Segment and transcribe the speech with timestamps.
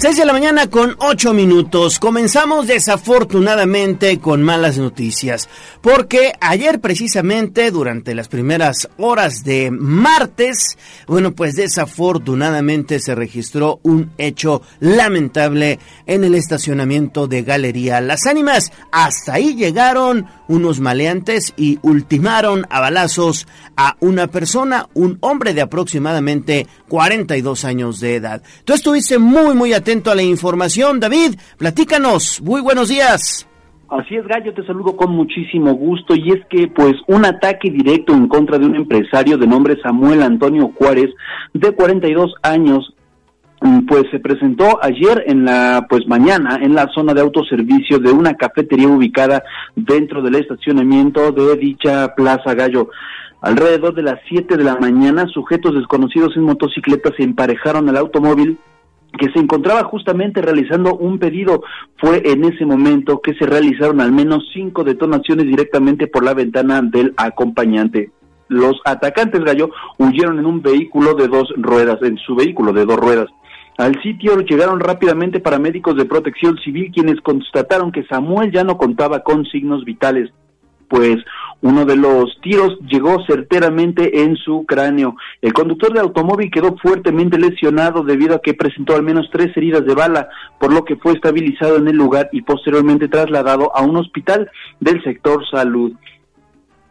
[0.00, 1.98] 6 de la mañana con 8 minutos.
[1.98, 5.46] Comenzamos desafortunadamente con malas noticias,
[5.82, 14.10] porque ayer precisamente durante las primeras horas de martes, bueno, pues desafortunadamente se registró un
[14.16, 18.72] hecho lamentable en el estacionamiento de Galería Las Ánimas.
[18.92, 25.60] Hasta ahí llegaron unos maleantes y ultimaron a balazos a una persona, un hombre de
[25.60, 28.42] aproximadamente 42 años de edad.
[28.66, 31.36] Tú estuviste muy, muy atento a la información, David.
[31.56, 32.42] Platícanos.
[32.42, 33.46] Muy buenos días.
[33.88, 38.12] Así es, Gallo, te saludo con muchísimo gusto y es que pues un ataque directo
[38.12, 41.10] en contra de un empresario de nombre Samuel Antonio Juárez
[41.54, 42.94] de 42 años
[43.88, 48.34] pues se presentó ayer en la pues mañana en la zona de autoservicio de una
[48.34, 49.42] cafetería ubicada
[49.76, 52.88] dentro del estacionamiento de dicha Plaza Gallo.
[53.40, 58.58] Alrededor de las 7 de la mañana, sujetos desconocidos en motocicleta se emparejaron al automóvil
[59.18, 61.62] que se encontraba justamente realizando un pedido.
[61.98, 66.82] Fue en ese momento que se realizaron al menos cinco detonaciones directamente por la ventana
[66.82, 68.10] del acompañante.
[68.48, 72.96] Los atacantes gallo huyeron en un vehículo de dos ruedas, en su vehículo de dos
[72.96, 73.28] ruedas.
[73.78, 79.20] Al sitio llegaron rápidamente paramédicos de protección civil quienes constataron que Samuel ya no contaba
[79.20, 80.30] con signos vitales,
[80.88, 81.16] pues
[81.62, 85.16] uno de los tiros llegó certeramente en su cráneo.
[85.42, 89.84] El conductor del automóvil quedó fuertemente lesionado debido a que presentó al menos tres heridas
[89.84, 90.28] de bala,
[90.58, 94.50] por lo que fue estabilizado en el lugar y posteriormente trasladado a un hospital
[94.80, 95.92] del sector salud.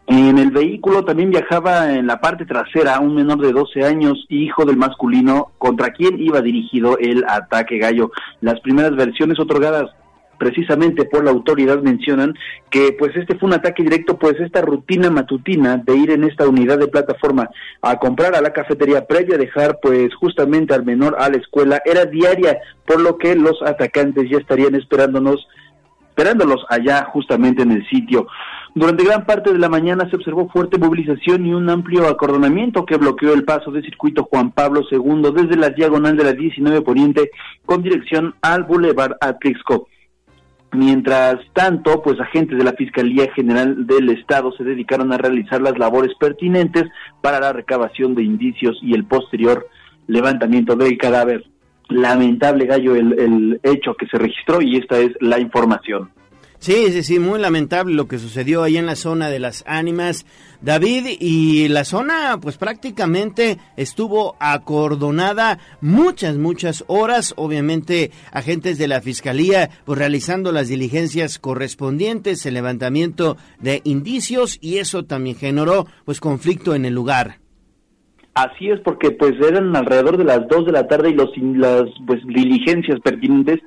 [0.05, 4.65] En el vehículo también viajaba en la parte trasera un menor de 12 años, hijo
[4.65, 8.11] del masculino, contra quien iba dirigido el ataque gallo.
[8.41, 9.91] Las primeras versiones otorgadas
[10.39, 12.33] precisamente por la autoridad mencionan
[12.71, 16.47] que pues este fue un ataque directo, pues esta rutina matutina de ir en esta
[16.47, 17.49] unidad de plataforma
[17.81, 21.81] a comprar a la cafetería previa a dejar pues justamente al menor a la escuela
[21.85, 22.57] era diaria,
[22.87, 25.47] por lo que los atacantes ya estarían esperándonos
[26.19, 28.27] esperándolos allá justamente en el sitio.
[28.75, 32.97] Durante gran parte de la mañana se observó fuerte movilización y un amplio acordonamiento que
[32.97, 37.31] bloqueó el paso del circuito Juan Pablo II desde la diagonal de la 19 Poniente
[37.65, 39.87] con dirección al Boulevard Atlixco.
[40.71, 45.79] Mientras tanto, pues agentes de la Fiscalía General del Estado se dedicaron a realizar las
[45.79, 46.83] labores pertinentes
[47.21, 49.67] para la recabación de indicios y el posterior
[50.07, 51.43] levantamiento del cadáver.
[51.87, 56.11] Lamentable gallo el, el hecho que se registró y esta es la información.
[56.59, 60.25] Sí, sí, sí, muy lamentable lo que sucedió ahí en la zona de las ánimas,
[60.61, 68.99] David, y la zona pues prácticamente estuvo acordonada muchas, muchas horas, obviamente agentes de la
[68.99, 76.19] Fiscalía pues realizando las diligencias correspondientes, el levantamiento de indicios y eso también generó pues
[76.19, 77.37] conflicto en el lugar.
[78.33, 81.85] Así es, porque pues eran alrededor de las 2 de la tarde y los, las
[82.05, 83.59] pues diligencias pertinentes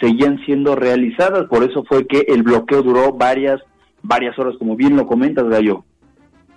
[0.00, 3.60] seguían siendo realizadas, por eso fue que el bloqueo duró varias,
[4.02, 5.84] varias horas, como bien lo comentas, Gallo.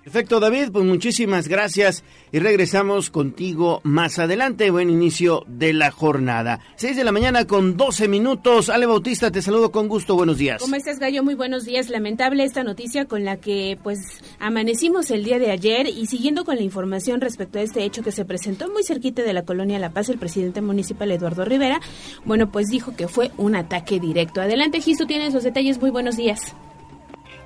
[0.04, 2.04] Perfecto, David, pues muchísimas gracias
[2.34, 4.70] y regresamos contigo más adelante.
[4.70, 6.60] Buen inicio de la jornada.
[6.76, 8.70] 6 de la mañana con 12 minutos.
[8.70, 10.16] Ale Bautista, te saludo con gusto.
[10.16, 10.62] Buenos días.
[10.62, 11.24] ¿Cómo estás, Gallo?
[11.24, 11.90] Muy buenos días.
[11.90, 14.00] Lamentable esta noticia con la que pues
[14.40, 18.12] amanecimos el día de ayer y siguiendo con la información respecto a este hecho que
[18.12, 21.80] se presentó muy cerquita de la colonia La Paz, el presidente municipal Eduardo Rivera,
[22.26, 24.42] bueno, pues dijo que fue un ataque directo.
[24.42, 25.80] Adelante, Gisto, tienes los detalles.
[25.80, 26.54] Muy buenos días.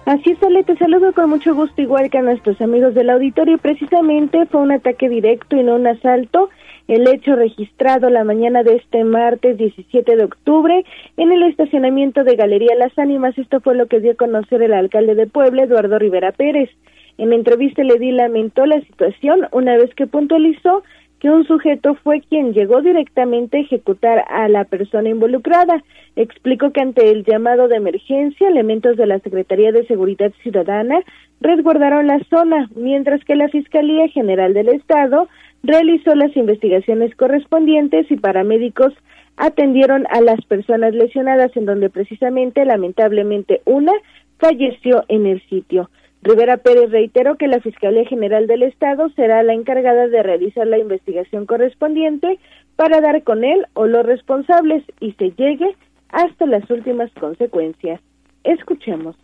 [0.08, 3.58] Así es, Ale, te saludo con mucho gusto, igual que a nuestros amigos del auditorio.
[3.58, 6.50] Precisamente fue un ataque directo y no un asalto
[6.88, 10.86] el hecho registrado la mañana de este martes 17 de octubre
[11.18, 13.38] en el estacionamiento de Galería Las Ánimas.
[13.38, 16.70] Esto fue lo que dio a conocer el alcalde de Puebla, Eduardo Rivera Pérez.
[17.18, 20.84] En entrevista le di lamentó la situación una vez que puntualizó
[21.20, 25.84] que un sujeto fue quien llegó directamente a ejecutar a la persona involucrada.
[26.16, 31.00] Explicó que ante el llamado de emergencia, elementos de la Secretaría de Seguridad Ciudadana
[31.42, 35.28] resguardaron la zona, mientras que la Fiscalía General del Estado
[35.64, 38.94] realizó las investigaciones correspondientes y paramédicos
[39.38, 43.94] atendieron a las personas lesionadas, en donde precisamente, lamentablemente, una
[44.40, 45.90] falleció en el sitio.
[46.22, 50.78] Rivera Pérez reiteró que la Fiscalía General del Estado será la encargada de realizar la
[50.78, 52.40] investigación correspondiente
[52.76, 55.76] para dar con él o los responsables y se llegue
[56.10, 58.02] hasta las últimas consecuencias.
[58.44, 59.16] Escuchemos.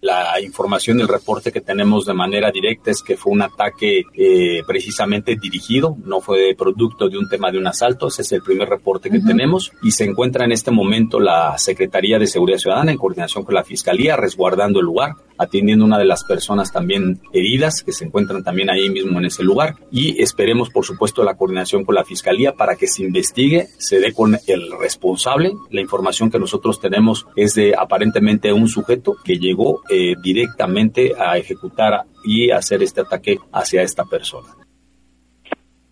[0.00, 4.04] La información y el reporte que tenemos de manera directa es que fue un ataque
[4.14, 8.42] eh, precisamente dirigido, no fue producto de un tema de un asalto, ese es el
[8.42, 12.92] primer reporte que tenemos y se encuentra en este momento la Secretaría de Seguridad Ciudadana
[12.92, 17.82] en coordinación con la Fiscalía resguardando el lugar, atendiendo una de las personas también heridas
[17.82, 21.84] que se encuentran también ahí mismo en ese lugar y esperemos por supuesto la coordinación
[21.84, 25.52] con la Fiscalía para que se investigue, se dé con el responsable.
[25.70, 31.38] La información que nosotros tenemos es de aparentemente un sujeto que llegó eh, directamente a
[31.38, 34.48] ejecutar y hacer este ataque hacia esta persona.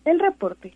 [0.05, 0.73] El reporte.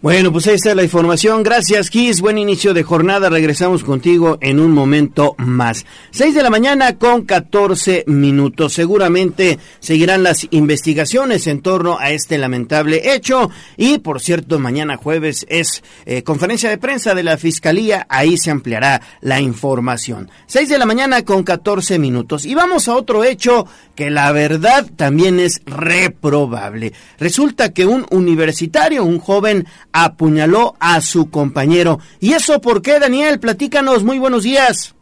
[0.00, 1.42] Bueno, pues ahí está la información.
[1.42, 2.20] Gracias, Kiss.
[2.20, 3.30] Buen inicio de jornada.
[3.30, 5.86] Regresamos contigo en un momento más.
[6.12, 8.74] 6 de la mañana con 14 minutos.
[8.74, 13.50] Seguramente seguirán las investigaciones en torno a este lamentable hecho.
[13.76, 18.06] Y, por cierto, mañana jueves es eh, conferencia de prensa de la Fiscalía.
[18.08, 20.30] Ahí se ampliará la información.
[20.46, 22.44] 6 de la mañana con 14 minutos.
[22.46, 23.66] Y vamos a otro hecho
[23.98, 26.92] que la verdad también es reprobable.
[27.18, 31.98] Resulta que un universitario, un joven, apuñaló a su compañero.
[32.20, 33.40] ¿Y eso por qué, Daniel?
[33.40, 34.94] Platícanos, muy buenos días.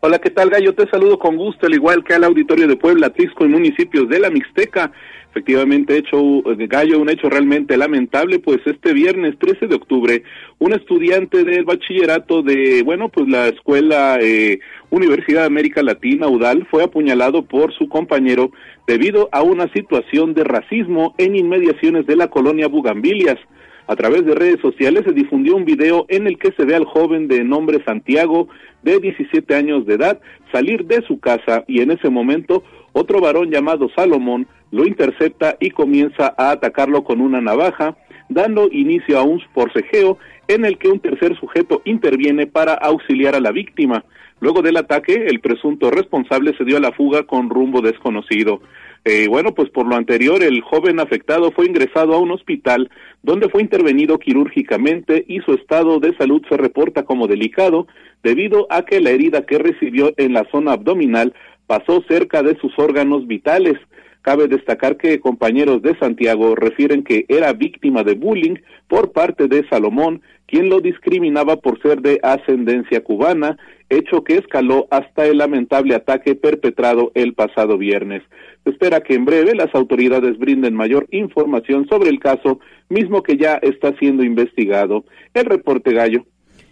[0.00, 0.74] Hola, ¿qué tal, Gallo?
[0.74, 4.20] Te saludo con gusto, al igual que al auditorio de Puebla, Trisco y municipios de
[4.20, 4.92] la Mixteca.
[5.30, 10.22] Efectivamente, hecho Gallo, un hecho realmente lamentable, pues este viernes 13 de octubre,
[10.60, 14.60] un estudiante del bachillerato de, bueno, pues la escuela eh,
[14.90, 18.52] Universidad de América Latina, UDAL, fue apuñalado por su compañero
[18.86, 23.38] debido a una situación de racismo en inmediaciones de la colonia Bugambilias.
[23.88, 26.84] A través de redes sociales se difundió un video en el que se ve al
[26.84, 28.48] joven de nombre Santiago,
[28.82, 30.20] de 17 años de edad,
[30.52, 32.62] salir de su casa y en ese momento
[32.92, 37.96] otro varón llamado Salomón lo intercepta y comienza a atacarlo con una navaja,
[38.28, 40.18] dando inicio a un forcejeo
[40.48, 44.04] en el que un tercer sujeto interviene para auxiliar a la víctima.
[44.40, 48.60] Luego del ataque, el presunto responsable se dio a la fuga con rumbo desconocido.
[49.04, 52.90] Eh, bueno, pues por lo anterior, el joven afectado fue ingresado a un hospital
[53.22, 57.86] donde fue intervenido quirúrgicamente y su estado de salud se reporta como delicado
[58.22, 61.32] debido a que la herida que recibió en la zona abdominal
[61.66, 63.78] pasó cerca de sus órganos vitales.
[64.22, 68.56] Cabe destacar que compañeros de Santiago refieren que era víctima de bullying
[68.88, 73.56] por parte de Salomón, quien lo discriminaba por ser de ascendencia cubana,
[73.90, 78.22] hecho que escaló hasta el lamentable ataque perpetrado el pasado viernes.
[78.64, 83.36] Se espera que en breve las autoridades brinden mayor información sobre el caso, mismo que
[83.36, 85.04] ya está siendo investigado.
[85.34, 86.24] El reporte Gallo.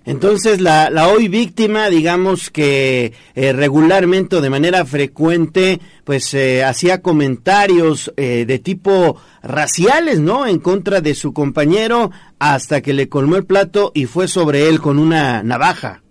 [0.07, 6.63] Entonces, la, la hoy víctima, digamos que eh, regularmente o de manera frecuente, pues eh,
[6.63, 10.47] hacía comentarios eh, de tipo raciales, ¿no?
[10.47, 14.81] En contra de su compañero hasta que le colmó el plato y fue sobre él
[14.81, 16.03] con una navaja.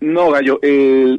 [0.00, 0.60] No, Gallo,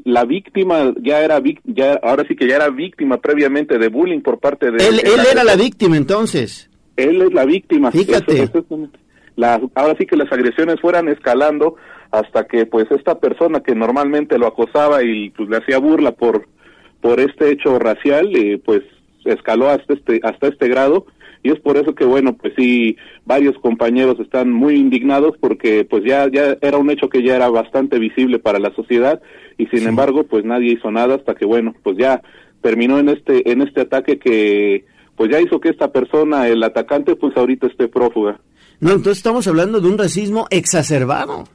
[0.06, 4.40] la víctima ya era ya ahora sí que ya era víctima previamente de bullying por
[4.40, 5.02] parte de él.
[5.04, 6.70] él era la víctima entonces.
[6.96, 7.92] Él es la víctima.
[7.92, 8.50] Fíjate
[9.42, 11.76] ahora sí que las agresiones fueran escalando
[12.12, 16.48] hasta que pues esta persona que normalmente lo acosaba y pues le hacía burla por
[17.02, 18.82] por este hecho racial eh, pues
[19.26, 21.06] escaló hasta este hasta este grado
[21.46, 26.04] y es por eso que bueno pues sí varios compañeros están muy indignados porque pues
[26.04, 29.22] ya ya era un hecho que ya era bastante visible para la sociedad
[29.58, 32.22] y sin embargo pues nadie hizo nada hasta que bueno pues ya
[32.62, 34.86] terminó en este en este ataque que
[35.16, 38.40] pues ya hizo que esta persona el atacante pues ahorita esté prófuga
[38.80, 41.46] no, entonces estamos hablando de un racismo exacerbado.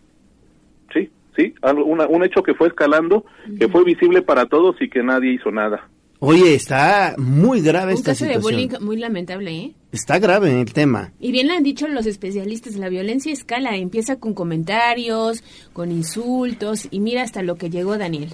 [0.92, 3.25] Sí, sí, un hecho que fue escalando,
[3.59, 5.88] que fue visible para todos y que nadie hizo nada.
[6.22, 8.28] Oye, está muy grave esta situación.
[8.28, 9.72] Un caso de bullying muy lamentable, ¿eh?
[9.90, 11.12] Está grave el tema.
[11.18, 16.88] Y bien lo han dicho los especialistas, la violencia escala, empieza con comentarios, con insultos,
[16.90, 18.28] y mira hasta lo que llegó Daniel.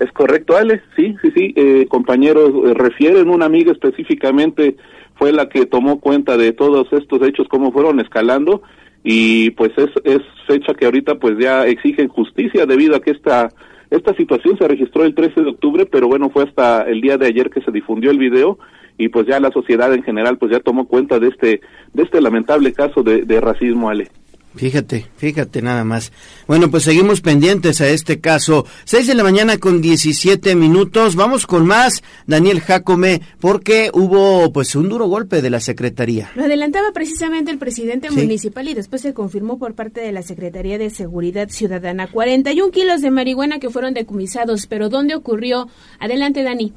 [0.00, 4.76] Es correcto, Ale, sí, sí, sí, eh, compañeros, eh, refieren una amiga específicamente
[5.14, 8.62] fue la que tomó cuenta de todos estos hechos, cómo fueron escalando
[9.04, 13.52] y pues es, es fecha que ahorita pues ya exigen justicia debido a que esta
[13.90, 17.26] esta situación se registró el 13 de octubre, pero bueno, fue hasta el día de
[17.26, 18.58] ayer que se difundió el video
[18.96, 21.60] y pues ya la sociedad en general pues ya tomó cuenta de este
[21.92, 24.08] de este lamentable caso de, de racismo, Ale.
[24.56, 26.12] Fíjate, fíjate nada más.
[26.48, 28.66] Bueno, pues seguimos pendientes a este caso.
[28.84, 31.14] Seis de la mañana con 17 minutos.
[31.14, 36.32] Vamos con más, Daniel Jacome, porque hubo pues un duro golpe de la Secretaría.
[36.34, 40.78] Lo adelantaba precisamente el presidente municipal y después se confirmó por parte de la Secretaría
[40.78, 42.08] de Seguridad Ciudadana.
[42.08, 45.68] 41 kilos de marihuana que fueron decomisados, pero ¿dónde ocurrió?
[46.00, 46.72] Adelante, Dani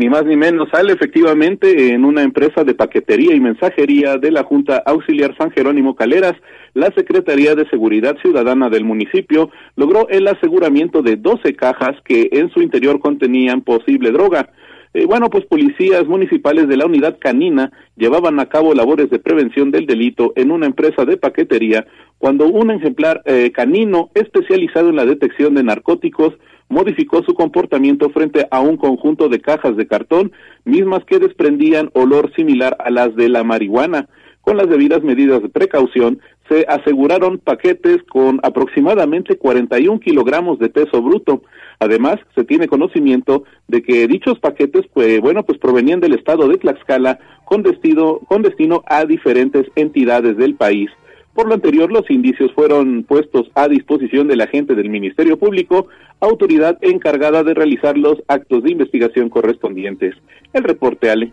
[0.00, 4.44] ni más ni menos sale efectivamente en una empresa de paquetería y mensajería de la
[4.44, 6.32] Junta Auxiliar San Jerónimo Caleras,
[6.72, 12.48] la Secretaría de Seguridad Ciudadana del municipio logró el aseguramiento de 12 cajas que en
[12.48, 14.48] su interior contenían posible droga.
[14.94, 19.70] Eh, bueno, pues policías municipales de la unidad canina llevaban a cabo labores de prevención
[19.70, 25.04] del delito en una empresa de paquetería cuando un ejemplar eh, canino especializado en la
[25.04, 26.32] detección de narcóticos
[26.70, 30.32] modificó su comportamiento frente a un conjunto de cajas de cartón,
[30.64, 34.08] mismas que desprendían olor similar a las de la marihuana.
[34.40, 41.02] Con las debidas medidas de precaución, se aseguraron paquetes con aproximadamente 41 kilogramos de peso
[41.02, 41.42] bruto.
[41.80, 46.56] Además, se tiene conocimiento de que dichos paquetes, pues, bueno, pues provenían del estado de
[46.56, 50.90] Tlaxcala con destino, con destino a diferentes entidades del país.
[51.34, 55.86] Por lo anterior, los indicios fueron puestos a disposición del agente del Ministerio Público,
[56.20, 60.14] autoridad encargada de realizar los actos de investigación correspondientes.
[60.52, 61.32] El reporte, Ale.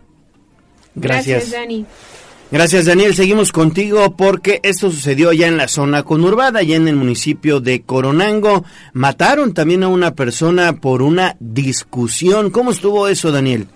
[0.94, 1.84] Gracias, Dani.
[2.50, 3.14] Gracias, Daniel.
[3.14, 7.82] Seguimos contigo porque esto sucedió ya en la zona conurbada, ya en el municipio de
[7.82, 8.64] Coronango.
[8.94, 12.50] Mataron también a una persona por una discusión.
[12.50, 13.66] ¿Cómo estuvo eso, Daniel?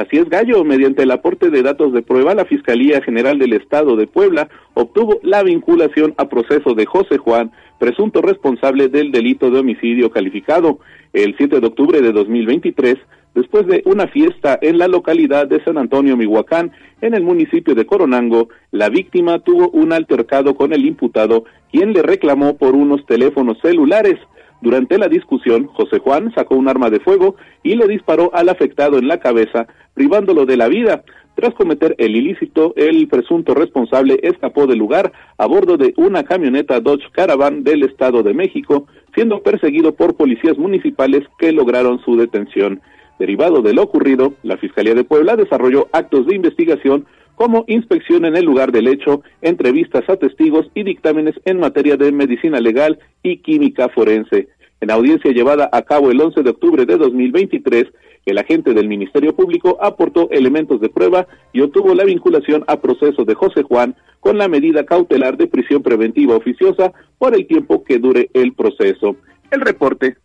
[0.00, 3.96] Así es, Gallo, mediante el aporte de datos de prueba, la Fiscalía General del Estado
[3.96, 9.58] de Puebla obtuvo la vinculación a proceso de José Juan, presunto responsable del delito de
[9.58, 10.78] homicidio calificado.
[11.12, 12.96] El 7 de octubre de 2023,
[13.34, 17.84] después de una fiesta en la localidad de San Antonio, Mihuacán, en el municipio de
[17.84, 23.58] Coronango, la víctima tuvo un altercado con el imputado, quien le reclamó por unos teléfonos
[23.60, 24.16] celulares.
[24.62, 28.98] Durante la discusión, José Juan sacó un arma de fuego y le disparó al afectado
[28.98, 31.02] en la cabeza, privándolo de la vida.
[31.34, 36.80] Tras cometer el ilícito, el presunto responsable escapó del lugar a bordo de una camioneta
[36.80, 42.82] Dodge Caravan del Estado de México, siendo perseguido por policías municipales que lograron su detención.
[43.18, 47.06] Derivado de lo ocurrido, la Fiscalía de Puebla desarrolló actos de investigación
[47.40, 52.12] como inspección en el lugar del hecho, entrevistas a testigos y dictámenes en materia de
[52.12, 54.48] medicina legal y química forense.
[54.82, 57.86] En audiencia llevada a cabo el 11 de octubre de 2023,
[58.26, 63.24] el agente del Ministerio Público aportó elementos de prueba y obtuvo la vinculación a proceso
[63.24, 67.98] de José Juan con la medida cautelar de prisión preventiva oficiosa por el tiempo que
[67.98, 69.16] dure el proceso.
[69.50, 70.18] El reporte.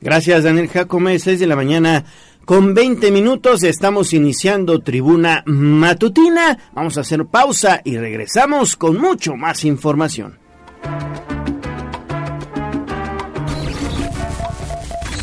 [0.00, 2.04] Gracias, Daniel Jacome, 6 de la mañana
[2.48, 6.56] con 20 minutos estamos iniciando tribuna matutina.
[6.72, 10.38] Vamos a hacer pausa y regresamos con mucho más información.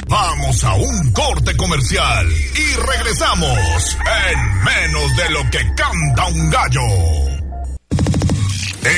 [0.08, 3.98] Vamos a un corte comercial y regresamos
[4.30, 6.82] en menos de lo que canta un gallo.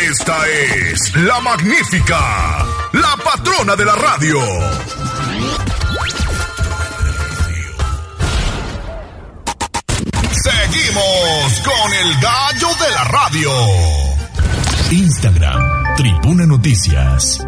[0.09, 4.37] Esta es la magnífica, la patrona de la radio.
[10.43, 13.51] Seguimos con el gallo de la radio.
[14.91, 17.45] Instagram, Tribuna Noticias.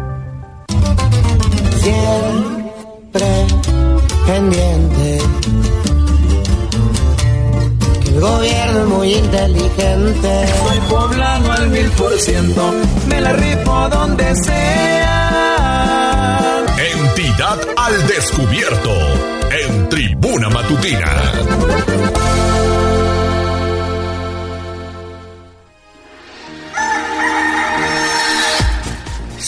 [1.82, 3.46] Siempre
[4.26, 5.18] pendiente.
[8.06, 10.46] el gobierno es muy inteligente.
[10.58, 12.74] Soy poblano al mil por ciento.
[13.08, 15.29] Me la rifo donde sea.
[17.38, 18.90] Al descubierto.
[19.50, 21.32] En Tribuna Matutina.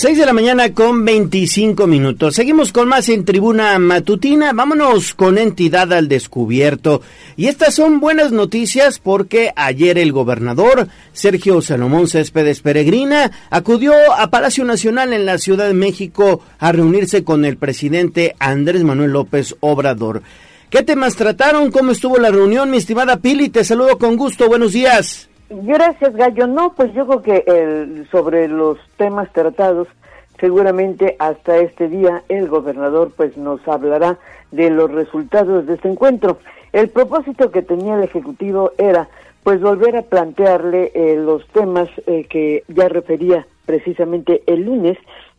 [0.02, 2.34] 6 de la mañana con 25 minutos.
[2.34, 4.52] Seguimos con más en Tribuna Matutina.
[4.52, 7.02] Vámonos con entidad al descubierto.
[7.36, 14.28] Y estas son buenas noticias porque ayer el gobernador Sergio Salomón Céspedes Peregrina acudió a
[14.28, 19.54] Palacio Nacional en la Ciudad de México a reunirse con el presidente Andrés Manuel López
[19.60, 20.24] Obrador.
[20.68, 21.70] ¿Qué temas trataron?
[21.70, 22.72] ¿Cómo estuvo la reunión?
[22.72, 24.48] Mi estimada Pili, te saludo con gusto.
[24.48, 25.28] Buenos días.
[25.54, 26.46] Gracias, Gallo.
[26.46, 29.86] No, pues yo creo que el, sobre los temas tratados,
[30.40, 34.18] seguramente hasta este día el gobernador pues nos hablará
[34.50, 36.38] de los resultados de este encuentro.
[36.72, 39.08] El propósito que tenía el Ejecutivo era
[39.42, 44.96] pues volver a plantearle eh, los temas eh, que ya refería precisamente el lunes,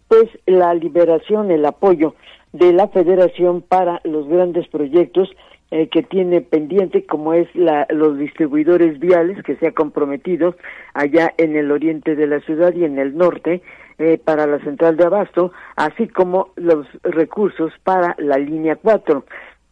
[0.08, 2.14] pues la liberación, el apoyo
[2.52, 5.30] de la federación para los grandes proyectos
[5.76, 10.56] eh, que tiene pendiente, como es la, los distribuidores viales que se ha comprometido
[10.94, 13.64] allá en el oriente de la ciudad y en el norte
[13.98, 19.26] eh, para la central de abasto, así como los recursos para la línea 4.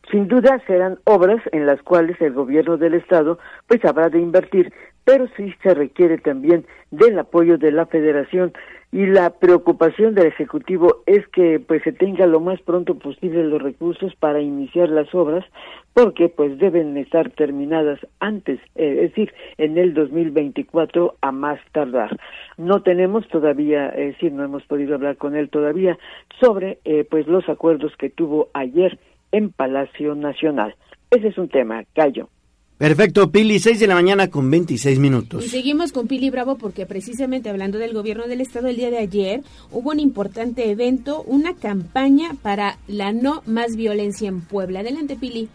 [0.10, 4.74] Sin duda serán obras en las cuales el gobierno del estado pues habrá de invertir,
[5.06, 8.54] pero sí se requiere también del apoyo de la federación
[8.92, 13.62] y la preocupación del ejecutivo es que pues se tenga lo más pronto posible los
[13.62, 15.46] recursos para iniciar las obras
[15.94, 22.18] porque pues deben estar terminadas antes, eh, es decir, en el 2024 a más tardar.
[22.58, 25.98] No tenemos todavía, es decir, no hemos podido hablar con él todavía
[26.40, 29.00] sobre eh, pues los acuerdos que tuvo ayer
[29.32, 30.76] en Palacio Nacional.
[31.10, 32.30] Ese es un tema, callo.
[32.78, 35.46] Perfecto, Pili, 6 de la mañana con 26 minutos.
[35.46, 38.98] Y seguimos con Pili Bravo porque precisamente hablando del gobierno del estado el día de
[38.98, 44.80] ayer hubo un importante evento, una campaña para la no más violencia en Puebla.
[44.80, 45.48] Adelante, Pili.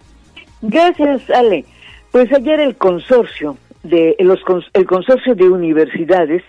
[0.63, 1.65] Gracias, Ale.
[2.13, 4.41] Pues ayer el consorcio de los
[4.73, 6.43] el consorcio de universidades,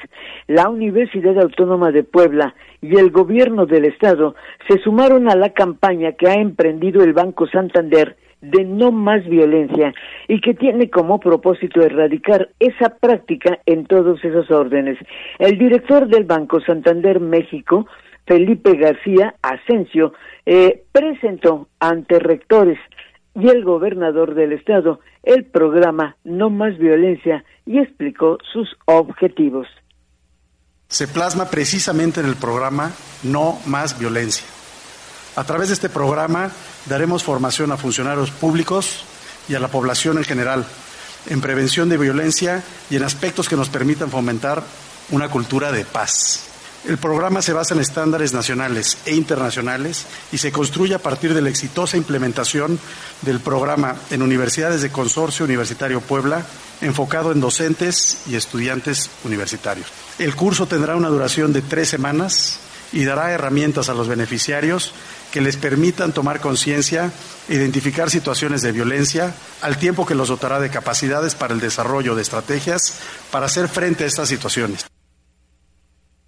[0.47, 4.35] la Universidad Autónoma de Puebla y el gobierno del estado
[4.67, 9.93] se sumaron a la campaña que ha emprendido el Banco Santander de no más violencia
[10.27, 14.97] y que tiene como propósito erradicar esa práctica en todos esos órdenes.
[15.39, 17.87] El director del Banco Santander México,
[18.25, 20.13] Felipe García Asensio,
[20.45, 22.77] eh, presentó ante rectores
[23.39, 29.67] y el gobernador del estado el programa No más violencia y explicó sus objetivos.
[30.87, 32.91] Se plasma precisamente en el programa
[33.23, 34.47] No más violencia.
[35.35, 36.49] A través de este programa
[36.87, 39.05] daremos formación a funcionarios públicos
[39.47, 40.65] y a la población en general
[41.29, 44.63] en prevención de violencia y en aspectos que nos permitan fomentar
[45.11, 46.56] una cultura de paz.
[46.87, 51.41] El programa se basa en estándares nacionales e internacionales y se construye a partir de
[51.41, 52.79] la exitosa implementación
[53.23, 56.45] del programa en universidades de Consorcio Universitario Puebla,
[56.79, 59.87] enfocado en docentes y estudiantes universitarios.
[60.17, 62.59] El curso tendrá una duración de tres semanas
[62.93, 64.93] y dará herramientas a los beneficiarios
[65.33, 67.11] que les permitan tomar conciencia,
[67.49, 72.21] identificar situaciones de violencia, al tiempo que los dotará de capacidades para el desarrollo de
[72.21, 72.93] estrategias
[73.29, 74.85] para hacer frente a estas situaciones.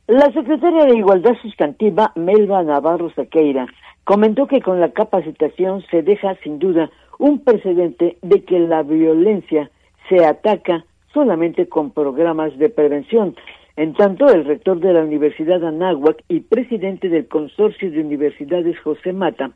[0.10, 3.68] La secretaria de Igualdad Sustantiva, Melba Navarro Saqueira,
[4.06, 9.70] comentó que con la capacitación se deja sin duda un precedente de que la violencia
[10.10, 13.36] se ataca solamente con programas de prevención,
[13.76, 19.14] en tanto, el rector de la Universidad Anáhuac y presidente del Consorcio de Universidades José
[19.14, 19.52] Mata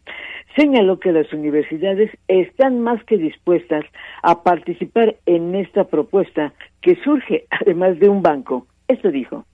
[0.55, 3.85] señaló que las universidades están más que dispuestas
[4.21, 8.67] a participar en esta propuesta que surge además de un banco.
[8.87, 9.45] Esto dijo.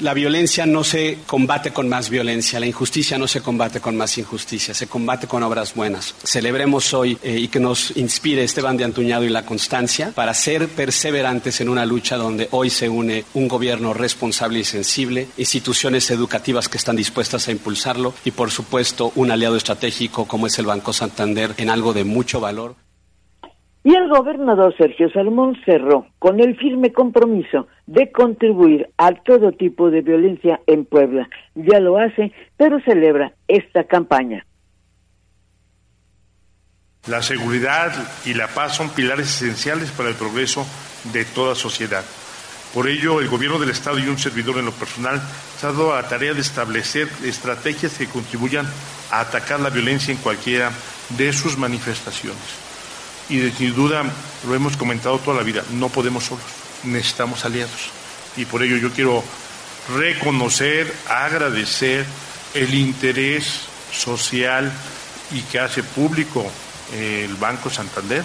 [0.00, 4.16] La violencia no se combate con más violencia, la injusticia no se combate con más
[4.16, 6.14] injusticia, se combate con obras buenas.
[6.22, 10.68] Celebremos hoy eh, y que nos inspire Esteban de Antuñado y la constancia para ser
[10.68, 16.68] perseverantes en una lucha donde hoy se une un gobierno responsable y sensible, instituciones educativas
[16.68, 20.92] que están dispuestas a impulsarlo y, por supuesto, un aliado estratégico como es el Banco
[20.92, 22.76] Santander en algo de mucho valor.
[23.84, 29.90] Y el gobernador Sergio Salmón cerró con el firme compromiso de contribuir a todo tipo
[29.90, 31.28] de violencia en Puebla.
[31.54, 34.44] Ya lo hace, pero celebra esta campaña.
[37.06, 37.92] La seguridad
[38.26, 40.66] y la paz son pilares esenciales para el progreso
[41.12, 42.04] de toda sociedad.
[42.74, 45.18] Por ello, el gobierno del Estado y un servidor en lo personal
[45.56, 48.66] se ha dado a la tarea de establecer estrategias que contribuyan
[49.10, 50.70] a atacar la violencia en cualquiera
[51.16, 52.67] de sus manifestaciones
[53.28, 54.04] y sin duda
[54.46, 56.44] lo hemos comentado toda la vida, no podemos solos,
[56.84, 57.90] necesitamos aliados.
[58.36, 59.22] Y por ello yo quiero
[59.96, 62.04] reconocer, agradecer
[62.54, 64.70] el interés social
[65.32, 66.44] y que hace público
[66.94, 68.22] el Banco Santander.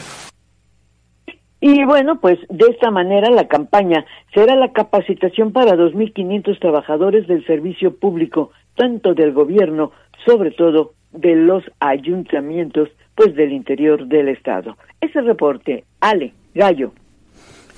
[1.59, 7.45] Y bueno, pues de esta manera la campaña será la capacitación para 2.500 trabajadores del
[7.45, 9.91] servicio público, tanto del gobierno,
[10.25, 14.77] sobre todo de los ayuntamientos pues del interior del estado.
[15.01, 16.93] Ese reporte, Ale Gallo.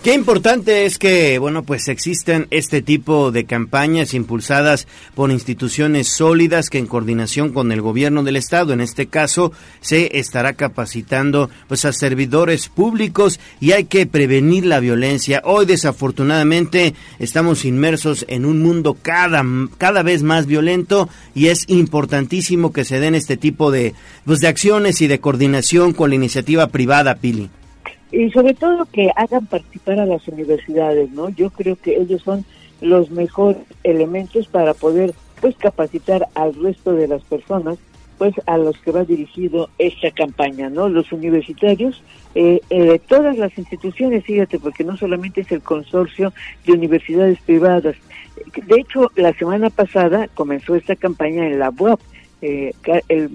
[0.05, 6.69] Qué importante es que, bueno, pues existen este tipo de campañas impulsadas por instituciones sólidas
[6.69, 11.85] que en coordinación con el gobierno del estado, en este caso, se estará capacitando pues
[11.85, 15.41] a servidores públicos y hay que prevenir la violencia.
[15.43, 19.43] Hoy desafortunadamente estamos inmersos en un mundo cada
[19.79, 24.49] cada vez más violento y es importantísimo que se den este tipo de pues de
[24.49, 27.49] acciones y de coordinación con la iniciativa privada, Pili.
[28.15, 31.27] Y sobre todo que hagan participar a las universidades, ¿no?
[31.29, 32.45] Yo creo que ellos son
[32.79, 37.77] los mejores elementos para poder pues capacitar al resto de las personas
[38.17, 40.87] pues a los que va dirigido esta campaña, ¿no?
[40.87, 42.01] Los universitarios,
[42.33, 46.31] eh, eh, todas las instituciones, fíjate, porque no solamente es el consorcio
[46.65, 47.97] de universidades privadas.
[48.55, 51.99] De hecho, la semana pasada comenzó esta campaña en la UAP,
[52.41, 52.73] eh,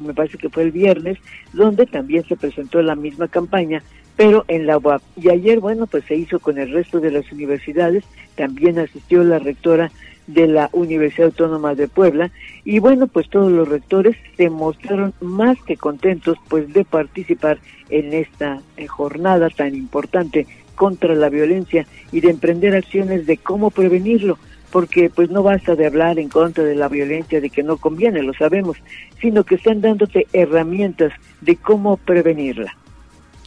[0.02, 1.18] me parece que fue el viernes,
[1.52, 3.82] donde también se presentó la misma campaña,
[4.20, 5.00] pero en la UAP.
[5.16, 8.04] Y ayer, bueno, pues se hizo con el resto de las universidades,
[8.34, 9.90] también asistió la rectora
[10.26, 12.30] de la Universidad Autónoma de Puebla.
[12.62, 18.12] Y bueno, pues todos los rectores se mostraron más que contentos pues de participar en
[18.12, 24.36] esta eh, jornada tan importante contra la violencia y de emprender acciones de cómo prevenirlo,
[24.70, 28.22] porque pues no basta de hablar en contra de la violencia de que no conviene,
[28.22, 28.76] lo sabemos,
[29.18, 32.76] sino que están dándote herramientas de cómo prevenirla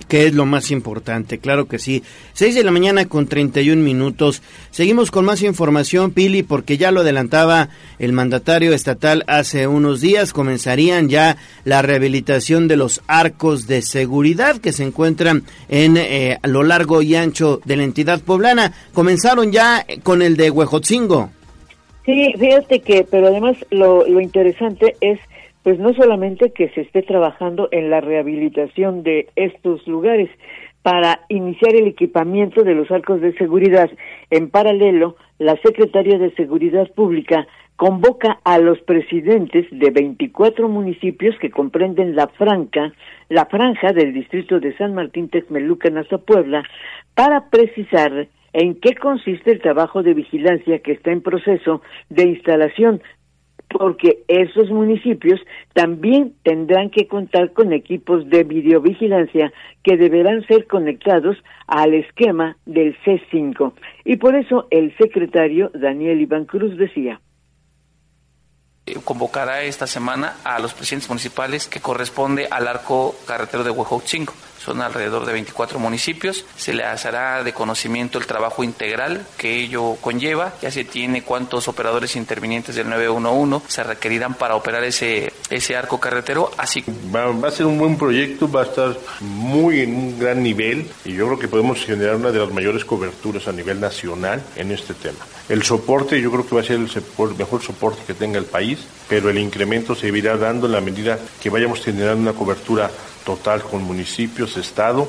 [0.07, 2.03] que es lo más importante, claro que sí.
[2.33, 4.41] 6 de la mañana con 31 minutos.
[4.71, 10.33] Seguimos con más información, Pili, porque ya lo adelantaba el mandatario estatal hace unos días.
[10.33, 16.63] Comenzarían ya la rehabilitación de los arcos de seguridad que se encuentran en eh, lo
[16.63, 18.73] largo y ancho de la entidad poblana.
[18.93, 21.29] Comenzaron ya con el de Huejotzingo.
[22.05, 25.19] Sí, fíjate que, pero además lo, lo interesante es
[25.63, 30.29] pues no solamente que se esté trabajando en la rehabilitación de estos lugares
[30.81, 33.89] para iniciar el equipamiento de los arcos de seguridad.
[34.29, 37.47] En paralelo, la Secretaría de Seguridad Pública
[37.77, 42.93] convoca a los presidentes de 24 municipios que comprenden la franca,
[43.29, 46.63] la franja del distrito de San Martín Texmelucan hasta Puebla
[47.15, 53.01] para precisar en qué consiste el trabajo de vigilancia que está en proceso de instalación
[53.73, 55.41] porque esos municipios
[55.73, 59.51] también tendrán que contar con equipos de videovigilancia
[59.83, 61.35] que deberán ser conectados
[61.67, 63.73] al esquema del C5.
[64.05, 67.19] Y por eso el secretario Daniel Iván Cruz decía
[69.05, 74.33] convocará esta semana a los presidentes municipales que corresponde al arco carretero de Huejotzingo
[74.63, 76.45] son alrededor de 24 municipios.
[76.55, 80.53] Se les hará de conocimiento el trabajo integral que ello conlleva.
[80.61, 85.99] Ya se tiene cuántos operadores intervinientes del 911 se requerirán para operar ese, ese arco
[85.99, 86.51] carretero.
[86.57, 90.41] Así va, va a ser un buen proyecto, va a estar muy en un gran
[90.41, 94.41] nivel y yo creo que podemos generar una de las mayores coberturas a nivel nacional
[94.55, 95.19] en este tema.
[95.49, 96.89] El soporte yo creo que va a ser el,
[97.37, 101.19] mejor soporte que tenga el país, pero el incremento se irá dando en la medida
[101.41, 102.89] que vayamos generando una cobertura
[103.25, 105.07] total con municipios, Estado.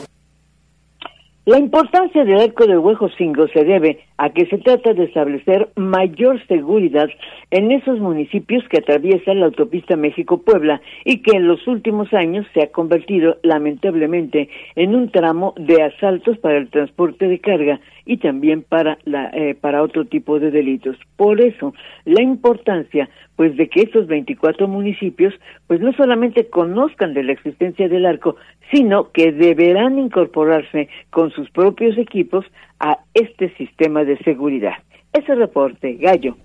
[1.46, 6.40] La importancia del arco de Huejocingo se debe a que se trata de establecer mayor
[6.46, 7.08] seguridad
[7.50, 12.62] en esos municipios que atraviesan la autopista México-Puebla y que en los últimos años se
[12.62, 18.62] ha convertido lamentablemente en un tramo de asaltos para el transporte de carga y también
[18.62, 20.96] para la, eh, para otro tipo de delitos.
[21.16, 25.34] Por eso, la importancia pues de que estos 24 municipios
[25.66, 28.36] pues no solamente conozcan de la existencia del arco,
[28.72, 32.44] sino que deberán incorporarse con sus propios equipos
[32.80, 34.74] a este sistema de seguridad.
[35.12, 36.36] Ese reporte, Gallo.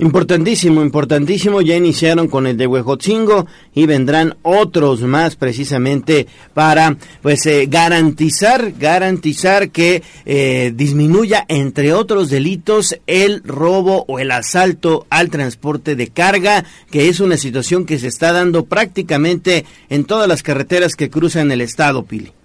[0.00, 1.60] Importantísimo, importantísimo.
[1.60, 8.72] Ya iniciaron con el de Huejotzingo y vendrán otros más precisamente para pues eh, garantizar,
[8.78, 16.08] garantizar que eh, disminuya entre otros delitos el robo o el asalto al transporte de
[16.08, 21.10] carga, que es una situación que se está dando prácticamente en todas las carreteras que
[21.10, 22.37] cruzan el estado, Pili.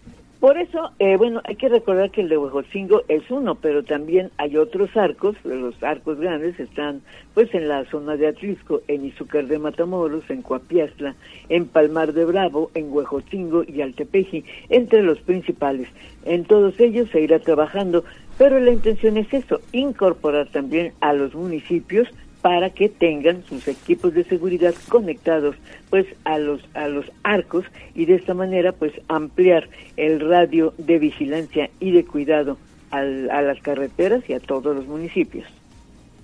[0.44, 4.30] Por eso, eh, bueno, hay que recordar que el de Huejotzingo es uno, pero también
[4.36, 7.02] hay otros arcos, los arcos grandes están
[7.34, 11.16] pues en la zona de Atlisco, en Izúcar de Matamoros, en Coapiastla,
[11.48, 15.88] en Palmar de Bravo, en Huejotzingo y Altepeji, entre los principales.
[16.26, 18.04] En todos ellos se irá trabajando,
[18.38, 22.10] pero la intención es eso, incorporar también a los municipios
[22.44, 25.56] para que tengan sus equipos de seguridad conectados
[25.90, 27.64] pues a los a los arcos
[27.96, 32.58] y de esta manera pues ampliar el radio de vigilancia y de cuidado
[32.92, 35.46] a las carreteras y a todos los municipios.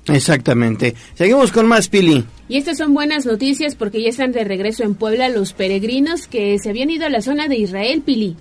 [0.08, 0.94] Exactamente.
[1.16, 2.24] Seguimos con más, Pili.
[2.48, 6.60] Y estas son buenas noticias porque ya están de regreso en Puebla los peregrinos que
[6.60, 8.36] se habían ido a la zona de Israel, Pili.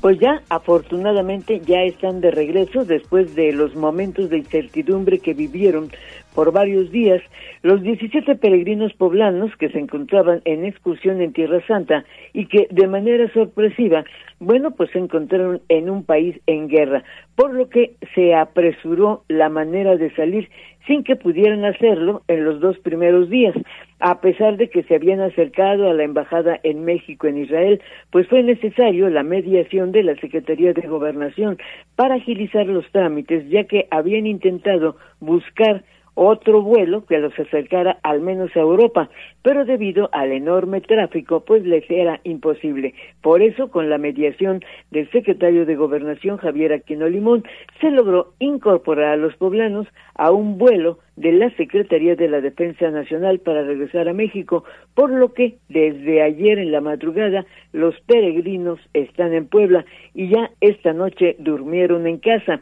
[0.00, 5.90] Pues ya, afortunadamente, ya están de regreso después de los momentos de incertidumbre que vivieron
[6.34, 7.22] por varios días
[7.62, 12.86] los 17 peregrinos poblanos que se encontraban en excursión en Tierra Santa y que de
[12.86, 14.04] manera sorpresiva,
[14.38, 19.48] bueno, pues se encontraron en un país en guerra, por lo que se apresuró la
[19.48, 20.48] manera de salir
[20.86, 23.54] sin que pudieran hacerlo en los dos primeros días.
[24.02, 28.26] a pesar de que se habían acercado a la embajada en México en Israel, pues
[28.28, 31.58] fue necesario la mediación de la Secretaría de Gobernación
[31.96, 38.20] para agilizar los trámites, ya que habían intentado buscar otro vuelo que los acercara al
[38.20, 39.08] menos a Europa,
[39.42, 42.94] pero debido al enorme tráfico, pues les era imposible.
[43.22, 47.44] Por eso, con la mediación del secretario de Gobernación, Javier Aquino Limón,
[47.80, 52.90] se logró incorporar a los poblanos a un vuelo de la Secretaría de la Defensa
[52.90, 58.80] Nacional para regresar a México, por lo que desde ayer en la madrugada los peregrinos
[58.94, 62.60] están en Puebla y ya esta noche durmieron en casa.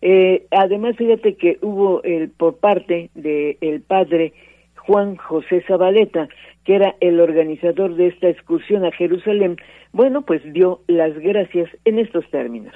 [0.00, 4.32] Eh, además, fíjate que hubo el, por parte del el padre
[4.76, 6.28] Juan José Zabaleta,
[6.64, 9.56] que era el organizador de esta excursión a Jerusalén,
[9.92, 12.74] bueno, pues dio las gracias en estos términos.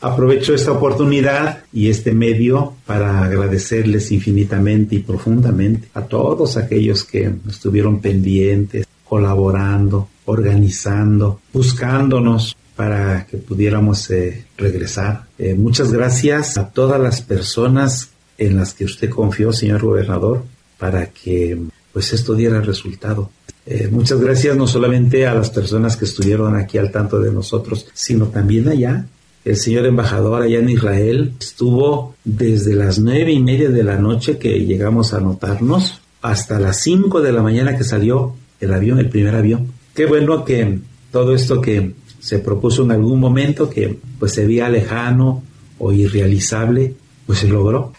[0.00, 7.30] Aprovecho esta oportunidad y este medio para agradecerles infinitamente y profundamente a todos aquellos que
[7.48, 15.24] estuvieron pendientes, colaborando, organizando, buscándonos para que pudiéramos eh, regresar.
[15.38, 20.44] Eh, muchas gracias a todas las personas en las que usted confió, señor gobernador,
[20.78, 21.58] para que
[21.92, 23.30] pues esto diera resultado.
[23.66, 27.86] Eh, muchas gracias no solamente a las personas que estuvieron aquí al tanto de nosotros,
[27.92, 29.06] sino también allá.
[29.44, 34.38] El señor embajador allá en Israel estuvo desde las nueve y media de la noche
[34.38, 39.10] que llegamos a anotarnos hasta las cinco de la mañana que salió el avión, el
[39.10, 39.72] primer avión.
[39.94, 40.78] Qué bueno que
[41.10, 45.42] todo esto que se propuso en algún momento que pues se veía lejano
[45.78, 46.94] o irrealizable,
[47.26, 47.92] pues se logró.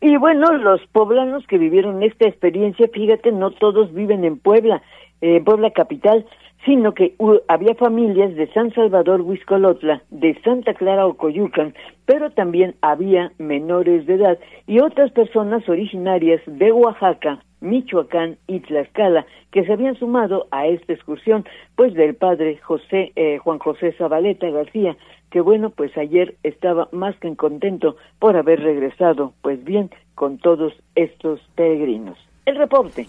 [0.00, 4.82] Y bueno, los poblanos que vivieron esta experiencia, fíjate, no todos viven en Puebla,
[5.20, 6.24] eh, Puebla capital,
[6.66, 7.14] sino que
[7.46, 11.74] había familias de San Salvador, Huizcolotla, de Santa Clara, Ocoyucan,
[12.04, 19.26] pero también había menores de edad y otras personas originarias de Oaxaca, Michoacán y Tlaxcala,
[19.52, 21.44] que se habían sumado a esta excursión,
[21.76, 24.96] pues del padre José, eh, Juan José Zabaleta García,
[25.30, 30.72] que bueno, pues ayer estaba más que contento por haber regresado, pues bien, con todos
[30.96, 32.18] estos peregrinos.
[32.44, 33.06] El reporte.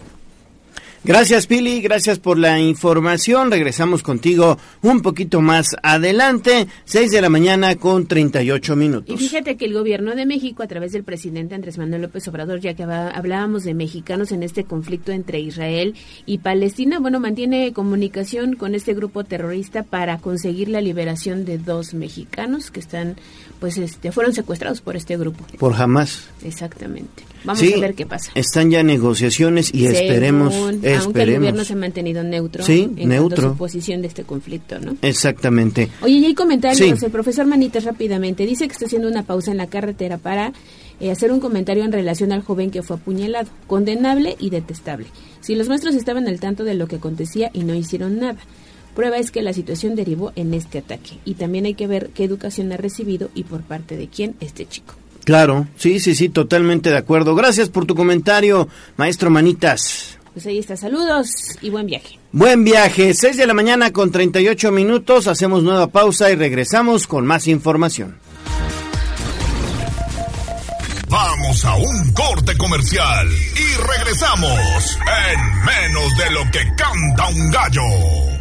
[1.04, 3.50] Gracias Pili, gracias por la información.
[3.50, 9.14] Regresamos contigo un poquito más adelante, 6 de la mañana con 38 minutos.
[9.14, 12.60] Y fíjate que el gobierno de México, a través del presidente Andrés Manuel López Obrador,
[12.60, 15.94] ya que hablábamos de mexicanos en este conflicto entre Israel
[16.26, 21.94] y Palestina, bueno, mantiene comunicación con este grupo terrorista para conseguir la liberación de dos
[21.94, 23.16] mexicanos que están,
[23.60, 25.44] pues, este, fueron secuestrados por este grupo.
[25.58, 26.28] Por jamás.
[26.42, 27.22] Exactamente.
[27.44, 28.30] Vamos a ver qué pasa.
[28.34, 31.04] Están ya negociaciones y esperemos, esperemos.
[31.04, 33.50] Aunque el gobierno se ha mantenido neutro sí, en neutro.
[33.50, 34.96] su posición de este conflicto, ¿no?
[35.02, 35.90] Exactamente.
[36.02, 37.02] Oye, y hay comentarios.
[37.02, 40.52] El profesor Manitas rápidamente dice que está haciendo una pausa en la carretera para
[41.00, 43.48] eh, hacer un comentario en relación al joven que fue apuñalado.
[43.66, 45.06] Condenable y detestable.
[45.40, 48.38] Si los maestros estaban al tanto de lo que acontecía y no hicieron nada.
[48.94, 51.18] Prueba es que la situación derivó en este ataque.
[51.24, 54.66] Y también hay que ver qué educación ha recibido y por parte de quién este
[54.66, 54.94] chico.
[55.28, 57.34] Claro, sí, sí, sí, totalmente de acuerdo.
[57.34, 60.18] Gracias por tu comentario, maestro Manitas.
[60.32, 61.28] Pues ahí está, saludos
[61.60, 62.18] y buen viaje.
[62.32, 67.26] Buen viaje, 6 de la mañana con 38 minutos, hacemos nueva pausa y regresamos con
[67.26, 68.16] más información.
[71.10, 78.37] Vamos a un corte comercial y regresamos en menos de lo que canta un gallo.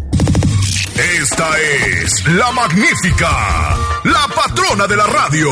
[0.97, 3.29] Esta es la magnífica,
[4.03, 5.51] la patrona de la radio.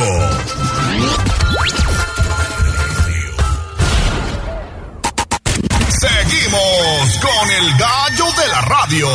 [5.99, 9.07] Seguimos con el gallo de la radio.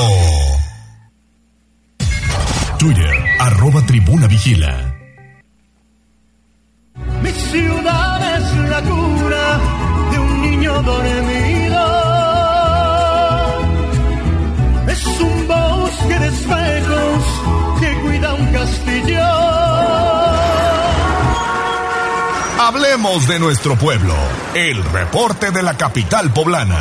[2.79, 4.95] Twitter, arroba tribuna vigila.
[7.23, 9.61] Mi ciudad es la cuna
[10.13, 12.10] de un niño dormido.
[16.01, 19.25] Bosque de espejos que cuida un castillo.
[22.59, 24.15] Hablemos de nuestro pueblo.
[24.55, 26.79] El reporte de la capital poblana.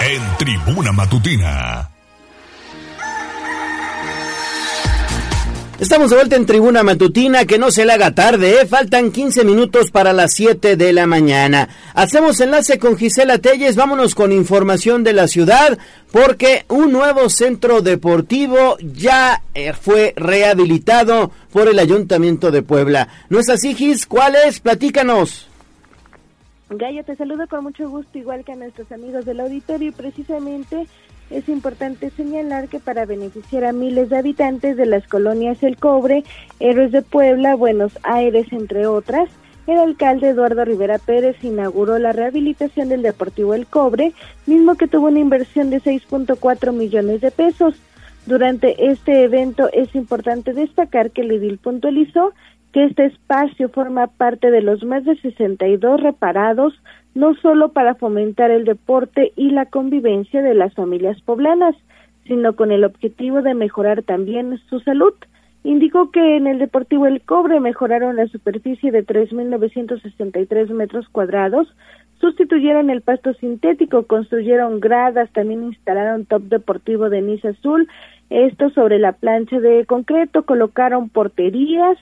[0.00, 1.97] En Tribuna Matutina.
[5.78, 8.66] Estamos de vuelta en Tribuna Matutina, que no se le haga tarde, ¿eh?
[8.66, 11.68] faltan 15 minutos para las 7 de la mañana.
[11.94, 15.78] Hacemos enlace con Gisela Telles, vámonos con información de la ciudad,
[16.10, 23.06] porque un nuevo centro deportivo ya eh, fue rehabilitado por el Ayuntamiento de Puebla.
[23.28, 24.04] ¿No es así, Gis?
[24.04, 24.58] ¿Cuál es?
[24.58, 25.46] Platícanos.
[26.70, 30.88] Gallo, te saludo con mucho gusto, igual que a nuestros amigos del auditorio, y precisamente
[31.30, 36.24] es importante señalar que para beneficiar a miles de habitantes de las colonias El Cobre,
[36.60, 39.28] Héroes de Puebla, Buenos Aires, entre otras,
[39.66, 44.12] el alcalde Eduardo Rivera Pérez inauguró la rehabilitación del Deportivo El Cobre,
[44.46, 47.74] mismo que tuvo una inversión de 6.4 millones de pesos.
[48.24, 52.32] Durante este evento es importante destacar que el puntualizó
[52.72, 56.74] que este espacio forma parte de los más de 62 reparados,
[57.14, 61.74] no solo para fomentar el deporte y la convivencia de las familias poblanas,
[62.26, 65.14] sino con el objetivo de mejorar también su salud.
[65.64, 71.66] Indicó que en el Deportivo El Cobre mejoraron la superficie de 3.963 metros cuadrados,
[72.20, 77.88] sustituyeron el pasto sintético, construyeron gradas, también instalaron top deportivo de Niza Azul,
[78.30, 81.98] esto sobre la plancha de concreto, colocaron porterías,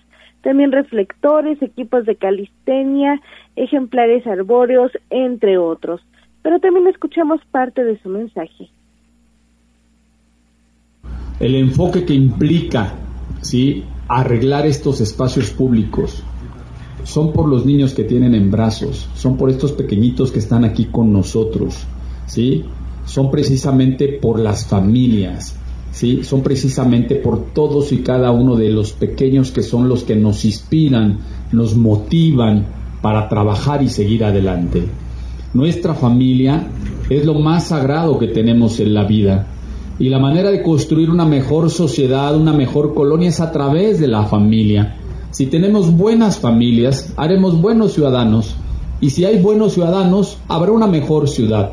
[0.46, 3.20] también reflectores, equipos de calistenia,
[3.56, 6.00] ejemplares arbóreos, entre otros.
[6.42, 8.70] Pero también escuchamos parte de su mensaje.
[11.40, 12.94] El enfoque que implica
[13.40, 13.82] ¿sí?
[14.06, 16.22] arreglar estos espacios públicos
[17.02, 20.84] son por los niños que tienen en brazos, son por estos pequeñitos que están aquí
[20.84, 21.88] con nosotros,
[22.26, 22.64] ¿sí?
[23.04, 25.58] son precisamente por las familias,
[25.96, 26.24] ¿sí?
[26.24, 30.44] son precisamente por todos y cada uno de los pequeños que son los que nos
[30.44, 31.20] inspiran,
[31.52, 32.66] nos motivan
[33.00, 34.84] para trabajar y seguir adelante.
[35.54, 36.68] Nuestra familia
[37.08, 39.46] es lo más sagrado que tenemos en la vida
[39.98, 44.08] y la manera de construir una mejor sociedad, una mejor colonia es a través de
[44.08, 44.96] la familia.
[45.30, 48.54] Si tenemos buenas familias, haremos buenos ciudadanos.
[49.00, 51.72] Y si hay buenos ciudadanos, habrá una mejor ciudad.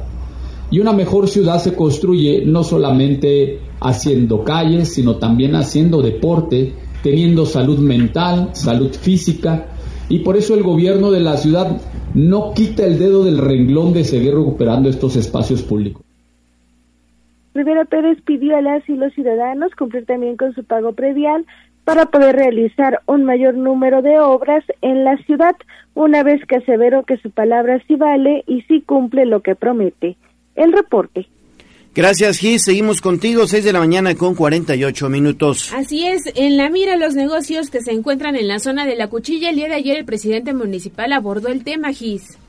[0.72, 7.46] Y una mejor ciudad se construye no solamente haciendo calles, sino también haciendo deporte, teniendo
[7.46, 9.67] salud mental, salud física.
[10.10, 11.82] Y por eso el gobierno de la ciudad
[12.13, 16.04] no quita el dedo del renglón de seguir recuperando estos espacios públicos.
[17.54, 21.46] Rivera Pérez pidió a las y los ciudadanos cumplir también con su pago predial
[21.84, 25.56] para poder realizar un mayor número de obras en la ciudad,
[25.93, 30.15] una vez que aseveró que su palabra sí vale y sí cumple lo que promete.
[30.56, 31.28] El reporte.
[31.95, 32.63] Gracias, Gis.
[32.63, 35.71] Seguimos contigo, 6 de la mañana con 48 minutos.
[35.75, 39.10] Así es, en la mira los negocios que se encuentran en la zona de la
[39.10, 42.39] cuchilla, el día de ayer el presidente municipal abordó el tema, Gis.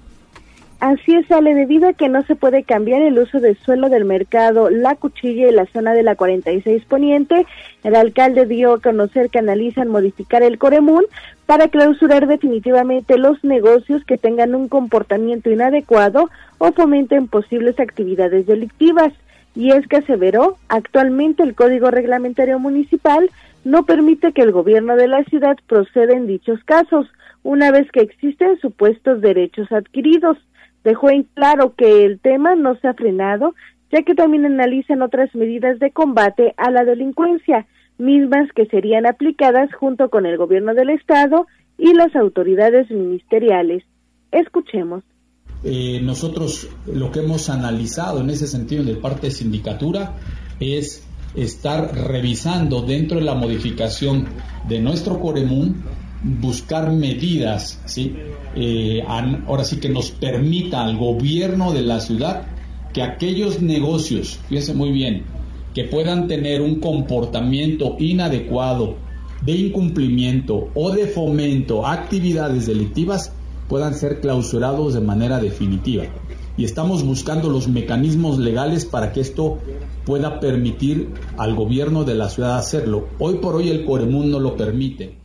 [0.81, 4.05] Así es, sale debido a que no se puede cambiar el uso del suelo del
[4.05, 7.47] mercado La Cuchilla y la zona de la 46 Poniente.
[7.85, 11.05] El alcalde dio a conocer que analizan modificar el Coremún
[11.47, 16.29] para clausurar definitivamente los negocios que tengan un comportamiento inadecuado
[16.59, 19.13] o fomenten posibles actividades delictivas.
[19.55, 23.31] Y es que aseveró, actualmente el Código Reglamentario Municipal
[23.65, 27.07] no permite que el gobierno de la ciudad proceda en dichos casos,
[27.43, 30.39] una vez que existen supuestos derechos adquiridos
[30.85, 33.55] dejó en claro que el tema no se ha frenado,
[33.91, 37.67] ya que también analizan otras medidas de combate a la delincuencia,
[37.99, 41.47] mismas que serían aplicadas junto con el gobierno del estado
[41.79, 43.83] y las autoridades ministeriales.
[44.31, 45.03] Escuchemos.
[45.65, 50.17] Eh, nosotros lo que hemos analizado en ese sentido de parte de sindicatura
[50.61, 51.03] es
[51.35, 54.27] estar revisando dentro de la modificación
[54.69, 55.83] de nuestro Coremún
[56.23, 58.15] buscar medidas, ¿sí?
[58.57, 62.47] Eh, ahora sí que nos permita al gobierno de la ciudad
[62.93, 65.25] que aquellos negocios, fíjense muy bien,
[65.75, 68.97] que puedan tener un comportamiento inadecuado
[69.43, 73.33] de incumplimiento o de fomento a actividades delictivas
[73.69, 76.05] puedan ser clausurados de manera definitiva.
[76.57, 79.59] Y estamos buscando los mecanismos legales para que esto
[80.05, 83.09] pueda permitir al gobierno de la ciudad hacerlo.
[83.19, 85.25] Hoy por hoy el Coremún no lo permite.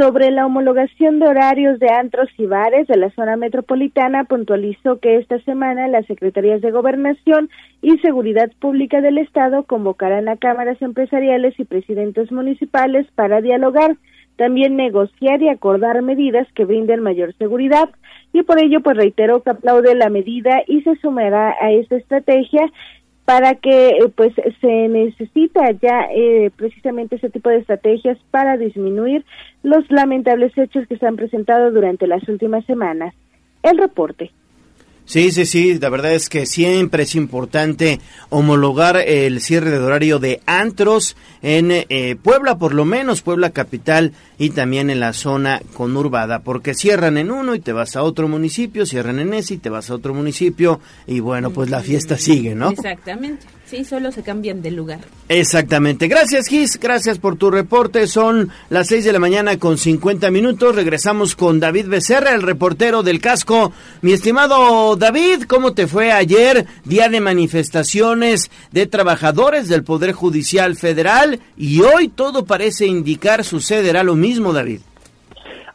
[0.00, 5.18] Sobre la homologación de horarios de antros y bares de la zona metropolitana, puntualizó que
[5.18, 7.50] esta semana las Secretarías de Gobernación
[7.82, 13.98] y Seguridad Pública del Estado convocarán a cámaras empresariales y presidentes municipales para dialogar,
[14.40, 17.90] también negociar y acordar medidas que brinden mayor seguridad.
[18.32, 22.62] Y por ello, pues reiteró que aplaude la medida y se sumará a esta estrategia
[23.26, 29.26] para que eh, pues se necesita ya eh, precisamente ese tipo de estrategias para disminuir
[29.62, 33.14] los lamentables hechos que se han presentado durante las últimas semanas.
[33.62, 34.30] El reporte.
[35.10, 40.20] Sí, sí, sí, la verdad es que siempre es importante homologar el cierre de horario
[40.20, 45.62] de antros en eh, Puebla, por lo menos Puebla capital y también en la zona
[45.74, 49.58] conurbada, porque cierran en uno y te vas a otro municipio, cierran en ese y
[49.58, 52.70] te vas a otro municipio y bueno, pues la fiesta sigue, ¿no?
[52.70, 53.48] Exactamente.
[53.70, 54.98] Sí, solo se cambian de lugar.
[55.28, 56.08] Exactamente.
[56.08, 56.80] Gracias, Gis.
[56.80, 58.08] Gracias por tu reporte.
[58.08, 60.74] Son las 6 de la mañana con 50 minutos.
[60.74, 63.72] Regresamos con David Becerra, el reportero del casco.
[64.02, 66.66] Mi estimado David, ¿cómo te fue ayer?
[66.84, 74.02] Día de manifestaciones de trabajadores del Poder Judicial Federal y hoy todo parece indicar sucederá
[74.02, 74.80] lo mismo, David.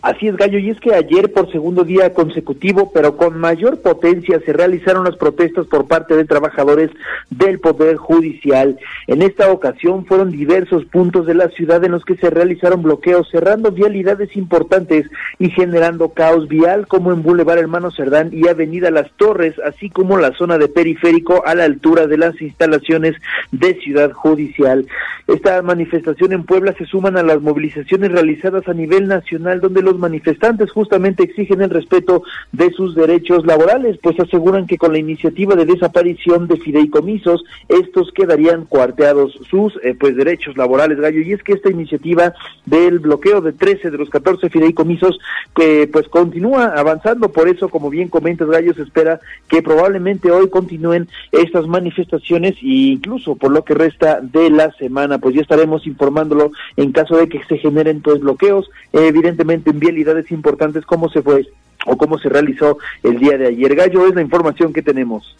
[0.06, 4.40] Así es, Gallo, y es que ayer por segundo día consecutivo, pero con mayor potencia,
[4.46, 6.92] se realizaron las protestas por parte de trabajadores
[7.32, 8.78] del Poder Judicial.
[9.08, 13.28] En esta ocasión fueron diversos puntos de la ciudad en los que se realizaron bloqueos,
[13.32, 15.08] cerrando vialidades importantes
[15.40, 20.20] y generando caos vial, como en Boulevard Hermano Cerdán y Avenida Las Torres, así como
[20.20, 23.16] la zona de periférico a la altura de las instalaciones
[23.52, 24.86] de Ciudad Judicial.
[25.26, 29.95] Esta manifestación en Puebla se suman a las movilizaciones realizadas a nivel nacional, donde los
[30.00, 35.56] manifestantes justamente exigen el respeto de sus derechos laborales, pues aseguran que con la iniciativa
[35.56, 41.44] de desaparición de fideicomisos, estos quedarían cuarteados sus eh, pues derechos laborales, Gallo, y es
[41.44, 42.34] que esta iniciativa
[42.66, 45.20] del bloqueo de 13 de los 14 fideicomisos
[45.56, 50.50] que pues continúa avanzando, por eso como bien comentas Gallo, se espera que probablemente hoy
[50.50, 55.86] continúen estas manifestaciones e incluso por lo que resta de la semana, pues ya estaremos
[55.88, 61.22] informándolo en caso de que se generen pues bloqueos, evidentemente en vialidades importantes, cómo se
[61.22, 61.48] fue
[61.86, 63.76] o cómo se realizó el día de ayer.
[63.76, 65.36] Gallo, es la información que tenemos.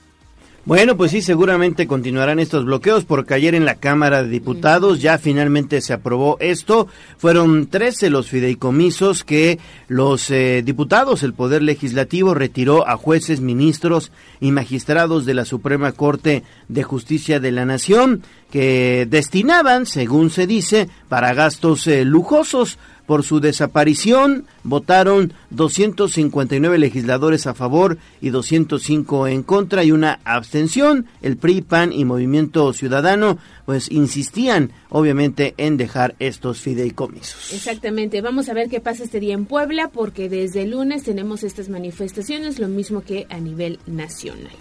[0.66, 5.20] Bueno, pues sí, seguramente continuarán estos bloqueos porque ayer en la Cámara de Diputados ya
[5.20, 6.88] finalmente se aprobó esto.
[7.20, 14.12] Fueron 13 los fideicomisos que los eh, diputados, el Poder Legislativo, retiró a jueces, ministros
[14.40, 20.48] y magistrados de la Suprema Corte de Justicia de la Nación que destinaban, según se
[20.48, 29.28] dice, para gastos eh, lujosos por su desaparición votaron 259 legisladores a favor y 205
[29.28, 31.06] en contra y una abstención.
[31.22, 37.54] El PRI, PAN y Movimiento Ciudadano pues insistían obviamente en dejar estos fideicomisos.
[37.54, 41.44] Exactamente, vamos a ver qué pasa este día en Puebla porque desde el lunes tenemos
[41.44, 44.56] estas manifestaciones, lo mismo que a nivel nacional.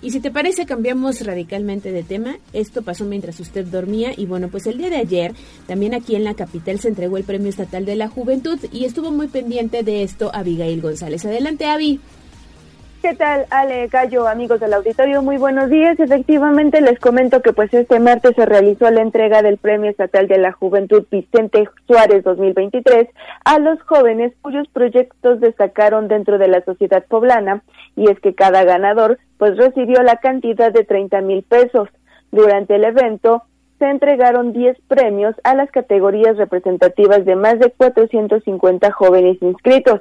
[0.00, 2.36] Y si te parece, cambiamos radicalmente de tema.
[2.52, 5.34] Esto pasó mientras usted dormía y bueno, pues el día de ayer
[5.66, 9.10] también aquí en la capital se entregó el Premio Estatal de la Juventud y estuvo
[9.10, 11.24] muy pendiente de esto Abigail González.
[11.24, 12.00] Adelante, Avi.
[13.00, 15.22] ¿Qué tal, Ale Gallo, amigos del auditorio?
[15.22, 16.00] Muy buenos días.
[16.00, 20.36] Efectivamente, les comento que pues este martes se realizó la entrega del Premio Estatal de
[20.38, 23.08] la Juventud Vicente Suárez 2023
[23.44, 27.62] a los jóvenes cuyos proyectos destacaron dentro de la sociedad poblana
[27.94, 31.88] y es que cada ganador pues recibió la cantidad de 30 mil pesos.
[32.32, 33.44] Durante el evento,
[33.78, 40.00] se entregaron 10 premios a las categorías representativas de más de 450 jóvenes inscritos.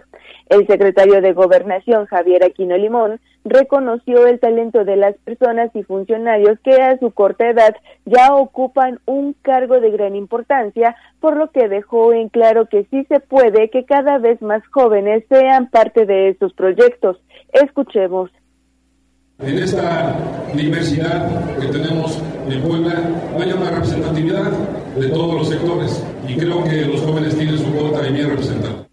[0.50, 6.58] El secretario de Gobernación, Javier Aquino Limón, reconoció el talento de las personas y funcionarios
[6.64, 7.76] que a su corta edad
[8.06, 13.06] ya ocupan un cargo de gran importancia, por lo que dejó en claro que sí
[13.10, 17.18] se puede que cada vez más jóvenes sean parte de estos proyectos.
[17.52, 18.32] Escuchemos.
[19.40, 20.16] En esta
[20.56, 21.30] diversidad
[21.60, 22.20] que tenemos
[22.50, 22.94] en Puebla
[23.40, 24.52] haya una representatividad
[24.96, 28.87] de todos los sectores y creo que los jóvenes tienen su cuota de bien representada.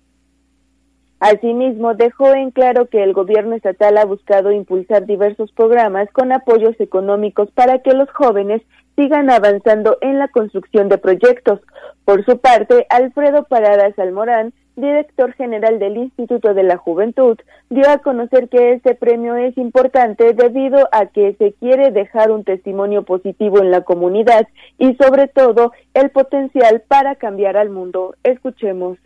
[1.21, 6.79] Asimismo, dejó en claro que el gobierno estatal ha buscado impulsar diversos programas con apoyos
[6.81, 8.63] económicos para que los jóvenes
[8.97, 11.61] sigan avanzando en la construcción de proyectos.
[12.05, 17.39] Por su parte, Alfredo Paradas Almorán director general del Instituto de la Juventud,
[17.71, 22.45] dio a conocer que este premio es importante debido a que se quiere dejar un
[22.45, 24.49] testimonio positivo en la comunidad
[24.79, 28.15] y sobre todo el potencial para cambiar al mundo.
[28.25, 28.99] Escuchemos.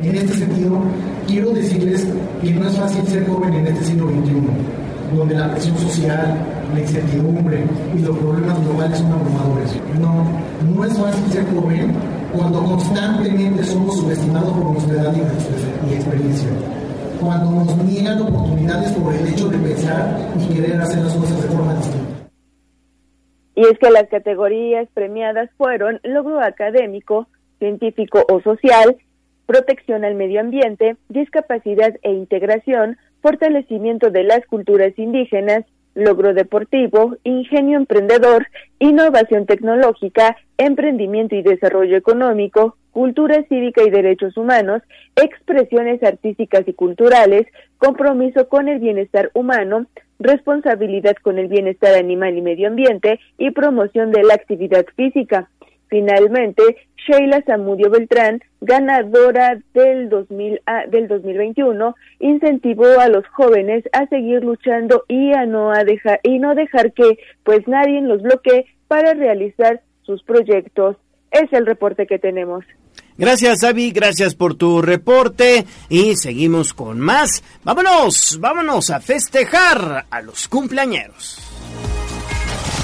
[0.00, 0.80] En este sentido,
[1.26, 2.08] quiero decirles
[2.40, 6.34] que no es fácil ser joven en este siglo XXI, donde la presión social,
[6.72, 7.64] la incertidumbre
[7.94, 9.78] y los problemas globales son abrumadores.
[10.00, 10.24] No,
[10.74, 11.92] no es fácil ser joven
[12.34, 16.48] cuando constantemente somos subestimados por nuestra edad y experiencia,
[17.20, 21.48] cuando nos niegan oportunidades por el hecho de pensar y querer hacer las cosas de
[21.48, 22.30] forma distinta.
[23.56, 27.28] Y es que las categorías premiadas fueron logro académico,
[27.58, 28.96] científico o social,
[29.46, 35.64] protección al medio ambiente, discapacidad e integración, fortalecimiento de las culturas indígenas,
[35.94, 38.46] logro deportivo, ingenio emprendedor,
[38.78, 44.82] innovación tecnológica, emprendimiento y desarrollo económico, cultura cívica y derechos humanos,
[45.16, 47.46] expresiones artísticas y culturales,
[47.78, 49.86] compromiso con el bienestar humano,
[50.18, 55.50] responsabilidad con el bienestar animal y medio ambiente y promoción de la actividad física.
[55.88, 56.62] Finalmente,
[57.06, 65.04] Sheila Zamudio Beltrán, ganadora del, 2000, del 2021, incentivó a los jóvenes a seguir luchando
[65.08, 69.80] y a no a dejar y no dejar que pues nadie los bloquee para realizar
[70.02, 70.96] sus proyectos.
[71.30, 72.64] Es el reporte que tenemos.
[73.16, 77.42] Gracias, Avi, gracias por tu reporte y seguimos con más.
[77.62, 81.51] Vámonos, vámonos a festejar a los cumpleañeros.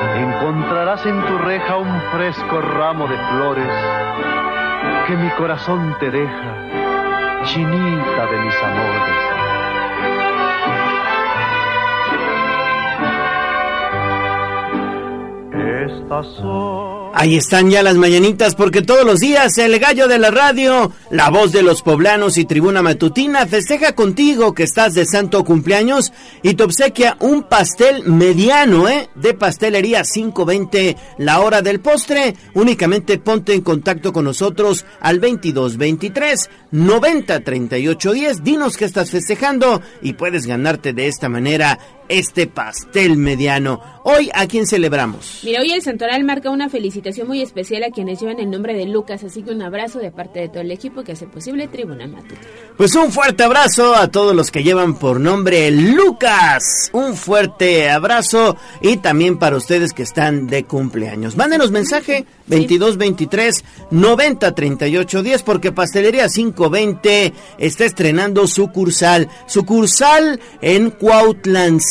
[0.00, 3.68] Encontrarás en tu reja un fresco ramo de flores
[5.06, 9.30] que mi corazón te deja, chinita de mis amores.
[15.86, 20.30] Estas son Ahí están ya las mañanitas porque todos los días el gallo de la
[20.30, 25.44] radio, la voz de los poblanos y tribuna matutina festeja contigo que estás de santo
[25.44, 29.10] cumpleaños y te obsequia un pastel mediano, ¿eh?
[29.16, 32.36] De pastelería 520 la hora del postre.
[32.54, 38.44] Únicamente ponte en contacto con nosotros al 2223 90 38 10.
[38.44, 41.78] Dinos que estás festejando y puedes ganarte de esta manera
[42.10, 43.80] este pastel mediano.
[44.02, 45.40] Hoy, ¿a quién celebramos?
[45.44, 48.86] Mira, hoy el Santoral marca una felicitación muy especial a quienes llevan el nombre de
[48.86, 52.06] Lucas, así que un abrazo de parte de todo el equipo que hace posible Tribuna
[52.06, 52.40] Matutina.
[52.76, 56.90] Pues un fuerte abrazo a todos los que llevan por nombre Lucas.
[56.92, 61.36] Un fuerte abrazo y también para ustedes que están de cumpleaños.
[61.36, 69.28] Mándenos mensaje 2223 90 38 10 porque Pastelería 520 está estrenando sucursal.
[69.46, 70.90] Sucursal en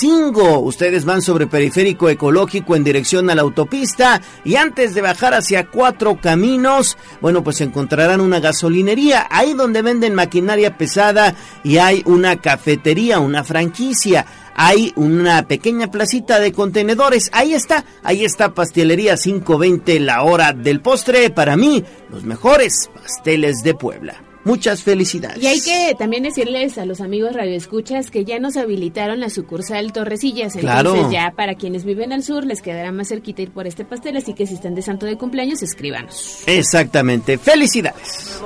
[0.09, 5.67] Ustedes van sobre Periférico Ecológico en dirección a la autopista y antes de bajar hacia
[5.67, 12.37] Cuatro Caminos, bueno, pues encontrarán una gasolinería ahí donde venden maquinaria pesada y hay una
[12.41, 14.25] cafetería, una franquicia
[14.61, 17.29] hay una pequeña placita de contenedores.
[17.31, 21.29] Ahí está, ahí está Pastelería 520, la hora del postre.
[21.29, 24.28] Para mí, los mejores pasteles de Puebla.
[24.45, 25.43] Muchas felicidades.
[25.43, 29.91] Y hay que también decirles a los amigos radioescuchas que ya nos habilitaron la sucursal
[29.91, 30.55] Torresillas.
[30.55, 30.91] Claro.
[30.91, 34.17] Entonces ya para quienes viven al sur les quedará más cerquita ir por este pastel,
[34.17, 36.43] así que si están de santo de cumpleaños, escríbanos.
[36.47, 37.37] Exactamente.
[37.37, 38.39] Felicidades.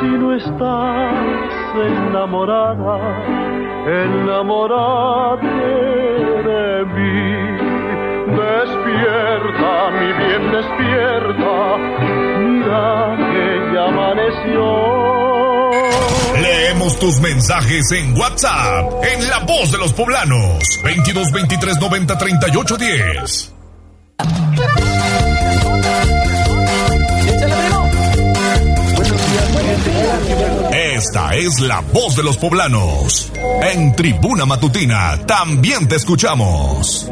[0.00, 2.98] si no estás enamorada,
[6.42, 7.09] de mí.
[8.90, 11.52] Despierta, mi bien, despierta,
[12.40, 14.66] mira que ya amaneció.
[16.42, 22.76] Leemos tus mensajes en WhatsApp, en La Voz de los Poblanos, 22 23 90 38
[22.76, 23.52] 10.
[31.00, 33.32] Esta es la voz de los poblanos.
[33.72, 37.10] En Tribuna Matutina también te escuchamos.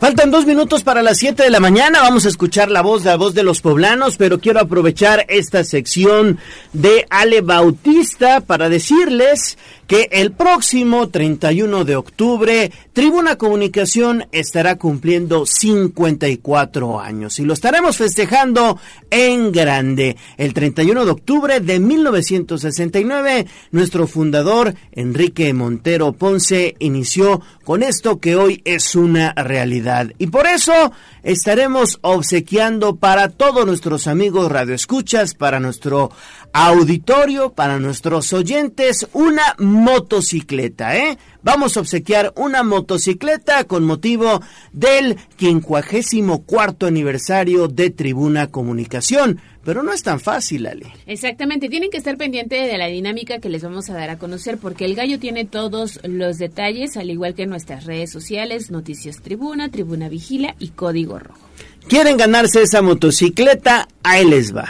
[0.00, 2.00] Faltan dos minutos para las 7 de la mañana.
[2.00, 6.38] Vamos a escuchar la voz, la voz de los poblanos, pero quiero aprovechar esta sección
[6.72, 15.46] de Ale Bautista para decirles que el próximo 31 de octubre Tribuna Comunicación estará cumpliendo
[15.46, 18.78] 54 años y lo estaremos festejando
[19.10, 20.16] en grande.
[20.36, 28.36] El 31 de octubre de 1969, nuestro fundador Enrique Montero Ponce inició con esto que
[28.36, 30.12] hoy es una realidad.
[30.18, 30.92] Y por eso
[31.22, 36.10] estaremos obsequiando para todos nuestros amigos radioescuchas, para nuestro
[36.52, 41.18] auditorio, para nuestros oyentes, una motocicleta, ¿eh?
[41.48, 44.42] Vamos a obsequiar una motocicleta con motivo
[44.74, 49.40] del 54 aniversario de Tribuna Comunicación.
[49.64, 50.92] Pero no es tan fácil, Ale.
[51.06, 54.58] Exactamente, tienen que estar pendientes de la dinámica que les vamos a dar a conocer
[54.58, 59.70] porque el gallo tiene todos los detalles, al igual que nuestras redes sociales, Noticias Tribuna,
[59.70, 61.48] Tribuna Vigila y Código Rojo.
[61.88, 63.88] ¿Quieren ganarse esa motocicleta?
[64.02, 64.68] Ahí les va.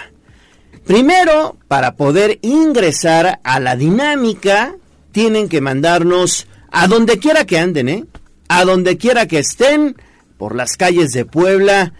[0.87, 4.77] Primero, para poder ingresar a la dinámica,
[5.11, 8.05] tienen que mandarnos a donde quiera que anden, ¿eh?
[8.49, 9.97] A donde quiera que estén,
[10.37, 11.93] por las calles de Puebla,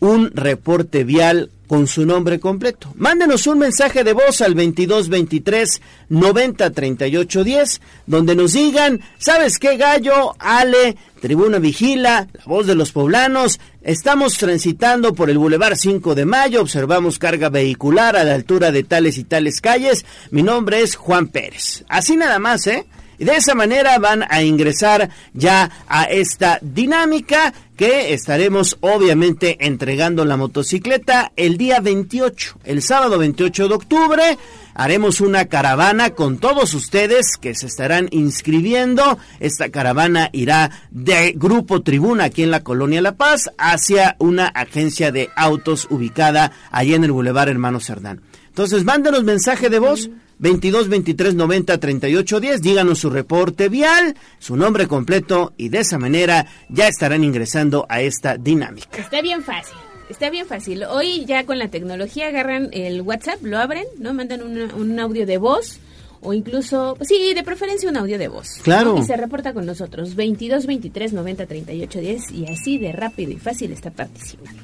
[0.00, 2.92] un reporte vial con su nombre completo.
[2.96, 5.80] Mándenos un mensaje de voz al 2223
[6.10, 10.34] 90 38 10 donde nos digan, ¿sabes qué gallo?
[10.38, 16.26] Ale, Tribuna Vigila, la voz de los poblanos, estamos transitando por el Boulevard 5 de
[16.26, 20.04] Mayo, observamos carga vehicular a la altura de tales y tales calles.
[20.30, 21.84] Mi nombre es Juan Pérez.
[21.88, 22.84] Así nada más, ¿eh?
[23.22, 30.24] Y de esa manera van a ingresar ya a esta dinámica que estaremos obviamente entregando
[30.24, 34.38] la motocicleta el día 28, el sábado 28 de octubre.
[34.74, 39.18] Haremos una caravana con todos ustedes que se estarán inscribiendo.
[39.38, 45.12] Esta caravana irá de Grupo Tribuna aquí en la Colonia La Paz hacia una agencia
[45.12, 48.20] de autos ubicada allí en el Boulevard Hermano Cerdán.
[48.48, 50.10] Entonces, mándenos mensaje de voz
[50.42, 52.60] 22 23 90 38 10.
[52.62, 58.02] Díganos su reporte vial, su nombre completo y de esa manera ya estarán ingresando a
[58.02, 58.98] esta dinámica.
[58.98, 59.76] Está bien fácil.
[60.10, 60.82] Está bien fácil.
[60.84, 64.12] Hoy ya con la tecnología agarran el WhatsApp, lo abren, ¿no?
[64.12, 65.78] Mandan una- un audio de voz
[66.20, 68.48] o incluso, sí, de preferencia un audio de voz.
[68.62, 68.98] Claro.
[68.98, 73.36] Y se reporta con nosotros 22 23 90 38 10 y así de rápido y
[73.38, 74.60] fácil está participando.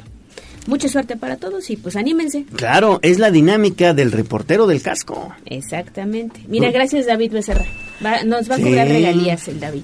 [0.68, 2.44] Mucha suerte para todos y pues anímense.
[2.54, 5.34] Claro, es la dinámica del reportero del casco.
[5.46, 6.42] Exactamente.
[6.46, 7.64] Mira, gracias David Becerra.
[8.04, 8.64] Va- nos va a Sí.
[8.64, 9.82] cobrar regalías el David.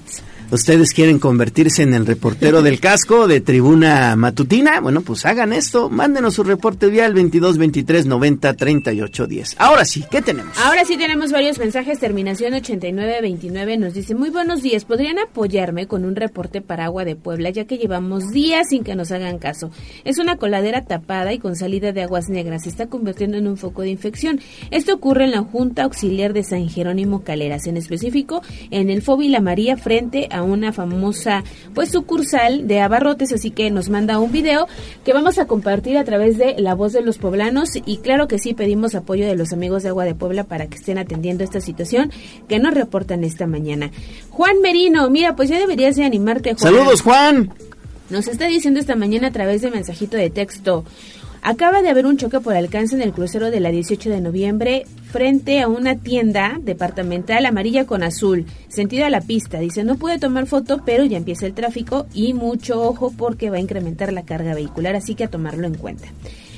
[0.55, 4.79] ¿Ustedes quieren convertirse en el reportero del casco de tribuna matutina?
[4.79, 5.89] Bueno, pues hagan esto.
[5.89, 9.55] Mándenos su reporte vial 22 23 90 38 10.
[9.59, 10.57] Ahora sí, ¿qué tenemos?
[10.57, 11.99] Ahora sí tenemos varios mensajes.
[11.99, 17.17] Terminación 8929 nos dice, muy buenos días, ¿podrían apoyarme con un reporte para agua de
[17.17, 19.71] Puebla, ya que llevamos días sin que nos hagan caso?
[20.05, 22.63] Es una coladera tapada y con salida de aguas negras.
[22.63, 24.39] Se está convirtiendo en un foco de infección.
[24.71, 28.41] Esto ocurre en la Junta Auxiliar de San Jerónimo Caleras, en específico
[28.71, 31.43] en el Fobi La María, frente a una famosa
[31.73, 33.33] pues sucursal de abarrotes.
[33.33, 34.67] Así que nos manda un video
[35.03, 37.71] que vamos a compartir a través de La Voz de los Poblanos.
[37.85, 40.75] Y claro que sí, pedimos apoyo de los amigos de Agua de Puebla para que
[40.75, 42.11] estén atendiendo esta situación
[42.47, 43.91] que nos reportan esta mañana.
[44.29, 46.73] Juan Merino, mira, pues ya deberías de animarte, Juan.
[46.73, 47.53] Saludos, Juan.
[48.09, 50.85] Nos está diciendo esta mañana a través de mensajito de texto.
[51.47, 54.87] Acaba de haber un choque por alcance en el crucero de la 18 de noviembre
[55.11, 59.59] frente a una tienda departamental amarilla con azul, sentido a la pista.
[59.59, 63.57] Dice, no puede tomar foto, pero ya empieza el tráfico y mucho ojo porque va
[63.57, 66.07] a incrementar la carga vehicular, así que a tomarlo en cuenta.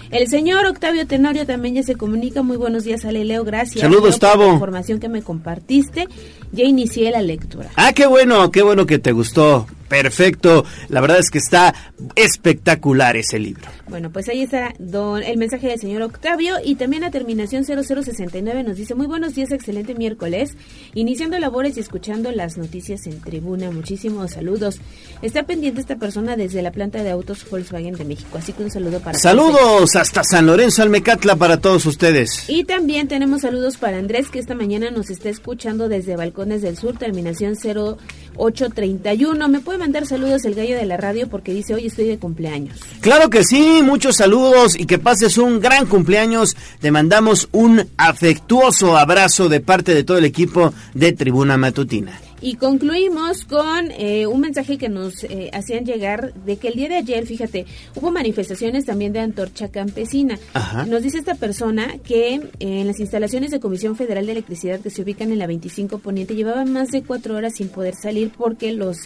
[0.09, 2.41] El señor Octavio Tenorio también ya se comunica.
[2.41, 3.43] Muy buenos días, Ale Leo.
[3.43, 3.81] Gracias.
[3.81, 4.47] Saludos, Leo, por.
[4.47, 6.07] La información que me compartiste.
[6.51, 7.69] Ya inicié la lectura.
[7.75, 9.67] Ah, qué bueno, qué bueno que te gustó.
[9.87, 10.65] Perfecto.
[10.89, 11.73] La verdad es que está
[12.15, 13.69] espectacular ese libro.
[13.87, 18.63] Bueno, pues ahí está don, el mensaje del señor Octavio y también a terminación 0069
[18.63, 20.57] nos dice muy buenos días, excelente miércoles,
[20.93, 24.81] iniciando labores y escuchando las noticias en tribuna, muchísimos saludos.
[25.21, 28.71] Está pendiente esta persona desde la planta de autos Volkswagen de México, así que un
[28.71, 32.49] saludo para todos Saludos hasta San Lorenzo Almecatla para todos ustedes.
[32.49, 36.77] Y también tenemos saludos para Andrés, que esta mañana nos está escuchando desde Balcones del
[36.77, 39.47] Sur, terminación 0831.
[39.47, 42.79] Me puede mandar saludos el gallo de la radio porque dice, hoy estoy de cumpleaños.
[43.01, 46.55] Claro que sí, muchos saludos y que pases un gran cumpleaños.
[46.79, 52.19] Te mandamos un afectuoso abrazo de parte de todo el equipo de Tribuna Matutina.
[52.39, 56.89] Y concluimos con eh, un mensaje que nos eh, hacían llegar de que el día
[56.89, 57.65] de ayer, fíjate,
[57.95, 60.37] hubo manifestaciones también de antorcha campesina.
[60.53, 60.85] Ajá.
[60.85, 64.91] Nos dice esta persona que eh, en las instalaciones de Comisión Federal de Electricidad que
[64.91, 68.71] se ubican en la 25 Poniente llevaban más de cuatro horas sin poder salir porque
[68.71, 68.99] los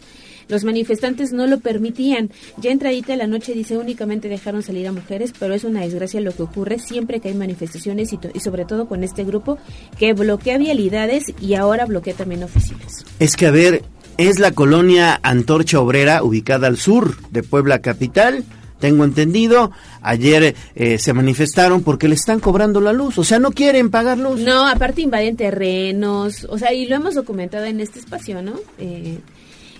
[0.51, 2.29] los manifestantes no lo permitían.
[2.57, 6.31] Ya entradita la noche dice únicamente dejaron salir a mujeres, pero es una desgracia lo
[6.35, 9.57] que ocurre siempre que hay manifestaciones y, to- y sobre todo con este grupo
[9.97, 13.05] que bloquea vialidades y ahora bloquea también oficinas.
[13.19, 13.81] Es que, a ver,
[14.17, 18.43] es la colonia Antorcha Obrera ubicada al sur de Puebla Capital.
[18.79, 19.69] Tengo entendido,
[20.01, 24.17] ayer eh, se manifestaron porque le están cobrando la luz, o sea, no quieren pagar
[24.17, 24.39] luz.
[24.41, 28.53] No, aparte invaden terrenos, o sea, y lo hemos documentado en este espacio, ¿no?
[28.79, 29.19] Eh,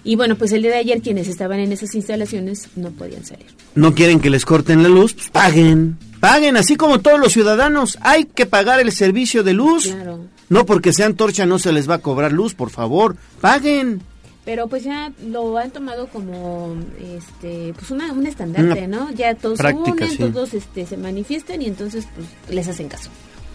[0.04, 3.46] y bueno, pues el día de ayer quienes estaban en esas instalaciones no podían salir.
[3.76, 5.98] No quieren que les corten la luz, pues paguen.
[6.20, 7.98] Paguen, así como todos los ciudadanos.
[8.02, 9.86] Hay que pagar el servicio de luz.
[9.88, 10.20] Claro.
[10.50, 13.16] No porque sea antorcha no se les va a cobrar luz, por favor.
[13.40, 14.02] Paguen.
[14.44, 16.76] Pero pues ya lo han tomado como
[17.16, 19.12] este pues una, un estandarte, Una ¿no?
[19.12, 20.18] Ya todos práctica, unen, sí.
[20.18, 23.12] todos este se manifiestan y entonces pues les hacen caso.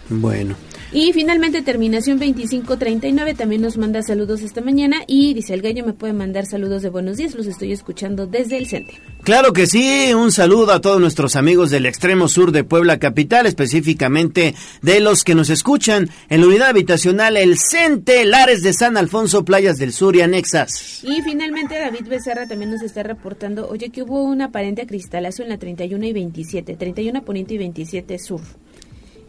[0.09, 0.55] Bueno.
[0.91, 5.91] Y finalmente terminación 2539 también nos manda saludos esta mañana y dice el gallo me
[5.91, 8.93] puede mandar saludos de buenos días, los estoy escuchando desde el CENTE.
[9.23, 13.45] Claro que sí, un saludo a todos nuestros amigos del extremo sur de Puebla Capital,
[13.47, 18.95] específicamente de los que nos escuchan en la unidad habitacional El Cente, Lares de San
[18.95, 21.03] Alfonso, Playas del Sur y anexas.
[21.03, 25.49] Y finalmente David Becerra también nos está reportando, oye, que hubo un aparente acristalazo en
[25.49, 28.39] la 31 y 27, 31 Poniente y 27 Sur.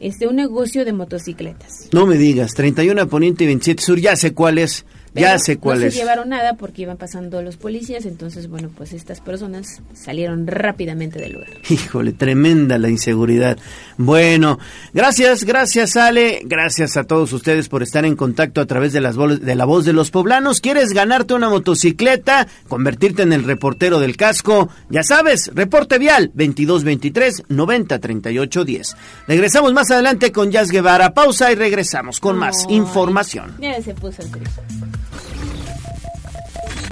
[0.01, 1.89] Este, un negocio de motocicletas.
[1.93, 4.85] No me digas, 31 Poniente y 27 Sur, ya sé cuál es.
[5.21, 5.95] Ya sé cuál no es.
[5.95, 11.19] se llevaron nada porque iban pasando los policías, entonces, bueno, pues estas personas salieron rápidamente
[11.19, 11.49] del lugar.
[11.69, 13.59] Híjole, tremenda la inseguridad.
[13.97, 14.59] Bueno,
[14.95, 19.17] gracias, gracias Ale, gracias a todos ustedes por estar en contacto a través de, las
[19.17, 20.61] vol- de la voz de los poblanos.
[20.61, 22.47] ¿Quieres ganarte una motocicleta?
[22.69, 24.69] Convertirte en el reportero del casco.
[24.89, 28.97] Ya sabes, reporte vial 2223 90 38 10.
[29.27, 31.13] Regresamos más adelante con Jazz Guevara.
[31.15, 33.55] Pausa y regresamos con más información.
[33.61, 34.29] Ya se puso el.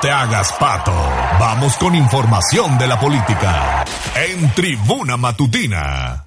[0.00, 0.92] te hagas pato.
[1.40, 3.84] Vamos con información de la política.
[4.14, 6.25] En Tribuna Matutina.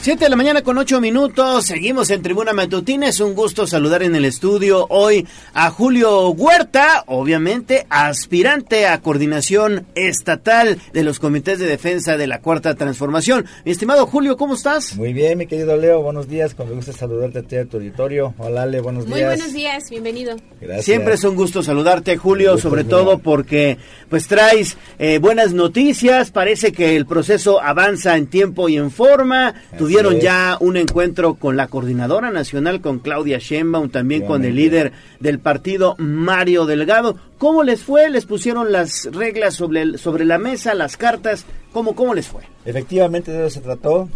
[0.00, 4.02] 7 de la mañana con 8 minutos, seguimos en Tribuna Matutina, es un gusto saludar
[4.04, 11.58] en el estudio hoy a Julio Huerta, obviamente aspirante a coordinación estatal de los comités
[11.58, 13.44] de defensa de la Cuarta Transformación.
[13.64, 14.96] Mi estimado Julio, ¿cómo estás?
[14.96, 18.34] Muy bien, mi querido Leo, buenos días, con gusto saludarte a ti a tu auditorio.
[18.38, 19.36] Hola Ale, buenos Muy días.
[19.36, 20.36] buenos días, bienvenido.
[20.60, 20.86] Gracias.
[20.86, 23.76] Siempre es un gusto saludarte, Julio, gusto sobre todo porque
[24.08, 29.54] pues traes eh, buenas noticias, parece que el proceso avanza en tiempo y en forma.
[29.88, 30.22] Tuvieron es.
[30.22, 35.38] ya un encuentro con la coordinadora nacional, con Claudia Sheinbaum, también con el líder del
[35.38, 37.16] partido, Mario Delgado.
[37.38, 38.10] ¿Cómo les fue?
[38.10, 41.44] ¿Les pusieron las reglas sobre, el- sobre la mesa, las cartas?
[41.72, 42.42] ¿Cómo, ¿Cómo les fue?
[42.64, 44.08] Efectivamente de eso se trató.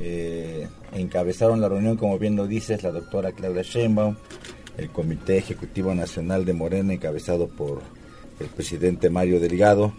[0.00, 4.16] Eh, encabezaron la reunión, como bien lo dices, la doctora Claudia Sheinbaum,
[4.76, 7.82] el Comité Ejecutivo Nacional de Morena, encabezado por
[8.38, 9.92] el presidente Mario Delgado,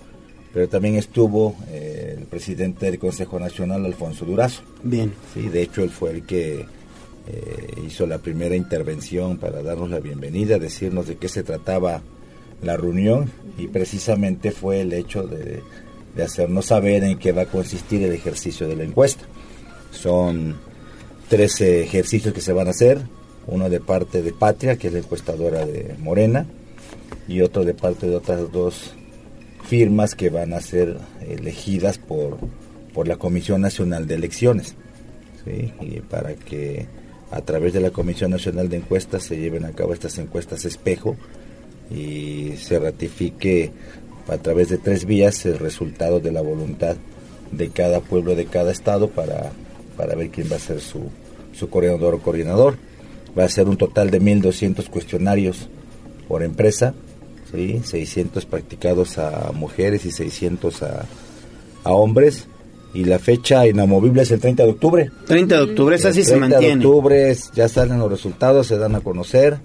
[0.53, 4.61] pero también estuvo eh, el presidente del Consejo Nacional, Alfonso Durazo.
[4.83, 5.13] Bien.
[5.33, 9.99] Sí, de hecho él fue el que eh, hizo la primera intervención para darnos la
[9.99, 12.01] bienvenida, decirnos de qué se trataba
[12.61, 15.61] la reunión y precisamente fue el hecho de,
[16.15, 19.25] de hacernos saber en qué va a consistir el ejercicio de la encuesta.
[19.91, 20.57] Son
[21.29, 22.99] 13 ejercicios que se van a hacer,
[23.45, 26.45] uno de parte de Patria, que es la encuestadora de Morena,
[27.27, 28.95] y otro de parte de otras dos
[29.69, 32.37] firmas que van a ser elegidas por,
[32.91, 34.73] por la Comisión Nacional de Elecciones.
[35.45, 36.87] Y para que
[37.29, 41.15] a través de la Comisión Nacional de Encuestas se lleven a cabo estas encuestas espejo
[41.91, 43.71] y se ratifique
[44.27, 46.95] a través de tres vías el resultado de la voluntad
[47.51, 49.51] de cada pueblo, de cada estado, para,
[49.95, 51.09] para ver quién va a ser su,
[51.53, 52.75] su coordinador o coordinador.
[53.37, 55.69] Va a ser un total de 1.200 cuestionarios
[56.27, 56.95] por empresa,
[57.51, 57.81] ¿sí?
[57.83, 61.05] 600 practicados a mujeres y 600 a,
[61.83, 62.47] a hombres.
[62.93, 65.11] Y la fecha inamovible es el 30 de octubre.
[65.27, 66.81] 30 de octubre, esa sí se 30 mantiene.
[66.81, 69.59] de octubre ya salen los resultados, se dan a conocer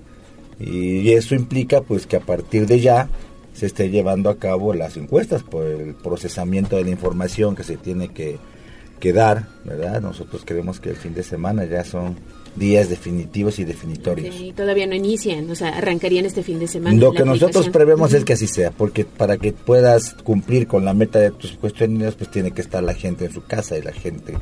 [0.60, 3.08] y eso implica pues que a partir de ya
[3.54, 7.76] se esté llevando a cabo las encuestas por el procesamiento de la información que se
[7.76, 8.36] tiene que,
[9.00, 10.00] que dar, ¿verdad?
[10.02, 12.16] Nosotros creemos que el fin de semana ya son
[12.56, 14.34] días definitivos y definitorios.
[14.34, 16.96] Sí, todavía no inician, o sea, arrancarían este fin de semana.
[16.96, 20.94] Lo que nosotros prevemos es que así sea, porque para que puedas cumplir con la
[20.94, 23.92] meta de tus cuestionarios, pues tiene que estar la gente en su casa y la
[23.92, 24.34] gente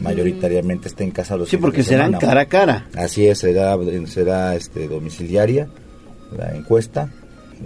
[0.00, 2.88] mayoritariamente está en casa los Sí, porque serán cara a cara.
[2.94, 3.76] Así es, será,
[4.06, 5.68] será este, domiciliaria
[6.36, 7.12] la encuesta,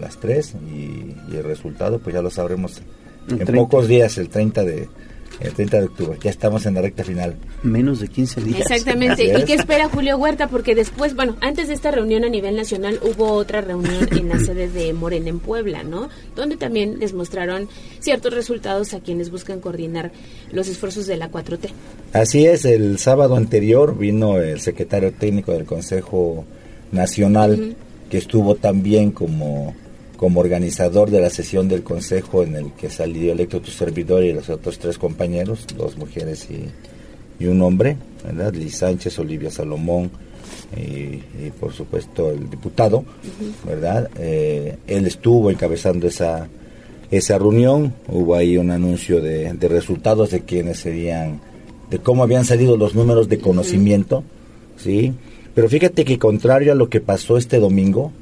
[0.00, 2.78] las tres, y, y el resultado pues ya lo sabremos
[3.28, 3.54] El en 30.
[3.54, 4.88] pocos días, el 30 de
[5.40, 6.18] el 30 de octubre.
[6.22, 7.36] Ya estamos en la recta final.
[7.62, 8.60] Menos de 15 días.
[8.60, 9.24] Exactamente.
[9.24, 10.48] ¿Y qué espera Julio Huerta?
[10.48, 14.38] Porque después, bueno, antes de esta reunión a nivel nacional hubo otra reunión en la
[14.38, 16.08] sede de Morena en Puebla, ¿no?
[16.36, 17.68] Donde también les mostraron
[18.00, 20.12] ciertos resultados a quienes buscan coordinar
[20.52, 21.70] los esfuerzos de la 4T.
[22.12, 26.44] Así es, el sábado anterior vino el secretario técnico del Consejo
[26.92, 27.74] Nacional,
[28.08, 29.74] que estuvo también como,
[30.16, 34.32] como organizador de la sesión del Consejo en el que salió electo tu servidor y
[34.32, 36.64] los otros tres compañeros, dos mujeres y,
[37.42, 38.54] y un hombre, ¿verdad?
[38.54, 40.10] Liz Sánchez, Olivia Salomón
[40.76, 40.80] y,
[41.46, 43.04] y, por supuesto el diputado,
[43.66, 44.08] ¿verdad?
[44.18, 46.48] Eh, él estuvo encabezando esa,
[47.10, 51.40] esa reunión, hubo ahí un anuncio de, de resultados de quienes serían,
[51.90, 54.22] de cómo habían salido los números de conocimiento,
[54.76, 55.12] ¿sí?
[55.54, 58.12] Pero fíjate que contrario a lo que pasó este domingo,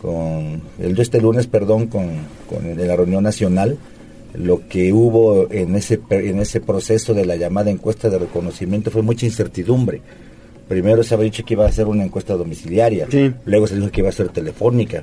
[0.00, 2.08] con el este lunes, perdón, con,
[2.48, 3.78] con la reunión nacional,
[4.34, 9.02] lo que hubo en ese en ese proceso de la llamada encuesta de reconocimiento fue
[9.02, 10.00] mucha incertidumbre.
[10.68, 13.08] Primero se había dicho que iba a ser una encuesta domiciliaria,
[13.44, 15.02] luego se dijo que iba a ser telefónica.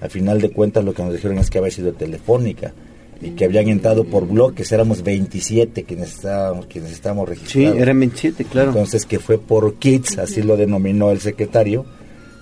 [0.00, 2.72] Al final de cuentas lo que nos dijeron es que había sido telefónica
[3.20, 7.76] y que habían entrado por bloques, éramos 27 quienes estábamos, quienes estábamos registrados.
[7.76, 8.70] Sí, eran 27, claro.
[8.70, 11.84] Entonces que fue por kits, así lo denominó el secretario,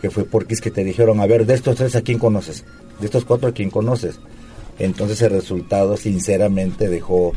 [0.01, 2.64] que fue por kits que te dijeron, a ver, de estos tres a quién conoces,
[2.98, 4.18] de estos cuatro a quién conoces.
[4.78, 7.32] Entonces el resultado sinceramente dejó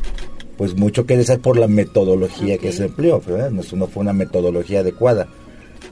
[0.58, 3.52] pues mucho que desear por la metodología que se empleó, ¿verdad?
[3.52, 5.28] No, no fue una metodología adecuada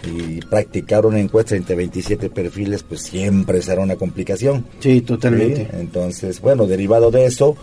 [0.04, 4.66] y practicar una encuesta entre 27 perfiles, pues siempre será una complicación.
[4.80, 5.66] Sí, totalmente.
[5.66, 5.78] ¿sí?
[5.80, 7.56] Entonces, bueno, derivado de eso,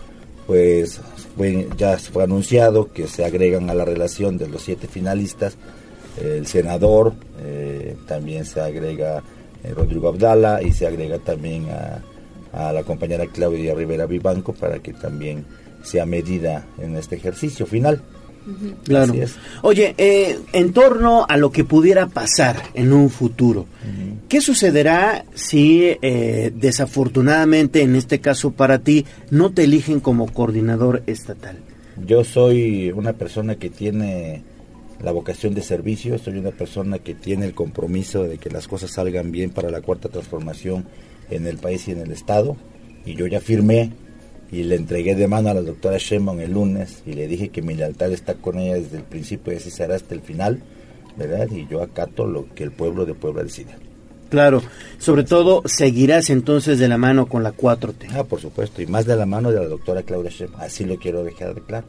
[0.47, 1.01] pues
[1.35, 5.57] fue, ya fue anunciado que se agregan a la relación de los siete finalistas
[6.21, 9.23] el senador, eh, también se agrega
[9.63, 12.01] eh, Rodrigo Abdala y se agrega también a,
[12.53, 15.45] a la compañera Claudia Rivera Vivanco para que también
[15.83, 18.01] sea medida en este ejercicio final.
[18.83, 19.13] Claro.
[19.61, 23.67] Oye, eh, en torno a lo que pudiera pasar en un futuro,
[24.27, 31.03] ¿qué sucederá si eh, desafortunadamente, en este caso para ti, no te eligen como coordinador
[31.05, 31.57] estatal?
[32.05, 34.43] Yo soy una persona que tiene
[35.01, 38.91] la vocación de servicio, soy una persona que tiene el compromiso de que las cosas
[38.91, 40.85] salgan bien para la cuarta transformación
[41.29, 42.57] en el país y en el Estado,
[43.05, 43.91] y yo ya firmé
[44.51, 47.61] y le entregué de mano a la doctora Sheinbaum el lunes y le dije que
[47.61, 50.61] mi lealtad está con ella desde el principio y así será hasta el final,
[51.17, 51.47] ¿verdad?
[51.51, 53.77] Y yo acato lo que el pueblo de Puebla decida.
[54.29, 54.61] Claro,
[54.99, 58.09] sobre todo seguirás entonces de la mano con la 4T.
[58.13, 60.97] Ah, por supuesto, y más de la mano de la doctora Claudia Sheinbaum, así lo
[60.97, 61.87] quiero dejar de claro.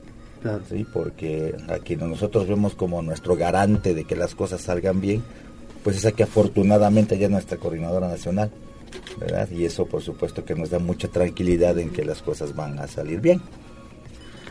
[0.68, 5.22] Sí, porque aquí nosotros vemos como nuestro garante de que las cosas salgan bien,
[5.84, 8.50] pues es que afortunadamente ya es nuestra coordinadora nacional.
[9.18, 9.48] ¿verdad?
[9.50, 12.86] Y eso por supuesto que nos da mucha tranquilidad en que las cosas van a
[12.86, 13.40] salir bien.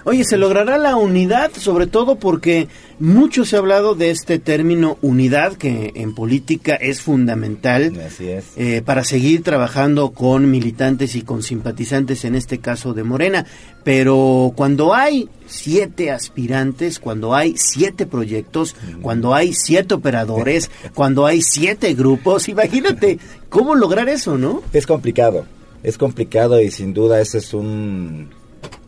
[0.05, 1.51] Oye, ¿se logrará la unidad?
[1.53, 2.67] Sobre todo porque
[2.99, 8.45] mucho se ha hablado de este término unidad, que en política es fundamental Así es.
[8.55, 13.45] eh, para seguir trabajando con militantes y con simpatizantes, en este caso de Morena.
[13.83, 21.41] Pero cuando hay siete aspirantes, cuando hay siete proyectos, cuando hay siete operadores, cuando hay
[21.41, 23.19] siete grupos, imagínate
[23.49, 24.61] cómo lograr eso, ¿no?
[24.73, 25.45] Es complicado,
[25.83, 28.29] es complicado y sin duda ese es un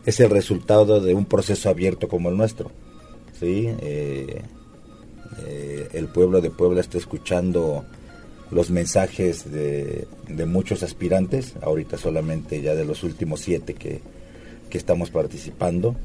[0.05, 2.71] es el resultado de un proceso abierto como el nuestro.
[3.39, 3.69] ¿sí?
[3.81, 4.41] Eh,
[5.45, 7.85] eh, el pueblo de Puebla está escuchando
[8.51, 14.01] los mensajes de, de, muchos aspirantes, ahorita solamente ya de los últimos siete que,
[14.69, 15.95] que estamos participando.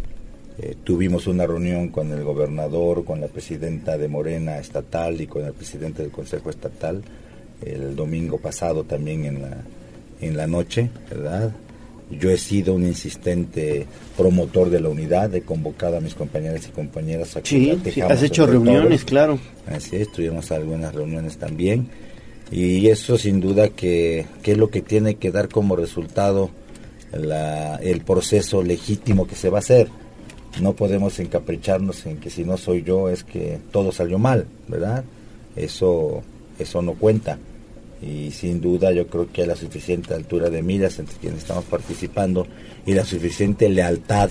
[0.58, 5.44] Eh, tuvimos una reunión con el gobernador, con la presidenta de Morena estatal y con
[5.44, 7.02] el presidente del Consejo Estatal
[7.62, 9.56] el domingo pasado también en la,
[10.20, 11.52] en la noche, ¿verdad?
[12.10, 13.86] Yo he sido un insistente
[14.16, 18.00] promotor de la unidad, he convocado a mis compañeras y compañeras a que sí, sí,
[18.00, 19.08] has hecho reuniones, todo.
[19.08, 19.38] claro.
[19.66, 21.88] Así es, tuvimos algunas reuniones también.
[22.52, 26.50] Y eso sin duda que, que es lo que tiene que dar como resultado
[27.12, 29.88] la, el proceso legítimo que se va a hacer.
[30.60, 35.04] No podemos encapricharnos en que si no soy yo es que todo salió mal, ¿verdad?
[35.56, 36.22] Eso,
[36.58, 37.36] eso no cuenta
[38.02, 41.64] y sin duda yo creo que hay la suficiente altura de miras entre quienes estamos
[41.64, 42.46] participando
[42.84, 44.30] y la suficiente lealtad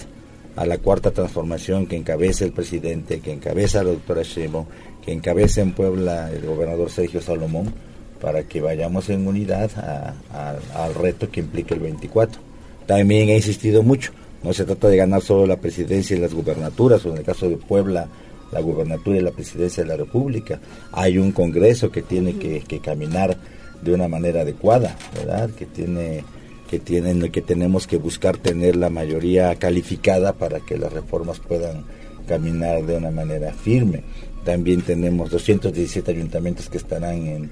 [0.56, 4.66] a la cuarta transformación que encabeza el presidente, que encabeza la doctora Sheinbaum,
[5.04, 7.74] que encabeza en Puebla el gobernador Sergio Salomón,
[8.22, 12.42] para que vayamos en unidad a, al reto que implica el 24.
[12.86, 14.14] También he insistido mucho,
[14.44, 17.50] no se trata de ganar solo la presidencia y las gubernaturas, o en el caso
[17.50, 18.08] de Puebla,
[18.52, 20.60] la gubernatura y la presidencia de la República.
[20.92, 23.38] Hay un Congreso que tiene que, que caminar
[23.82, 25.50] de una manera adecuada, ¿verdad?
[25.52, 26.24] Que tiene
[26.70, 31.84] que tienen que tenemos que buscar tener la mayoría calificada para que las reformas puedan
[32.28, 34.04] caminar de una manera firme.
[34.44, 37.52] También tenemos 217 ayuntamientos que estarán en,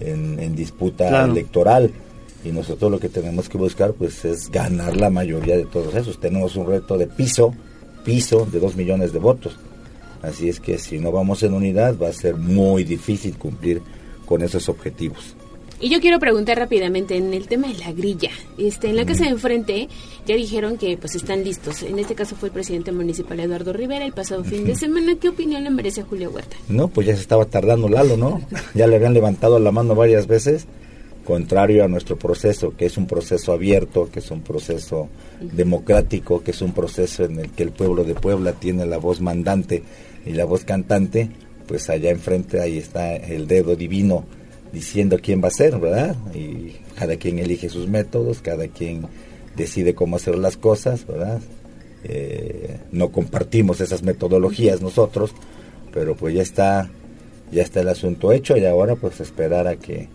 [0.00, 1.32] en, en disputa claro.
[1.32, 1.90] electoral
[2.44, 6.20] y nosotros lo que tenemos que buscar pues es ganar la mayoría de todos esos.
[6.20, 7.54] Tenemos un reto de piso,
[8.04, 9.58] piso de dos millones de votos.
[10.22, 13.80] Así es que si no vamos en unidad va a ser muy difícil cumplir
[14.26, 15.34] con esos objetivos.
[15.82, 18.28] Y yo quiero preguntar rápidamente en el tema de la grilla.
[18.58, 19.88] Este, en la casa de enfrente
[20.26, 21.82] ya dijeron que pues están listos.
[21.82, 25.14] En este caso fue el presidente municipal Eduardo Rivera el pasado fin de semana.
[25.18, 26.54] ¿Qué opinión le merece a Julio Huerta?
[26.68, 28.42] No, pues ya se estaba tardando Lalo, ¿no?
[28.74, 30.66] ya le habían levantado la mano varias veces
[31.30, 35.08] contrario a nuestro proceso, que es un proceso abierto, que es un proceso
[35.40, 39.20] democrático, que es un proceso en el que el pueblo de Puebla tiene la voz
[39.20, 39.84] mandante
[40.26, 41.30] y la voz cantante,
[41.68, 44.24] pues allá enfrente ahí está el dedo divino
[44.72, 46.16] diciendo quién va a ser, ¿verdad?
[46.34, 49.06] Y cada quien elige sus métodos, cada quien
[49.54, 51.40] decide cómo hacer las cosas, ¿verdad?
[52.02, 55.30] Eh, no compartimos esas metodologías nosotros,
[55.92, 56.90] pero pues ya está,
[57.52, 60.08] ya está el asunto hecho y ahora pues esperar a que,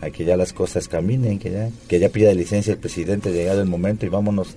[0.00, 3.60] a que ya las cosas caminen, que ya, que ya pida licencia el presidente llegado
[3.60, 4.56] el momento y vámonos.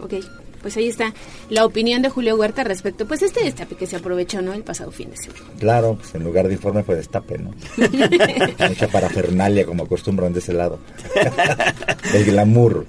[0.00, 0.14] Ok
[0.60, 1.14] pues ahí está
[1.48, 4.52] la opinión de Julio Huerta respecto, pues este destape que se aprovechó, ¿no?
[4.52, 5.40] El pasado fin de semana.
[5.58, 7.50] Claro, pues en lugar de informe fue destape, ¿no?
[8.68, 10.78] Mucha parafernalia como acostumbran de ese lado.
[12.14, 12.86] El glamour.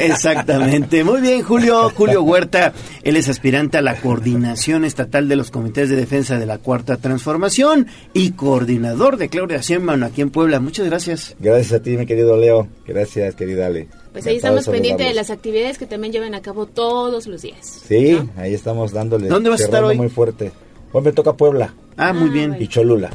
[0.00, 1.04] Exactamente.
[1.04, 2.72] Muy bien, Julio, Julio Huerta.
[3.02, 6.96] Él es aspirante a la coordinación estatal de los comités de defensa de la Cuarta
[6.96, 10.60] Transformación y coordinador de Claudia Sheinbaum aquí en Puebla.
[10.60, 11.36] Muchas gracias.
[11.38, 12.68] Gracias a ti, mi querido Leo.
[12.86, 13.88] Gracias, querida Ale.
[14.14, 17.82] Pues ahí estamos pendientes de las actividades que también llevan a cabo todos los días.
[17.88, 19.26] Sí, ahí estamos dándole.
[19.26, 19.96] ¿Dónde vas a estar hoy?
[19.96, 20.52] muy fuerte.
[20.92, 21.74] Hoy me toca Puebla.
[21.96, 22.56] Ah, muy bien.
[22.60, 23.10] Y Cholula.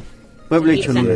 [0.50, 1.14] Puebla y Cholula.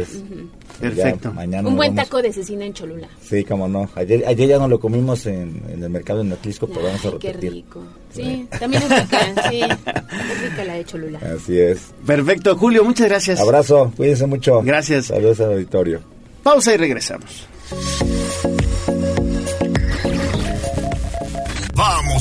[0.81, 1.33] Perfecto.
[1.35, 3.09] mañana Un buen taco de cecina en Cholula.
[3.21, 3.91] Sí, cómo no.
[3.95, 7.11] Ayer, ayer ya no lo comimos en, en el mercado en Atlisco, pero vamos a
[7.11, 7.41] repetir.
[7.41, 7.83] Qué rico.
[8.11, 9.19] Sí, también es rica,
[9.51, 9.61] sí.
[9.61, 11.21] Es rica la de Cholula.
[11.37, 11.93] Así es.
[12.07, 13.39] Perfecto, Julio, muchas gracias.
[13.39, 14.63] Abrazo, cuídense mucho.
[14.63, 15.07] Gracias.
[15.07, 16.01] Saludos al auditorio.
[16.43, 17.47] Pausa y regresamos.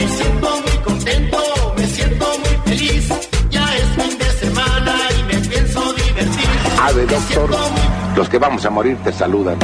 [0.00, 1.38] Me siento muy contento,
[1.76, 3.08] me siento muy feliz.
[3.50, 6.48] Ya es fin de semana y me pienso divertir.
[6.80, 7.50] Ave, doctor.
[8.16, 9.58] Los que vamos a morir te saludan.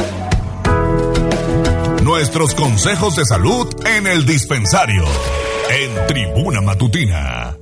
[2.03, 5.03] Nuestros consejos de salud en el dispensario.
[5.69, 7.57] En Tribuna Matutina.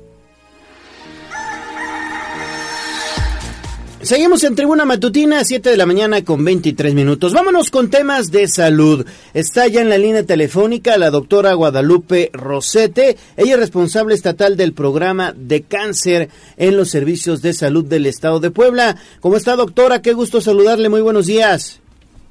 [4.06, 7.32] Seguimos en Tribuna Matutina, 7 de la mañana con 23 minutos.
[7.32, 9.04] Vámonos con temas de salud.
[9.34, 13.16] Está ya en la línea telefónica la doctora Guadalupe Rosete.
[13.36, 18.38] Ella es responsable estatal del programa de cáncer en los servicios de salud del estado
[18.38, 18.94] de Puebla.
[19.18, 20.02] ¿Cómo está, doctora?
[20.02, 20.88] Qué gusto saludarle.
[20.88, 21.80] Muy buenos días.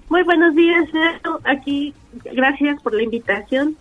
[0.08, 0.88] Muy buenos días.
[1.44, 3.76] Aquí, gracias por la invitación.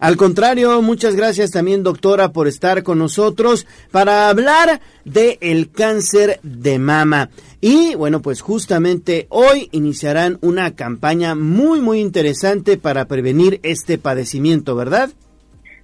[0.00, 6.38] Al contrario, muchas gracias también, doctora, por estar con nosotros para hablar de el cáncer
[6.44, 7.30] de mama.
[7.60, 14.76] Y bueno, pues justamente hoy iniciarán una campaña muy, muy interesante para prevenir este padecimiento,
[14.76, 15.10] ¿verdad?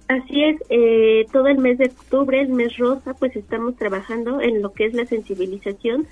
[0.07, 4.61] Así es, eh, todo el mes de octubre, el mes rosa, pues estamos trabajando en
[4.61, 6.07] lo que es la sensibilización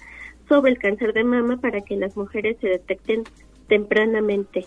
[0.50, 3.24] sobre el cáncer de mama para que las mujeres se detecten
[3.70, 4.66] tempranamente.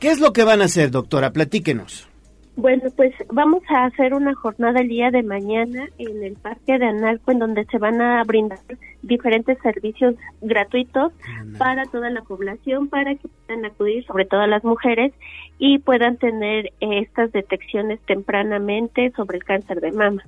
[0.00, 1.30] ¿Qué es lo que van a hacer, doctora?
[1.30, 2.08] Platíquenos.
[2.56, 6.86] Bueno, pues vamos a hacer una jornada el día de mañana en el Parque de
[6.86, 8.58] Analco, en donde se van a brindar
[9.02, 11.12] diferentes servicios gratuitos
[11.58, 15.12] para toda la población, para que puedan acudir, sobre todo las mujeres,
[15.58, 20.24] y puedan tener eh, estas detecciones tempranamente sobre el cáncer de mama.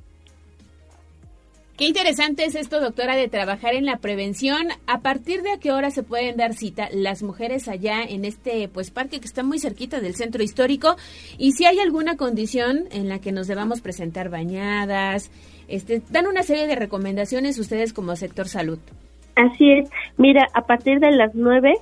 [1.78, 4.66] Qué interesante es esto, doctora, de trabajar en la prevención.
[4.88, 8.66] ¿A partir de a qué hora se pueden dar cita las mujeres allá en este
[8.66, 10.96] pues parque que está muy cerquita del centro histórico?
[11.38, 15.30] Y si hay alguna condición en la que nos debamos presentar bañadas,
[15.68, 18.80] este, dan una serie de recomendaciones ustedes como sector salud.
[19.36, 19.88] Así es.
[20.16, 21.74] Mira, a partir de las nueve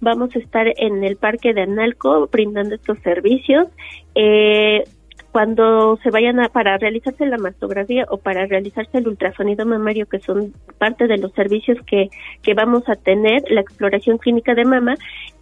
[0.00, 3.66] vamos a estar en el parque de Analco brindando estos servicios.
[4.14, 4.84] Eh,
[5.32, 10.20] cuando se vayan a, para realizarse la mastografía o para realizarse el ultrasonido mamario, que
[10.20, 12.10] son parte de los servicios que,
[12.42, 14.94] que vamos a tener, la exploración clínica de mama,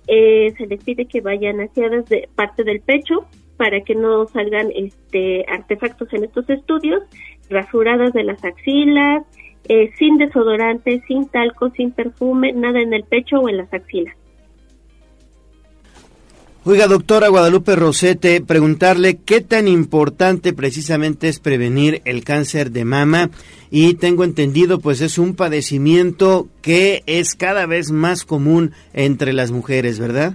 [0.07, 3.27] eh, se les pide que vayan hacia desde parte del pecho
[3.57, 7.03] para que no salgan este artefactos en estos estudios,
[7.51, 9.25] rasuradas de las axilas,
[9.69, 14.17] eh, sin desodorante, sin talco, sin perfume, nada en el pecho o en las axilas.
[16.63, 23.31] Oiga, doctora Guadalupe Rosete, preguntarle qué tan importante precisamente es prevenir el cáncer de mama
[23.71, 29.53] y tengo entendido pues es un padecimiento que es cada vez más común entre las
[29.53, 30.35] mujeres, ¿verdad?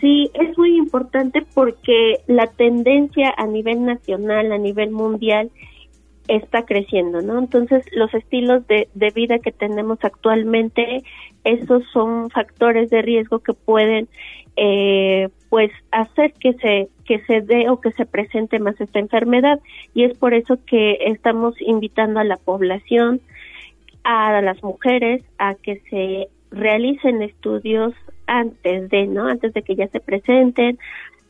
[0.00, 5.50] Sí, es muy importante porque la tendencia a nivel nacional, a nivel mundial,
[6.28, 7.40] está creciendo, ¿no?
[7.40, 11.02] Entonces, los estilos de, de vida que tenemos actualmente,
[11.44, 14.08] esos son factores de riesgo que pueden,
[14.56, 19.60] eh, pues, hacer que se que se dé o que se presente más esta enfermedad
[19.92, 23.20] y es por eso que estamos invitando a la población,
[24.04, 27.92] a las mujeres, a que se realicen estudios
[28.26, 29.26] antes de, ¿no?
[29.26, 30.78] Antes de que ya se presenten,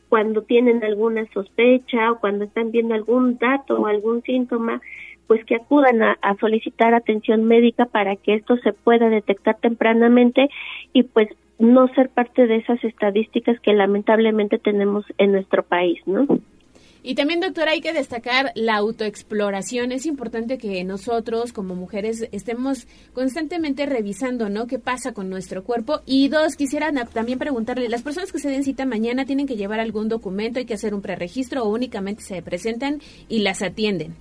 [0.09, 4.79] cuando tienen alguna sospecha o cuando están viendo algún dato o algún síntoma,
[5.27, 10.49] pues que acudan a, solicitar atención médica para que esto se pueda detectar tempranamente
[10.91, 16.27] y pues no ser parte de esas estadísticas que lamentablemente tenemos en nuestro país, ¿no?
[17.05, 19.91] Y también, doctora, hay que destacar la autoexploración.
[19.91, 24.67] Es importante que nosotros, como mujeres, estemos constantemente revisando, ¿no?
[24.67, 25.99] ¿Qué pasa con nuestro cuerpo?
[26.05, 29.81] Y dos, quisiera también preguntarle, ¿las personas que se den cita mañana tienen que llevar
[29.81, 34.15] algún documento, hay que hacer un preregistro o únicamente se presentan y las atienden?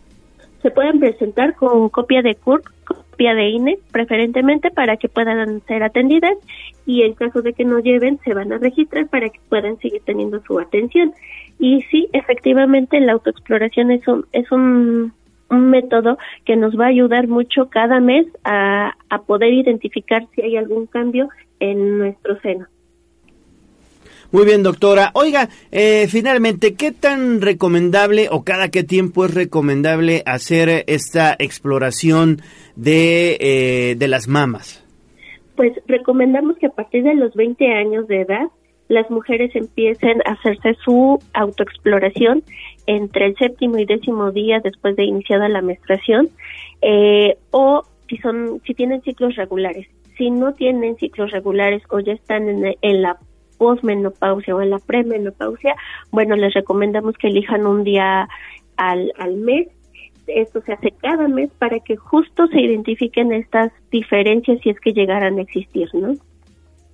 [0.62, 5.82] Se pueden presentar con copia de CURP, copia de INE, preferentemente para que puedan ser
[5.82, 6.36] atendidas
[6.86, 10.02] y en caso de que no lleven, se van a registrar para que puedan seguir
[10.04, 11.12] teniendo su atención.
[11.58, 15.12] Y sí, efectivamente, la autoexploración es un, es un,
[15.50, 20.42] un método que nos va a ayudar mucho cada mes a, a poder identificar si
[20.42, 21.28] hay algún cambio
[21.60, 22.66] en nuestro seno.
[24.32, 25.10] Muy bien, doctora.
[25.12, 32.40] Oiga, eh, finalmente, ¿qué tan recomendable o cada qué tiempo es recomendable hacer esta exploración
[32.74, 34.82] de, eh, de las mamas?
[35.54, 38.46] Pues recomendamos que a partir de los 20 años de edad
[38.88, 42.42] las mujeres empiecen a hacerse su autoexploración
[42.86, 46.30] entre el séptimo y décimo día después de iniciada la menstruación
[46.80, 49.86] eh, o si son si tienen ciclos regulares
[50.18, 53.18] si no tienen ciclos regulares o ya están en, en la
[53.62, 55.76] posmenopausia o en la premenopausia
[56.10, 58.28] bueno les recomendamos que elijan un día
[58.76, 59.68] al, al mes
[60.26, 64.92] esto se hace cada mes para que justo se identifiquen estas diferencias si es que
[64.92, 66.14] llegaran a existir, ¿no?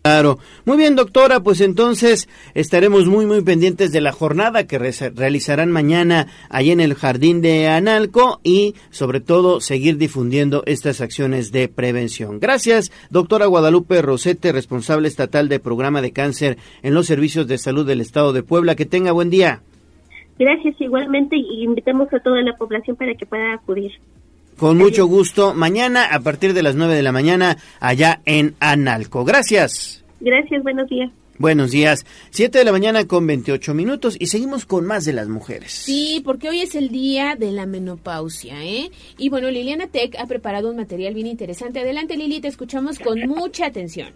[0.08, 0.38] Claro.
[0.64, 5.70] Muy bien, doctora, pues entonces estaremos muy, muy pendientes de la jornada que re realizarán
[5.70, 11.68] mañana ahí en el Jardín de Analco y sobre todo seguir difundiendo estas acciones de
[11.68, 12.40] prevención.
[12.40, 17.86] Gracias, doctora Guadalupe Rosete, responsable estatal de programa de cáncer en los servicios de salud
[17.86, 18.76] del Estado de Puebla.
[18.76, 19.60] Que tenga buen día.
[20.38, 23.92] Gracias igualmente y invitamos a toda la población para que pueda acudir.
[24.58, 29.24] Con mucho gusto, mañana a partir de las 9 de la mañana allá en Analco.
[29.24, 30.04] Gracias.
[30.18, 31.12] Gracias, buenos días.
[31.38, 32.04] Buenos días.
[32.30, 35.70] 7 de la mañana con 28 minutos y seguimos con más de las mujeres.
[35.70, 38.90] Sí, porque hoy es el día de la menopausia, ¿eh?
[39.16, 41.78] Y bueno, Liliana Tech ha preparado un material bien interesante.
[41.78, 44.12] Adelante, Lili, te escuchamos con mucha atención.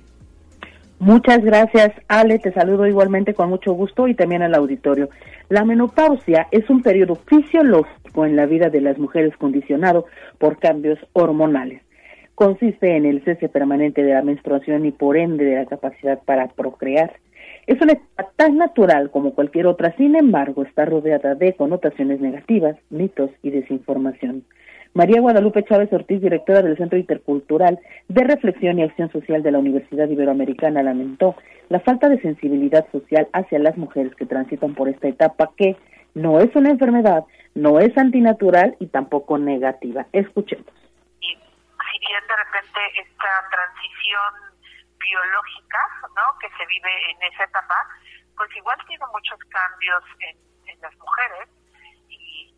[1.02, 2.38] Muchas gracias, Ale.
[2.38, 5.08] Te saludo igualmente con mucho gusto y también al auditorio.
[5.48, 10.06] La menopausia es un periodo fisiológico en la vida de las mujeres condicionado
[10.38, 11.82] por cambios hormonales.
[12.36, 16.46] Consiste en el cese permanente de la menstruación y por ende de la capacidad para
[16.46, 17.14] procrear.
[17.66, 22.76] Es una etapa tan natural como cualquier otra, sin embargo, está rodeada de connotaciones negativas,
[22.90, 24.44] mitos y desinformación.
[24.94, 29.58] María Guadalupe Chávez Ortiz, directora del Centro Intercultural de Reflexión y Acción Social de la
[29.58, 31.34] Universidad Iberoamericana, lamentó
[31.70, 35.76] la falta de sensibilidad social hacia las mujeres que transitan por esta etapa que
[36.14, 37.24] no es una enfermedad,
[37.54, 40.04] no es antinatural y tampoco negativa.
[40.12, 40.68] Escuchemos.
[41.20, 44.60] Y si bien de repente esta transición
[45.00, 45.78] biológica
[46.14, 46.38] ¿no?
[46.38, 47.76] que se vive en esa etapa,
[48.36, 50.36] pues igual tiene muchos cambios en,
[50.68, 51.48] en las mujeres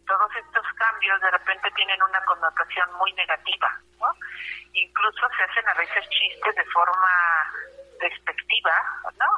[0.07, 3.69] todos estos cambios de repente tienen una connotación muy negativa,
[4.01, 4.09] ¿no?
[4.73, 7.53] Incluso se hacen a veces chistes de forma
[8.01, 8.73] despectiva,
[9.19, 9.31] ¿no?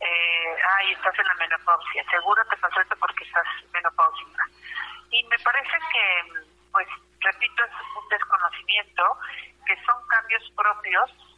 [0.00, 4.44] Eh, ay, estás en la menopausia, seguro te pasó esto porque estás menopáusica.
[5.10, 6.40] Y me parece que,
[6.72, 6.88] pues,
[7.20, 9.18] repito, es un desconocimiento,
[9.66, 11.30] que son cambios propios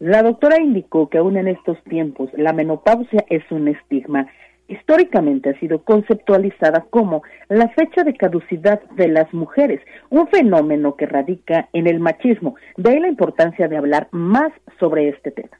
[0.00, 4.32] la doctora indicó que aún en estos tiempos la menopausia es un estigma
[4.70, 11.06] históricamente ha sido conceptualizada como la fecha de caducidad de las mujeres, un fenómeno que
[11.06, 12.54] radica en el machismo.
[12.76, 15.56] De ahí la importancia de hablar más sobre este tema.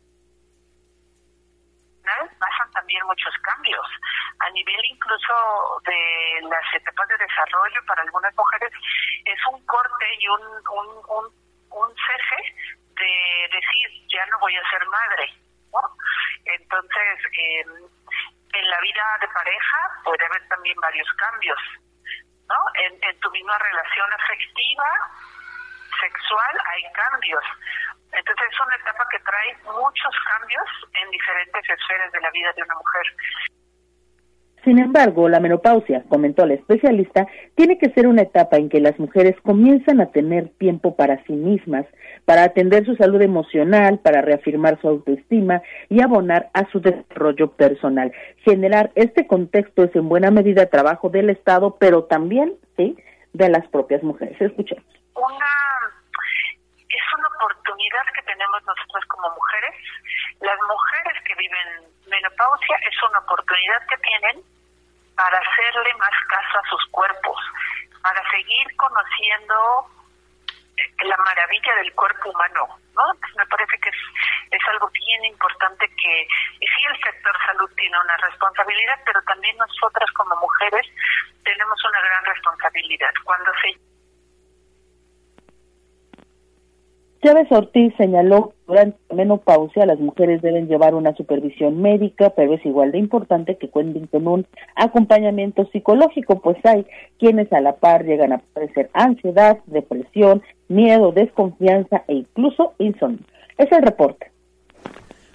[2.38, 3.86] Pasan también muchos cambios
[4.40, 5.34] a nivel incluso
[5.86, 8.72] de las etapas de desarrollo para algunas mujeres
[9.24, 11.24] es un corte y un, un, un,
[11.70, 12.40] un cese
[12.98, 13.12] de
[13.52, 15.28] decir ya no voy a ser madre
[15.72, 15.80] ¿no?
[16.44, 17.64] entonces eh,
[18.52, 21.58] en la vida de pareja puede haber también varios cambios,
[22.48, 22.56] ¿no?
[22.82, 24.88] En, tu misma relación afectiva,
[26.00, 27.44] sexual, hay cambios.
[28.12, 30.66] Entonces es una etapa que trae muchos cambios
[31.02, 33.06] en diferentes esferas de la vida de una mujer.
[34.64, 38.98] Sin embargo, la menopausia, comentó la especialista, tiene que ser una etapa en que las
[38.98, 41.86] mujeres comienzan a tener tiempo para sí mismas,
[42.30, 48.12] para atender su salud emocional, para reafirmar su autoestima y abonar a su desarrollo personal.
[48.44, 52.96] Generar este contexto es en buena medida trabajo del Estado, pero también, sí,
[53.32, 54.40] de las propias mujeres.
[54.40, 54.84] Escuchemos.
[55.16, 55.50] Una
[56.86, 59.74] es una oportunidad que tenemos nosotros como mujeres.
[60.38, 64.44] Las mujeres que viven menopausia es una oportunidad que tienen
[65.16, 67.38] para hacerle más caso a sus cuerpos,
[68.00, 69.98] para seguir conociendo
[71.04, 73.02] la maravilla del cuerpo humano, ¿no?
[73.36, 73.96] Me parece que es,
[74.50, 76.26] es algo bien importante que
[76.60, 80.86] sí el sector salud tiene una responsabilidad, pero también nosotras como mujeres
[81.44, 83.10] tenemos una gran responsabilidad.
[83.24, 83.68] Cuando se
[87.22, 92.54] Chávez Ortiz señaló que durante la menopausia las mujeres deben llevar una supervisión médica, pero
[92.54, 96.86] es igual de importante que cuenten con un acompañamiento psicológico, pues hay
[97.18, 103.26] quienes a la par llegan a padecer ansiedad, depresión, miedo, desconfianza e incluso insomnio.
[103.58, 104.29] Es el reporte.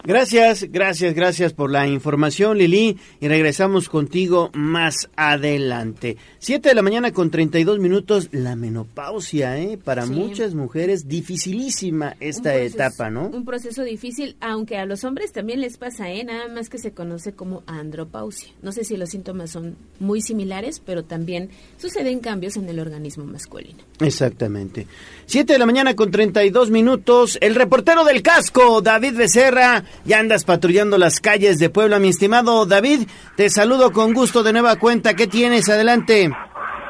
[0.06, 2.98] Gracias, gracias, gracias por la información, Lili.
[3.20, 6.18] Y regresamos contigo más adelante.
[6.40, 9.78] Siete de la mañana con 32 minutos, la menopausia, ¿eh?
[9.84, 10.14] Para Sí.
[10.14, 13.28] muchas mujeres, dificilísima esta proceso- etapa, ¿no?
[13.28, 16.24] Un proceso difícil, aunque a los hombres también les pasa, ¿eh?
[16.24, 18.50] Nada más que se conoce como andropausia.
[18.62, 23.26] No sé si los síntomas son muy similares, pero también suceden cambios en el organismo
[23.26, 23.80] masculino.
[24.00, 24.88] Exactamente.
[25.26, 27.38] Siete de la mañana con 32 minutos.
[27.42, 29.84] El reportero del casco, David Becerra.
[30.04, 33.08] Ya andas patrullando las calles de Puebla, mi estimado David.
[33.36, 35.14] Te saludo con gusto de nueva cuenta.
[35.14, 35.70] ¿Qué tienes?
[35.70, 36.30] Adelante.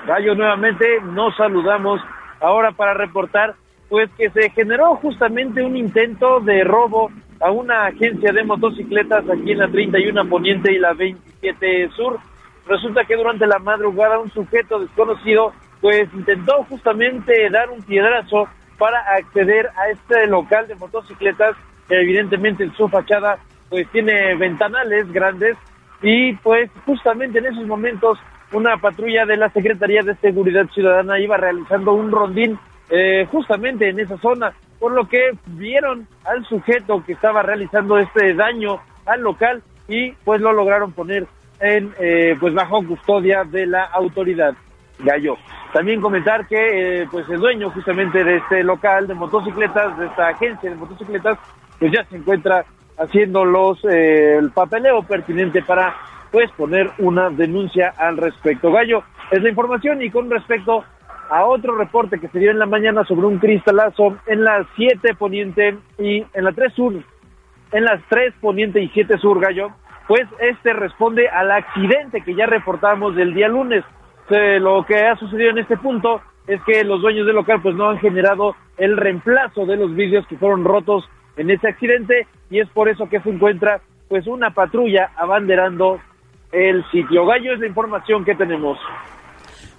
[0.08, 2.02] Gallo, nuevamente nos saludamos
[2.42, 3.56] ahora para reportar
[3.90, 9.52] pues que se generó justamente un intento de robo a una agencia de motocicletas aquí
[9.52, 12.20] en la 31 Poniente y la 27 Sur.
[12.68, 19.00] Resulta que durante la madrugada un sujeto desconocido pues intentó justamente dar un piedrazo para
[19.16, 21.56] acceder a este local de motocicletas
[21.90, 23.38] evidentemente en su fachada
[23.70, 25.58] pues tiene ventanales grandes
[26.02, 28.20] y pues justamente en esos momentos
[28.52, 32.60] una patrulla de la Secretaría de Seguridad Ciudadana iba realizando un rondín
[32.90, 38.34] eh, justamente en esa zona, por lo que vieron al sujeto que estaba realizando este
[38.36, 41.26] daño al local y pues lo lograron poner
[41.60, 44.54] en eh, pues bajo custodia de la autoridad.
[45.00, 45.36] Gallo.
[45.74, 50.30] También comentar que eh, pues el dueño justamente de este local de motocicletas, de esta
[50.30, 51.38] agencia de motocicletas,
[51.80, 52.66] pues ya se encuentra
[52.98, 55.96] haciendo los eh, el papeleo pertinente para
[56.32, 58.72] pues poner una denuncia al respecto.
[58.72, 60.84] Gallo, es la información y con respecto
[61.30, 65.16] a otro reporte que se dio en la mañana sobre un cristalazo en la 7
[65.16, 66.94] Poniente y en la 3 Sur,
[67.72, 69.72] en las 3 Poniente y 7 Sur, Gallo,
[70.08, 73.84] pues este responde al accidente que ya reportamos del día lunes.
[74.30, 77.76] Eh, lo que ha sucedido en este punto es que los dueños del local pues
[77.76, 82.60] no han generado el reemplazo de los vidrios que fueron rotos en ese accidente y
[82.60, 86.00] es por eso que se encuentra pues una patrulla abanderando
[86.52, 87.26] el sitio.
[87.26, 88.78] Gallo es la información que tenemos.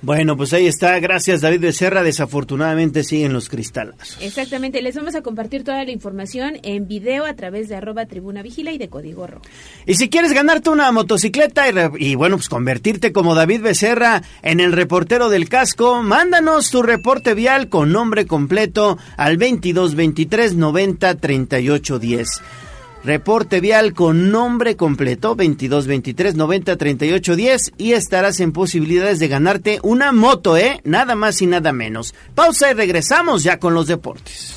[0.02, 0.98] Bueno, pues ahí está.
[1.00, 2.02] Gracias, David Becerra.
[2.02, 4.16] Desafortunadamente siguen los cristales.
[4.20, 8.42] Exactamente, les vamos a compartir toda la información en video a través de arroba tribuna
[8.42, 9.42] vigila y de código rojo.
[9.86, 14.60] Y si quieres ganarte una motocicleta y, y, bueno, pues convertirte como David Becerra en
[14.60, 21.14] el reportero del casco, mándanos tu reporte vial con nombre completo al 22 23 90
[21.16, 22.28] 38 10.
[23.06, 29.28] Reporte vial con nombre completo 22 23 90 38 10 y estarás en posibilidades de
[29.28, 30.80] ganarte una moto, ¿eh?
[30.82, 32.16] Nada más y nada menos.
[32.34, 34.56] Pausa y regresamos ya con los deportes.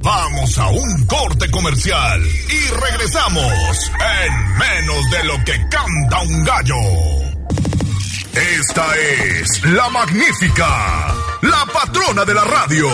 [0.00, 3.90] Vamos a un corte comercial y regresamos
[4.28, 7.24] en menos de lo que canta un gallo.
[8.34, 12.88] Esta es la magnífica, la patrona de la radio.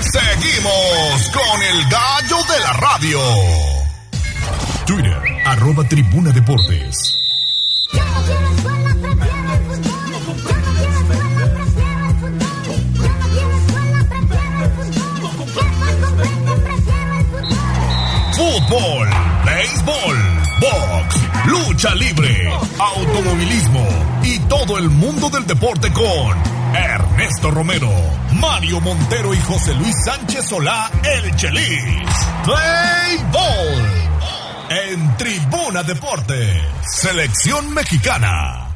[0.00, 3.20] Seguimos con el gallo de la radio.
[4.86, 7.16] Twitter, arroba tribuna deportes.
[18.36, 19.08] Fútbol,
[19.86, 20.16] béisbol,
[20.60, 23.86] box, lucha libre, automovilismo
[24.22, 26.36] y todo el mundo del deporte con
[26.74, 27.90] Ernesto Romero,
[28.32, 32.10] Mario Montero y José Luis Sánchez Solá, el Chelis.
[32.44, 32.96] Play.
[34.68, 38.74] En Tribuna Deportes, Selección Mexicana.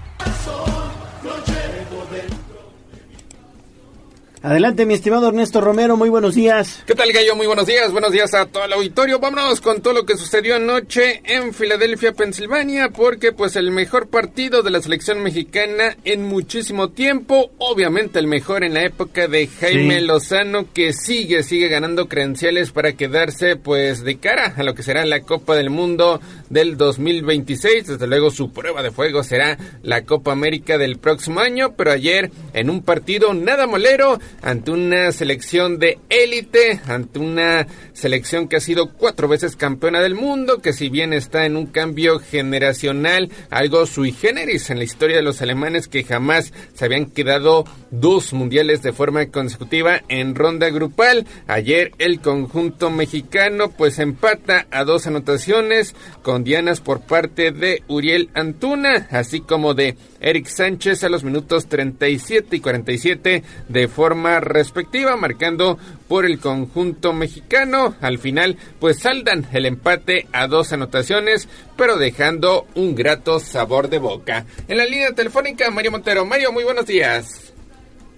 [4.43, 6.83] Adelante, mi estimado Ernesto Romero, muy buenos días.
[6.87, 7.37] ¿Qué tal, Gallo?
[7.37, 9.19] Muy buenos días, buenos días a todo el auditorio.
[9.19, 14.62] Vámonos con todo lo que sucedió anoche en Filadelfia, Pensilvania, porque pues el mejor partido
[14.62, 20.01] de la selección mexicana en muchísimo tiempo, obviamente el mejor en la época de Jaime
[20.01, 20.07] Sí.
[20.07, 25.05] Lozano, que sigue, sigue ganando credenciales para quedarse pues de cara a lo que será
[25.05, 26.19] la Copa del Mundo
[26.49, 27.89] del 2026.
[27.89, 32.31] Desde luego su prueba de fuego será la Copa América del próximo año, pero ayer
[32.55, 38.61] en un partido nada molero, ante una selección de élite, ante una selección que ha
[38.61, 43.86] sido cuatro veces campeona del mundo, que si bien está en un cambio generacional, algo
[43.86, 48.82] sui generis en la historia de los alemanes que jamás se habían quedado dos mundiales
[48.82, 51.27] de forma consecutiva en ronda grupal.
[51.47, 58.31] Ayer el conjunto mexicano pues empata a dos anotaciones con dianas por parte de Uriel
[58.35, 65.17] Antuna, así como de Eric Sánchez a los minutos 37 y 47 de forma respectiva,
[65.17, 65.79] marcando
[66.09, 67.95] por el conjunto mexicano.
[68.01, 73.99] Al final, pues saldan el empate a dos anotaciones, pero dejando un grato sabor de
[73.99, 74.45] boca.
[74.69, 76.25] En la línea telefónica, Mario Montero.
[76.27, 77.53] Mario, muy buenos días.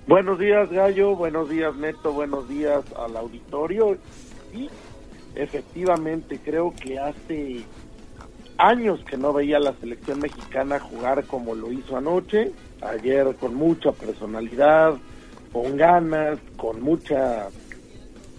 [0.07, 1.15] Buenos días, Gallo.
[1.15, 2.13] Buenos días, Neto.
[2.13, 3.97] Buenos días al auditorio.
[4.53, 4.69] Y
[5.37, 7.63] efectivamente, creo que hace
[8.63, 12.53] años que no veía a la selección mexicana jugar como lo hizo anoche.
[12.81, 14.95] Ayer con mucha personalidad,
[15.53, 17.49] con ganas, con mucha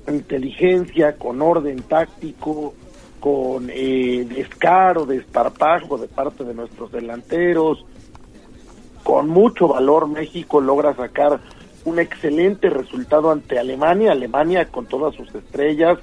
[0.07, 2.73] inteligencia, con orden táctico,
[3.19, 7.85] con eh, descaro, desparpajo de parte de nuestros delanteros,
[9.03, 11.39] con mucho valor México logra sacar
[11.85, 15.99] un excelente resultado ante Alemania, Alemania con todas sus estrellas,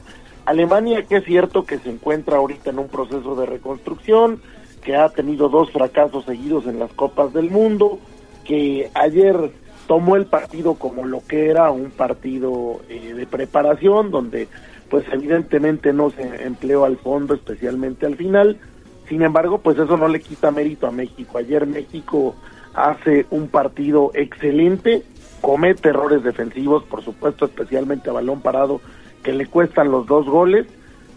[0.47, 4.41] Alemania que es cierto que se encuentra ahorita en un proceso de reconstrucción,
[4.83, 7.99] que ha tenido dos fracasos seguidos en las Copas del Mundo,
[8.45, 9.53] que ayer
[9.87, 14.49] tomó el partido como lo que era un partido eh, de preparación, donde
[14.89, 18.59] pues evidentemente no se empleó al fondo, especialmente al final,
[19.11, 21.39] sin embargo, pues eso no le quita mérito a México.
[21.39, 22.37] Ayer México
[22.75, 25.03] hace un partido excelente,
[25.41, 28.81] comete errores defensivos, por supuesto, especialmente a balón parado,
[29.23, 30.67] que le cuestan los dos goles,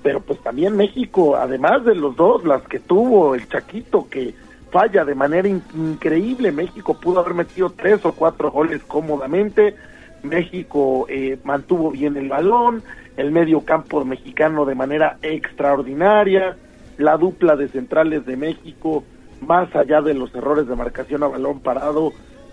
[0.02, 4.34] pero pues también México, además de los dos, las que tuvo el Chaquito, que
[4.72, 9.76] falla de manera in- increíble, México pudo haber metido tres o cuatro goles cómodamente,
[10.24, 12.84] México eh, mantuvo bien el balón,
[13.18, 16.58] el medio campo mexicano de manera extraordinaria,
[16.98, 19.04] la dupla de centrales de México,
[19.42, 22.12] más allá de los errores de marcación a balón parado,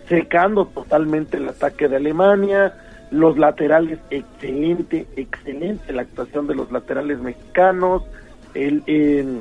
[0.08, 2.74] secando totalmente el ataque de Alemania,
[3.10, 8.02] los laterales, excelente, excelente la actuación de los laterales mexicanos,
[8.54, 9.40] el, el-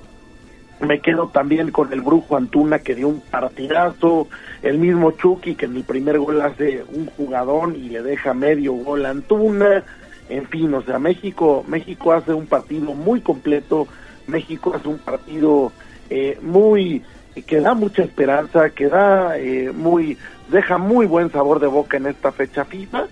[0.81, 4.29] me quedo también con el Brujo Antuna que dio un partidazo,
[4.61, 8.71] el mismo Chucky que en el primer gol hace un jugadón y le deja medio
[8.73, 9.83] gol a Antuna,
[10.29, 13.87] en fin, o sea, México, México hace un partido muy completo,
[14.27, 15.73] México hace un partido
[16.09, 17.03] eh, muy
[17.45, 20.17] que da mucha esperanza, que da eh, muy
[20.49, 23.05] deja muy buen sabor de boca en esta fecha FIFA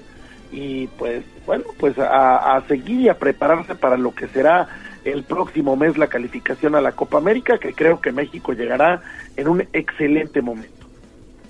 [0.52, 4.68] y pues bueno, pues a, seguir y a prepararse para lo que será
[5.06, 9.02] el próximo mes la calificación a la Copa América, que creo que México llegará
[9.38, 10.88] en un excelente momento.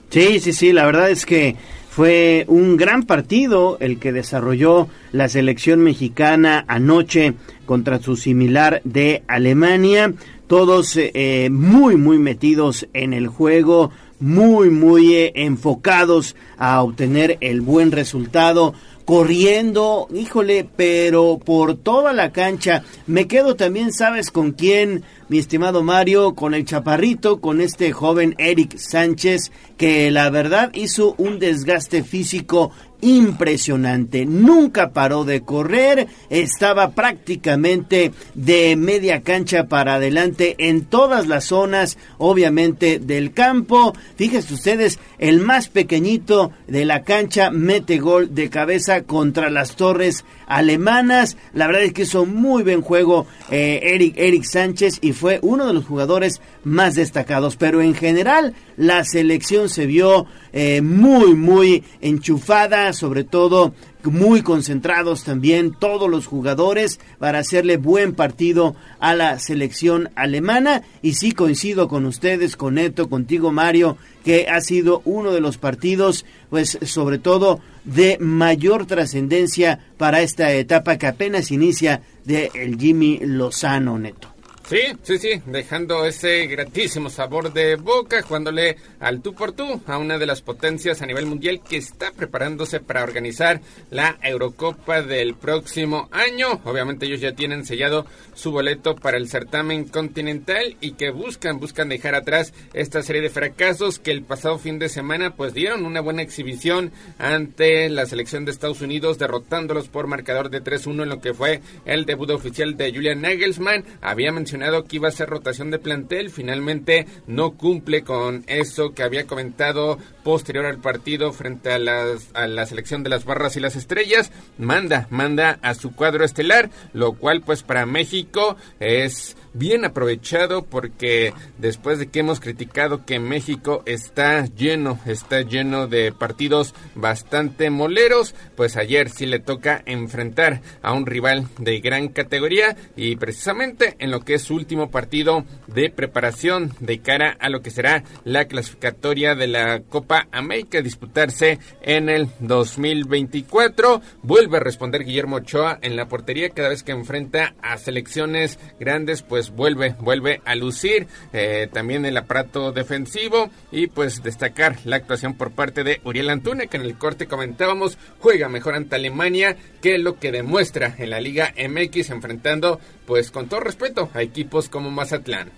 [0.10, 1.56] Sí, sí, sí, la verdad es que
[1.90, 7.34] fue un gran partido el que desarrolló la selección mexicana anoche
[7.66, 10.14] contra su similar de Alemania.
[10.46, 13.90] Todos eh, muy, muy metidos en el juego,
[14.20, 18.74] muy, muy eh, enfocados a obtener el buen resultado
[19.08, 22.84] corriendo, híjole, pero por toda la cancha.
[23.06, 26.36] Me quedo también, ¿sabes con quién, mi estimado Mario?
[26.36, 32.72] Con el chaparrito, con este joven Eric Sánchez, que la verdad hizo un desgaste físico
[33.02, 34.26] impresionante.
[34.26, 41.98] Nunca paró de correr, estaba prácticamente de media cancha para adelante en todas las zonas,
[42.18, 43.94] obviamente, del campo.
[44.16, 50.26] Fíjense ustedes, el más pequeñito de la cancha mete gol de cabeza contra las torres
[50.48, 51.38] alemanas.
[51.54, 55.68] La verdad es que hizo muy buen juego eh, Eric, Eric Sánchez y fue uno
[55.68, 57.56] de los jugadores más destacados.
[57.58, 60.26] Pero en general, la selección se vio
[60.60, 68.16] eh, muy, muy enchufada, sobre todo muy concentrados también todos los jugadores para hacerle buen
[68.16, 74.48] partido a la selección alemana y sí coincido con ustedes, con Neto, contigo Mario, que
[74.50, 80.98] ha sido uno de los partidos pues sobre todo de mayor trascendencia para esta etapa
[80.98, 84.37] que apenas inicia de Jimmy Lozano Neto.
[84.68, 89.98] Sí, sí, sí, dejando ese gratísimo sabor de boca, jugándole al tú por tú a
[89.98, 93.62] una de las potencias a nivel mundial que está preparándose para organizar
[93.92, 96.60] la Eurocopa del próximo año.
[96.66, 101.88] Obviamente ellos ya tienen sellado su boleto para el certamen continental y que buscan, buscan
[101.88, 106.02] dejar atrás esta serie de fracasos que el pasado fin de semana pues dieron una
[106.02, 111.22] buena exhibición ante la selección de Estados Unidos derrotándolos por marcador de 3-1 en lo
[111.22, 113.86] que fue el debut oficial de Julian Nagelsmann.
[114.02, 114.57] Había mencionado
[114.88, 119.98] que iba a ser rotación de plantel, finalmente no cumple con eso que había comentado
[120.24, 124.32] posterior al partido frente a, las, a la selección de las barras y las estrellas,
[124.58, 131.34] manda, manda a su cuadro estelar, lo cual pues para México es bien aprovechado porque
[131.58, 138.36] después de que hemos criticado que México está lleno, está lleno de partidos bastante moleros,
[138.56, 144.12] pues ayer sí le toca enfrentar a un rival de gran categoría y precisamente en
[144.12, 148.46] lo que es su último partido de preparación de cara a lo que será la
[148.46, 154.02] clasificatoria de la Copa América disputarse en el 2024.
[154.24, 159.22] Vuelve a responder Guillermo Ochoa en la portería cada vez que enfrenta a selecciones grandes,
[159.22, 165.36] pues vuelve, vuelve a lucir eh, también el aparato defensivo y pues destacar la actuación
[165.36, 169.98] por parte de Uriel Antune que en el corte comentábamos juega mejor ante Alemania que
[169.98, 174.92] lo que demuestra en la Liga MX enfrentando pues con todo respeto a equipos como
[174.92, 175.50] Mazatlán.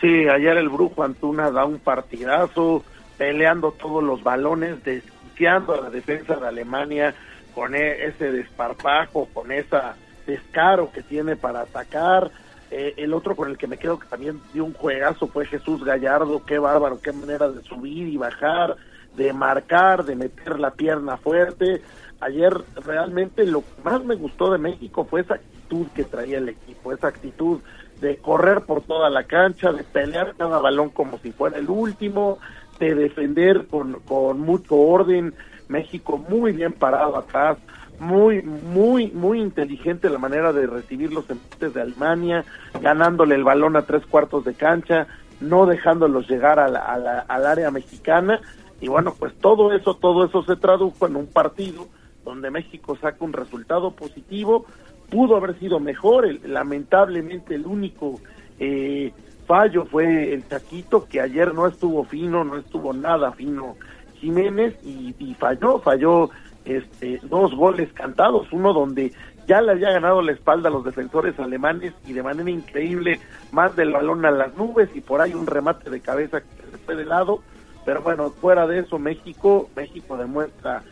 [0.00, 2.84] Sí, ayer el Brujo Antuna da un partidazo
[3.16, 7.14] peleando todos los balones, desquiciando a la defensa de Alemania
[7.54, 9.96] con e, ese desparpajo, con esa
[10.26, 12.30] descaro que tiene para atacar,
[12.70, 15.82] eh, el otro con el que me quedo que también dio un juegazo fue Jesús
[15.84, 18.76] Gallardo, qué bárbaro, qué manera de subir y bajar,
[19.16, 21.82] de marcar, de meter la pierna fuerte.
[22.20, 22.52] Ayer
[22.84, 26.92] realmente lo que más me gustó de México fue esa actitud que traía el equipo,
[26.92, 27.60] esa actitud
[28.00, 32.38] de correr por toda la cancha, de pelear cada balón como si fuera el último,
[32.78, 35.34] de defender con, con mucho orden.
[35.68, 37.58] México muy bien parado atrás,
[38.00, 42.44] muy, muy, muy inteligente la manera de recibir los embates de Alemania,
[42.80, 45.06] ganándole el balón a tres cuartos de cancha,
[45.40, 48.40] no dejándolos llegar a la, al área mexicana.
[48.80, 51.88] Y bueno, pues todo eso, todo eso se tradujo en un partido
[52.24, 54.66] donde México saca un resultado positivo.
[55.10, 58.20] Pudo haber sido mejor, lamentablemente el único
[58.60, 59.12] eh,
[59.46, 63.76] fallo fue el Chaquito, que ayer no estuvo fino, no estuvo nada fino
[64.20, 66.28] Jiménez y falló, falló
[66.68, 69.12] este, dos goles cantados, uno donde
[69.46, 73.18] ya le había ganado la espalda a los defensores alemanes y de manera increíble
[73.50, 76.78] más del balón a las nubes y por ahí un remate de cabeza que se
[76.78, 77.42] fue de lado,
[77.86, 80.82] pero bueno, fuera de eso México, México demuestra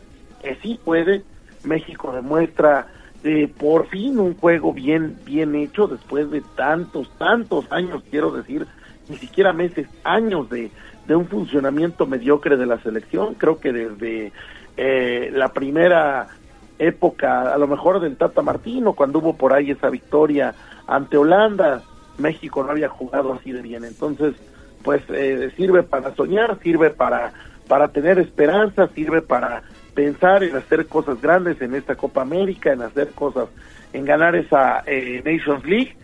[0.41, 1.23] que sí puede,
[1.63, 2.87] México demuestra
[3.23, 8.67] eh, por fin un juego bien bien hecho después de tantos tantos años quiero decir
[9.09, 10.69] ni siquiera meses años de
[11.07, 13.35] de un funcionamiento mediocre de la selección.
[13.35, 14.31] Creo que desde
[14.77, 16.27] eh, la primera
[16.79, 20.53] época, a lo mejor del Tata Martino, cuando hubo por ahí esa victoria
[20.85, 21.81] ante Holanda,
[22.17, 23.83] México no había jugado así de bien.
[23.83, 24.35] Entonces,
[24.83, 27.33] pues eh, sirve para soñar, sirve para,
[27.67, 29.63] para tener esperanza, sirve para
[29.93, 33.49] pensar en hacer cosas grandes en esta Copa América, en hacer cosas,
[33.93, 35.95] en ganar esa eh, Nations League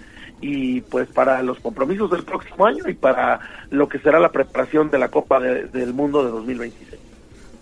[0.41, 3.39] y pues para los compromisos del próximo año y para
[3.69, 7.12] lo que será la preparación de la Copa del Mundo de 2026.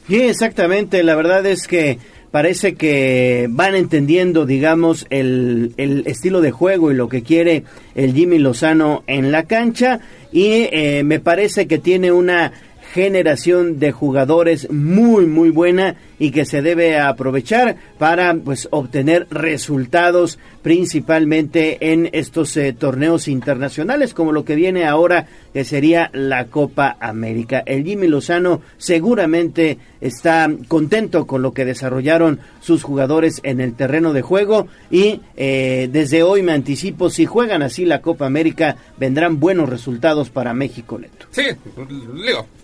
[0.07, 1.03] Sí, exactamente.
[1.03, 1.97] La verdad es que
[2.31, 7.63] parece que van entendiendo, digamos, el, el, estilo de juego y lo que quiere
[7.93, 9.99] el Jimmy Lozano en la cancha.
[10.31, 12.53] Y eh, me parece que tiene una
[12.93, 20.37] generación de jugadores muy muy buena y que se debe aprovechar para pues obtener resultados
[20.61, 26.97] principalmente en estos eh, torneos internacionales como lo que viene ahora que sería la Copa
[26.99, 27.63] América.
[27.65, 34.11] El Jimmy Lozano seguramente está contento con lo que desarrollaron sus jugadores en el terreno
[34.11, 39.39] de juego y eh, desde hoy me anticipo si juegan así la Copa América vendrán
[39.39, 41.27] buenos resultados para México Neto.
[41.31, 41.43] Sí,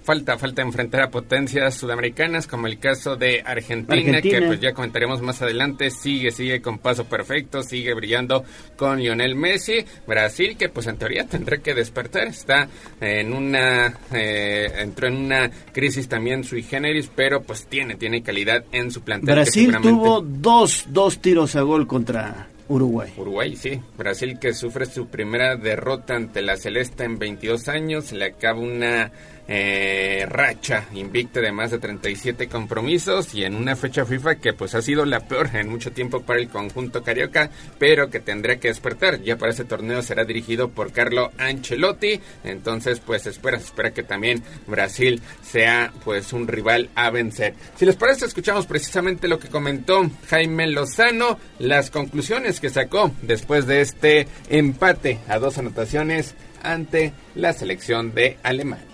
[0.07, 5.21] falta falta enfrentar a potencias sudamericanas como el caso de Argentina, que pues ya comentaremos
[5.21, 8.45] más adelante, sigue sigue con paso perfecto, sigue brillando
[8.77, 12.69] con Lionel Messi, Brasil que pues en teoría tendrá que despertar, está
[13.01, 18.63] en una eh, entró en una crisis también sui generis, pero pues tiene tiene calidad
[18.71, 19.35] en su plantel.
[19.35, 23.11] Brasil tuvo dos dos tiros a gol contra Uruguay.
[23.17, 23.79] Uruguay, sí.
[23.97, 28.11] Brasil que sufre su primera derrota ante la Celeste en 22 años.
[28.11, 29.11] Le acaba una
[29.47, 34.75] eh, racha invicta de más de 37 compromisos y en una fecha FIFA que pues
[34.75, 37.49] ha sido la peor en mucho tiempo para el conjunto carioca,
[37.79, 39.21] pero que tendrá que despertar.
[39.21, 44.43] Ya para ese torneo será dirigido por Carlo Ancelotti, entonces pues espera, espera que también
[44.67, 47.53] Brasil sea pues un rival a vencer.
[47.75, 53.65] Si les parece, escuchamos precisamente lo que comentó Jaime Lozano, las conclusiones que sacó después
[53.65, 58.86] de este empate a dos anotaciones ante la selección de Alemania.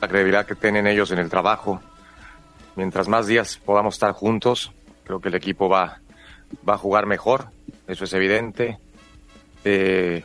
[0.00, 1.80] La credibilidad que tienen ellos en el trabajo,
[2.76, 4.72] mientras más días podamos estar juntos,
[5.04, 6.00] creo que el equipo va,
[6.68, 7.48] va a jugar mejor,
[7.86, 8.78] eso es evidente.
[9.64, 10.22] Eh,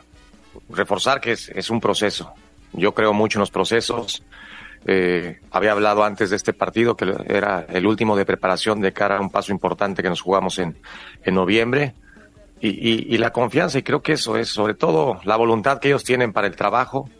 [0.68, 2.32] reforzar que es, es un proceso.
[2.72, 4.22] Yo creo mucho en los procesos.
[4.86, 9.16] Eh, había hablado antes de este partido que era el último de preparación de cara
[9.16, 10.76] a un paso importante que nos jugamos en,
[11.24, 11.94] en noviembre.
[12.60, 15.88] Y, y, y, la confianza, y creo que eso es sobre todo la voluntad que
[15.88, 17.10] ellos tienen para el trabajo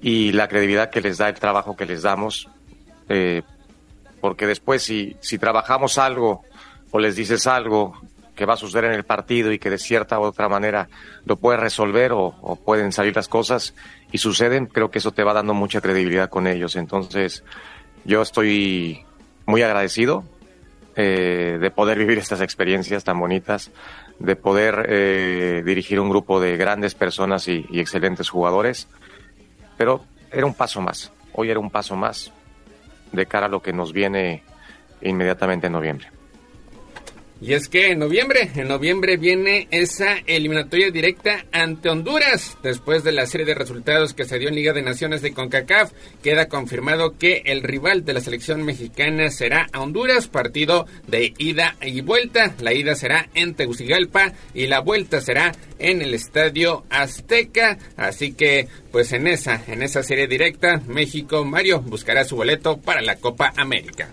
[0.00, 2.48] y la credibilidad que les da el trabajo que les damos.
[3.08, 3.42] Eh,
[4.20, 6.42] porque después si, si trabajamos algo
[6.90, 7.94] o les dices algo
[8.34, 10.88] que va a suceder en el partido y que de cierta u otra manera
[11.24, 13.74] lo puedes resolver o, pueden salir las cosas
[14.12, 16.76] y suceden, creo que eso te va dando mucha credibilidad con ellos.
[16.76, 17.42] Entonces,
[18.04, 19.04] yo estoy
[19.44, 20.24] muy agradecido
[20.94, 23.72] eh, de poder vivir estas experiencias tan bonitas,
[24.20, 28.86] de poder eh, dirigir un grupo de grandes personas y excelentes jugadores,
[29.78, 31.10] pero era un paso más.
[31.32, 32.30] Hoy era un paso más
[33.12, 34.42] de cara a lo que nos viene
[35.00, 36.08] inmediatamente en noviembre.
[37.40, 42.58] Y es que en noviembre, en noviembre viene esa eliminatoria directa ante Honduras.
[42.64, 45.92] Después de la serie de resultados que se dio en Liga de Naciones de CONCACAF,
[46.20, 51.76] queda confirmado que el rival de la selección mexicana será a Honduras, partido de ida
[51.80, 52.56] y vuelta.
[52.60, 57.78] La ida será en Tegucigalpa y la vuelta será en el Estadio Azteca.
[57.96, 63.00] Así que, pues en esa, en esa serie directa, México, Mario, buscará su boleto para
[63.00, 64.08] la Copa América.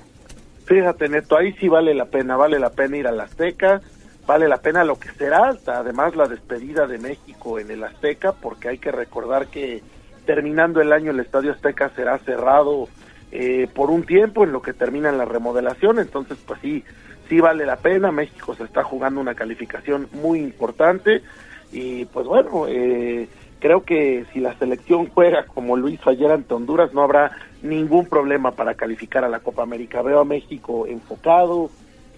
[0.65, 3.81] Fíjate, Neto, ahí sí vale la pena, vale la pena ir al Azteca,
[4.25, 8.69] vale la pena lo que será, además la despedida de México en el Azteca, porque
[8.69, 9.83] hay que recordar que
[10.25, 12.89] terminando el año el Estadio Azteca será cerrado
[13.31, 16.83] eh, por un tiempo en lo que termina la remodelación, entonces pues sí,
[17.29, 21.21] sí vale la pena, México se está jugando una calificación muy importante
[21.71, 23.29] y pues bueno, eh,
[23.59, 27.31] creo que si la selección juega como lo hizo ayer ante Honduras, no habrá
[27.65, 30.01] ningún problema para calificar a la Copa América.
[30.01, 31.69] Veo a México enfocado,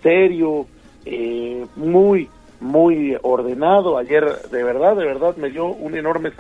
[0.03, 0.68] serio,
[1.06, 2.30] eh, muy,
[2.60, 3.98] muy ordenado.
[3.98, 6.32] Ayer, de verdad, de verdad, me dio un enorme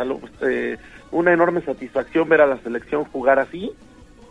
[0.41, 0.77] eh,
[1.11, 3.71] una enorme satisfacción ver a la selección jugar así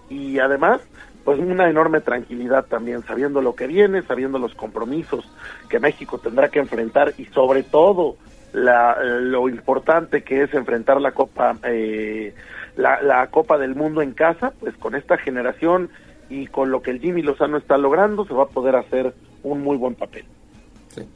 [0.08, 0.80] y además,
[1.24, 5.28] pues una enorme tranquilidad también, sabiendo lo que viene, sabiendo los compromisos
[5.68, 8.16] que México tendrá que enfrentar y sobre todo
[8.52, 12.34] la, lo importante que es enfrentar la Copa eh,
[12.76, 15.90] la, la Copa del Mundo en casa, pues con esta generación
[16.28, 19.62] y con lo que el Jimmy Lozano está logrando se va a poder hacer un
[19.62, 20.24] muy buen papel.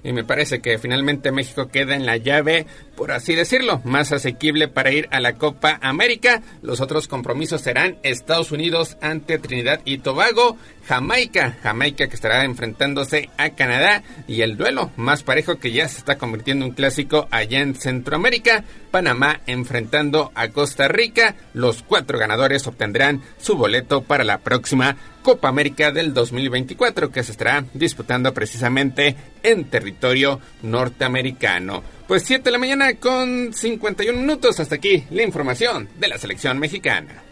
[0.03, 2.67] Y me parece que finalmente México queda en la llave,
[2.97, 6.43] por así decirlo, más asequible para ir a la Copa América.
[6.63, 10.57] Los otros compromisos serán Estados Unidos ante Trinidad y Tobago,
[10.91, 15.99] Jamaica, Jamaica que estará enfrentándose a Canadá y el duelo más parejo que ya se
[15.99, 21.37] está convirtiendo en un clásico allá en Centroamérica, Panamá enfrentando a Costa Rica.
[21.55, 27.31] Los cuatro ganadores obtendrán su boleto para la próxima Copa América del 2024 que se
[27.31, 29.15] estará disputando precisamente
[29.45, 31.85] en territorio norteamericano.
[32.09, 34.59] Pues 7 de la mañana con 51 minutos.
[34.59, 37.23] Hasta aquí la información de la selección mexicana.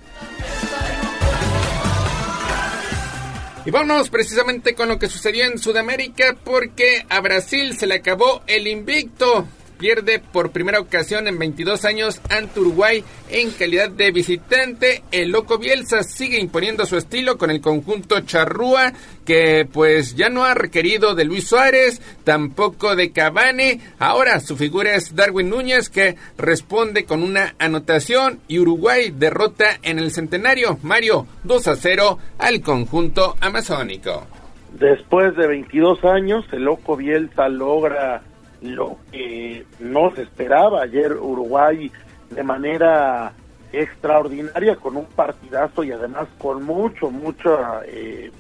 [3.69, 8.43] Y vámonos precisamente con lo que sucedió en Sudamérica porque a Brasil se le acabó
[8.47, 9.47] el invicto
[9.79, 15.03] pierde por primera ocasión en 22 años ante Uruguay en calidad de visitante.
[15.13, 18.93] El Loco Bielsa sigue imponiendo su estilo con el conjunto Charrúa,
[19.25, 23.81] que pues ya no ha requerido de Luis Suárez, tampoco de Cavani.
[23.99, 29.99] Ahora su figura es Darwin Núñez, que responde con una anotación y Uruguay derrota en
[29.99, 30.79] el centenario.
[30.83, 34.27] Mario 2 a 0 al conjunto amazónico.
[34.73, 38.23] Después de 22 años, el Loco Bielsa logra
[38.63, 40.83] lo que no se esperaba.
[40.83, 41.91] Ayer Uruguay
[42.31, 43.33] de manera
[43.73, 48.31] extraordinaria con un partidazo y además con mucho mucha eh,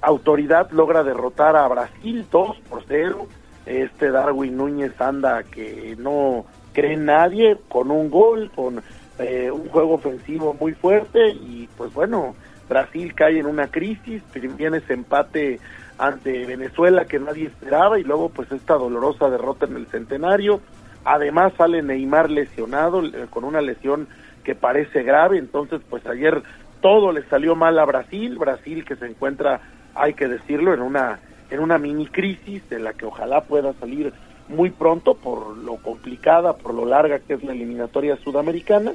[0.00, 3.26] autoridad logra derrotar a Brasil 2 por 0
[3.66, 8.82] este Darwin Núñez anda que no cree nadie con un gol con
[9.18, 12.34] eh, un juego ofensivo muy fuerte y pues bueno
[12.66, 14.22] Brasil cae en una crisis
[14.56, 15.60] viene ese empate
[15.98, 20.60] ante Venezuela que nadie esperaba y luego pues esta dolorosa derrota en el centenario.
[21.04, 24.08] Además sale Neymar lesionado eh, con una lesión
[24.44, 26.42] que parece grave, entonces pues ayer
[26.80, 29.60] todo le salió mal a Brasil, Brasil que se encuentra,
[29.94, 31.18] hay que decirlo, en una
[31.50, 34.12] en una mini crisis de la que ojalá pueda salir
[34.48, 38.92] muy pronto por lo complicada, por lo larga que es la eliminatoria sudamericana,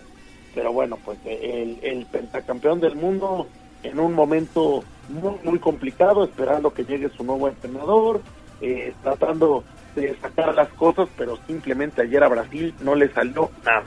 [0.53, 3.47] pero bueno, pues el, el pentacampeón del mundo
[3.83, 8.21] en un momento muy, muy complicado, esperando que llegue su nuevo entrenador,
[8.61, 9.63] eh, tratando
[9.95, 13.83] de sacar las cosas, pero simplemente ayer a Brasil no le salió nada.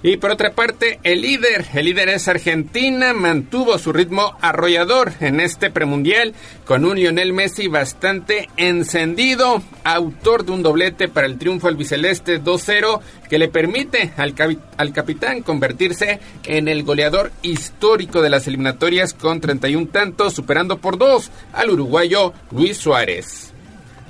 [0.00, 5.40] Y por otra parte, el líder, el líder es Argentina, mantuvo su ritmo arrollador en
[5.40, 6.34] este premundial
[6.64, 13.00] con un Lionel Messi bastante encendido, autor de un doblete para el triunfo albiceleste 2-0
[13.28, 14.34] que le permite al,
[14.76, 20.96] al capitán convertirse en el goleador histórico de las eliminatorias con 31 tantos, superando por
[20.96, 23.52] dos al uruguayo Luis Suárez.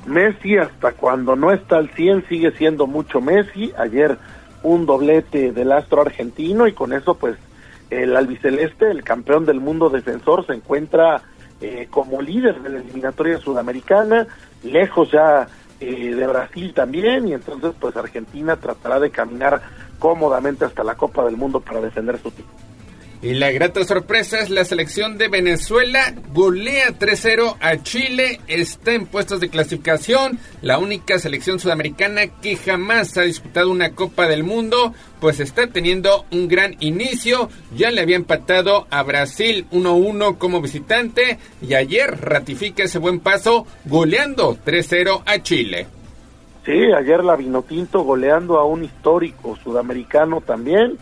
[0.07, 3.73] Messi hasta cuando no está al 100 sigue siendo mucho Messi.
[3.79, 4.19] Ayer
[4.63, 7.37] un doblete del astro argentino y con eso pues
[7.91, 11.23] el albiceleste, el campeón del mundo defensor, se encuentra
[11.61, 14.27] eh, como líder de la eliminatoria sudamericana,
[14.63, 15.49] lejos ya
[15.81, 19.63] eh, de Brasil también y entonces pues Argentina tratará de caminar
[19.99, 22.69] cómodamente hasta la Copa del Mundo para defender su título.
[23.21, 26.15] Y la grata sorpresa es la selección de Venezuela.
[26.33, 28.41] Golea 3-0 a Chile.
[28.47, 30.39] Está en puestos de clasificación.
[30.63, 34.95] La única selección sudamericana que jamás ha disputado una Copa del Mundo.
[35.21, 37.51] Pues está teniendo un gran inicio.
[37.75, 41.39] Ya le había empatado a Brasil 1-1 como visitante.
[41.61, 45.89] Y ayer ratifica ese buen paso goleando 3-0 a Chile.
[46.65, 50.99] Sí, ayer la Vinotinto goleando a un histórico sudamericano también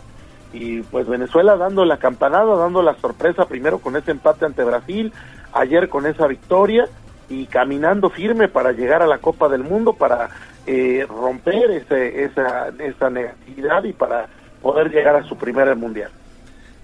[0.57, 5.13] y pues Venezuela dando la campanada, dando la sorpresa primero con ese empate ante Brasil,
[5.53, 6.89] ayer con esa victoria
[7.29, 10.31] y caminando firme para llegar a la Copa del Mundo, para
[10.67, 14.29] eh, romper ese, esa, esa negatividad y para
[14.63, 16.11] poder llegar a su primer mundial.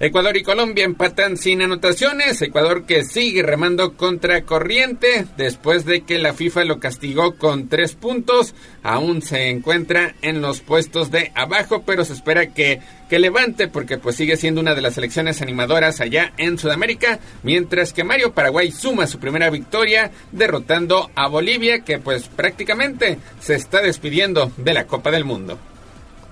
[0.05, 2.43] Ecuador y Colombia empatan sin anotaciones.
[2.43, 7.95] Ecuador que sigue remando contra corriente después de que la FIFA lo castigó con tres
[7.95, 8.53] puntos.
[8.83, 13.97] Aún se encuentra en los puestos de abajo, pero se espera que, que levante porque
[13.97, 17.21] pues sigue siendo una de las selecciones animadoras allá en Sudamérica.
[17.45, 23.55] Mientras que Mario Paraguay suma su primera victoria derrotando a Bolivia que pues prácticamente se
[23.55, 25.61] está despidiendo de la Copa del Mundo.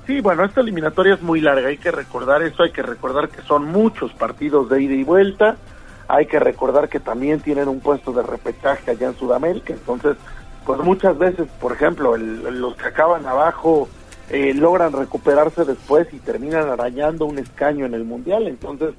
[0.06, 3.42] Sí, bueno, esta eliminatoria es muy larga, hay que recordar eso, hay que recordar que
[3.42, 5.56] son muchos partidos de ida y vuelta,
[6.08, 10.16] hay que recordar que también tienen un puesto de repechaje allá en Sudamérica, entonces,
[10.64, 13.88] pues muchas veces, por ejemplo, los que acaban abajo
[14.30, 18.94] eh, logran recuperarse después y terminan arañando un escaño en el Mundial, entonces,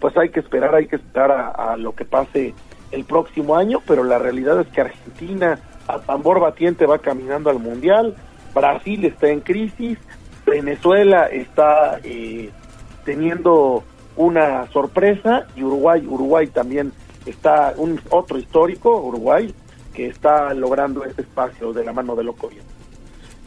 [0.00, 2.54] pues hay que esperar, hay que esperar a, a lo que pase
[2.90, 5.58] el próximo año, pero la realidad es que Argentina
[5.88, 8.14] a tambor batiente va caminando al Mundial,
[8.54, 9.98] Brasil está en crisis,
[10.46, 12.50] Venezuela está eh,
[13.04, 13.82] teniendo
[14.16, 16.92] una sorpresa y Uruguay, Uruguay también
[17.26, 19.52] está un otro histórico, Uruguay,
[19.92, 22.48] que está logrando este espacio de la mano de Loco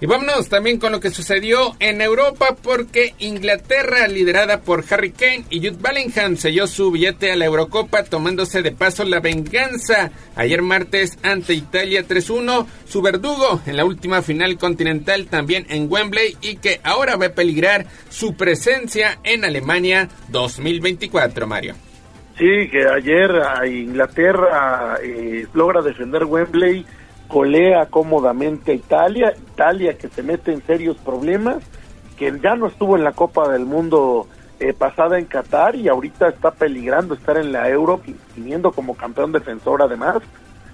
[0.02, 5.46] y vámonos también con lo que sucedió en Europa porque Inglaterra, liderada por Harry Kane
[5.50, 10.62] y Jude Bellingham, selló su billete a la Eurocopa tomándose de paso la venganza ayer
[10.62, 16.58] martes ante Italia 3-1, su verdugo en la última final continental también en Wembley y
[16.58, 21.76] que ahora va a peligrar su presencia en Alemania 2024, Mario.
[22.38, 26.86] Sí, que ayer a Inglaterra eh, logra defender Wembley
[27.30, 31.58] colea cómodamente a Italia, Italia que se mete en serios problemas,
[32.18, 34.28] que ya no estuvo en la Copa del Mundo
[34.60, 38.02] eh, pasada en Qatar y ahorita está peligrando estar en la Euro,
[38.36, 40.18] viniendo como campeón defensor además.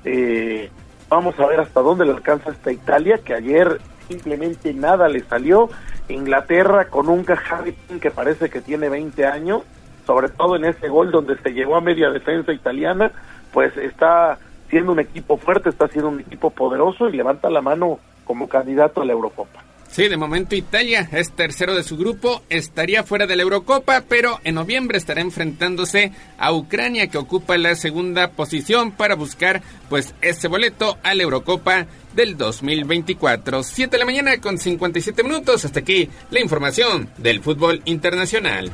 [0.06, 0.72] Eh,
[1.10, 5.70] vamos a ver hasta dónde le alcanza esta Italia, que ayer simplemente nada le salió.
[6.08, 9.64] Inglaterra con un Harry que parece que tiene 20 años,
[10.08, 13.12] sobre todo en ese gol donde se llegó a media defensa italiana,
[13.52, 14.38] pues está
[14.70, 19.02] siendo un equipo fuerte, está siendo un equipo poderoso y levanta la mano como candidato
[19.02, 19.64] a la Eurocopa.
[19.96, 24.42] Sí, de momento Italia es tercero de su grupo, estaría fuera de la Eurocopa, pero
[24.44, 30.50] en noviembre estará enfrentándose a Ucrania que ocupa la segunda posición para buscar pues ese
[30.50, 33.64] boleto a la Eurocopa del 2024.
[33.64, 38.72] 7 de la mañana con 57 minutos, hasta aquí la información del fútbol internacional.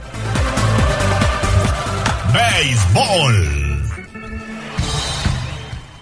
[2.34, 3.70] Béisbol.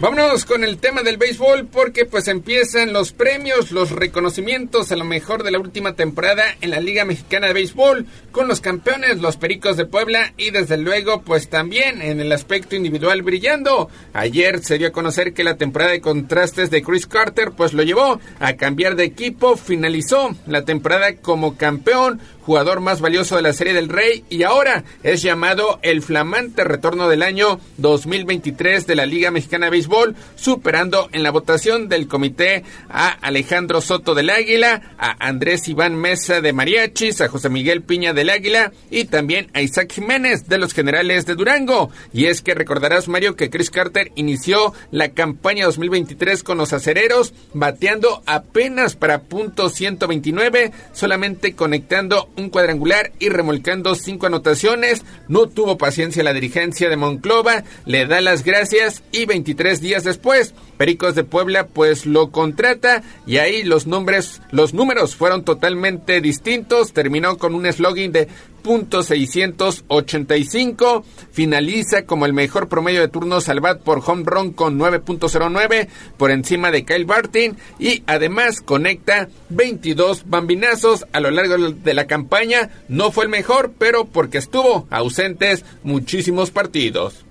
[0.01, 5.03] Vámonos con el tema del béisbol porque pues empiezan los premios, los reconocimientos a lo
[5.03, 9.35] mejor de la última temporada en la Liga Mexicana de Béisbol con los campeones, los
[9.35, 13.89] Pericos de Puebla y desde luego pues también en el aspecto individual brillando.
[14.13, 17.83] Ayer se dio a conocer que la temporada de contrastes de Chris Carter pues lo
[17.83, 23.53] llevó a cambiar de equipo, finalizó la temporada como campeón jugador más valioso de la
[23.53, 29.05] Serie del Rey y ahora es llamado el flamante retorno del año 2023 de la
[29.05, 34.95] Liga Mexicana de Béisbol, superando en la votación del comité a Alejandro Soto del Águila,
[34.97, 39.61] a Andrés Iván Mesa de Mariachis, a José Miguel Piña del Águila y también a
[39.61, 41.91] Isaac Jiménez de los Generales de Durango.
[42.13, 47.31] Y es que recordarás, Mario, que Chris Carter inició la campaña 2023 con los acereros,
[47.53, 55.03] bateando apenas para punto 129, solamente conectando un cuadrangular y remolcando cinco anotaciones.
[55.27, 60.53] No tuvo paciencia la dirigencia de Monclova, le da las gracias y 23 días después,
[60.77, 66.93] Pericos de Puebla pues lo contrata y ahí los nombres, los números fueron totalmente distintos.
[66.93, 68.29] Terminó con un slogan de
[68.63, 75.87] .685, finaliza como el mejor promedio de turnos al bat por home run con 9.09
[76.17, 82.07] por encima de Kyle Bartin y además conecta 22 bambinazos a lo largo de la
[82.07, 82.69] campaña.
[82.87, 87.25] No fue el mejor, pero porque estuvo ausentes muchísimos partidos.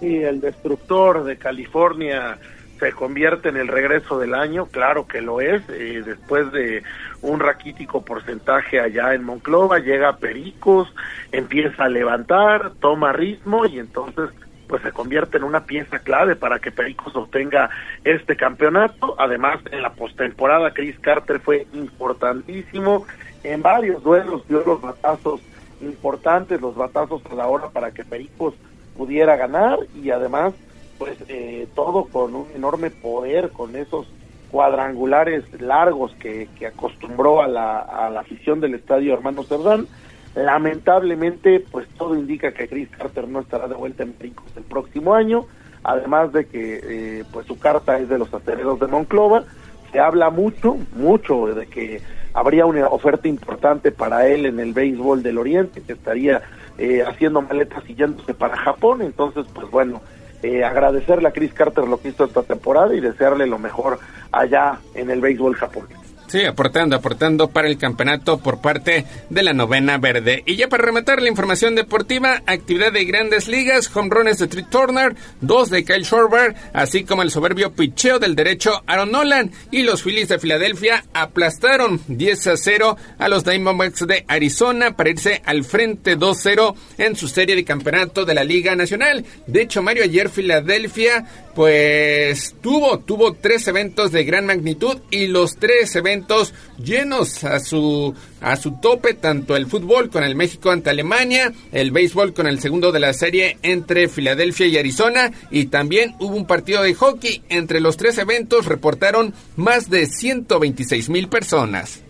[0.00, 2.38] Y el destructor de California
[2.78, 6.82] se convierte en el regreso del año, claro que lo es, eh, después de
[7.22, 10.92] un raquítico porcentaje allá en Monclova, llega Pericos,
[11.32, 14.30] empieza a levantar, toma ritmo y entonces
[14.68, 17.70] pues se convierte en una pieza clave para que Pericos obtenga
[18.02, 19.14] este campeonato.
[19.16, 23.06] Además, en la postemporada Chris Carter fue importantísimo,
[23.44, 25.40] en varios duelos dio los batazos
[25.80, 28.54] importantes, los batazos a la hora para que Pericos
[28.96, 30.52] pudiera ganar y además
[30.98, 34.06] pues eh, todo con un enorme poder, con esos
[34.50, 37.80] cuadrangulares largos que, acostumbró a la,
[38.18, 39.86] afición del estadio Hermano Cerdán.
[40.34, 45.14] Lamentablemente, pues todo indica que Chris Carter no estará de vuelta en Pericos el próximo
[45.14, 45.46] año,
[45.82, 49.44] además de que eh, pues su carta es de los aceleros de Monclova.
[49.92, 52.02] Se habla mucho, mucho de que
[52.34, 56.42] habría una oferta importante para él en el béisbol del Oriente, que estaría
[56.76, 59.00] eh, haciendo maletas y yéndose para Japón.
[59.00, 60.02] Entonces, pues bueno,
[60.42, 63.98] eh, agradecerle a Chris Carter lo que hizo esta temporada y desearle lo mejor
[64.32, 66.05] allá en el béisbol japonés.
[66.28, 70.42] Sí, aportando, aportando para el campeonato por parte de la novena verde.
[70.44, 74.64] Y ya para rematar la información deportiva, actividad de grandes ligas, home runs de Tree
[74.64, 79.52] Turner, dos de Kyle Schwarber, así como el soberbio picheo del derecho Aaron Nolan.
[79.70, 85.10] Y los Phillies de Filadelfia aplastaron 10 a 0 a los Diamondbacks de Arizona para
[85.10, 89.24] irse al frente 2-0 en su serie de campeonato de la Liga Nacional.
[89.46, 91.24] De hecho, Mario, ayer Filadelfia
[91.56, 98.14] pues tuvo, tuvo tres eventos de gran magnitud y los tres eventos llenos a su,
[98.42, 102.60] a su tope, tanto el fútbol con el México ante Alemania, el béisbol con el
[102.60, 107.42] segundo de la serie entre Filadelfia y Arizona y también hubo un partido de hockey.
[107.48, 112.02] Entre los tres eventos reportaron más de 126 mil personas.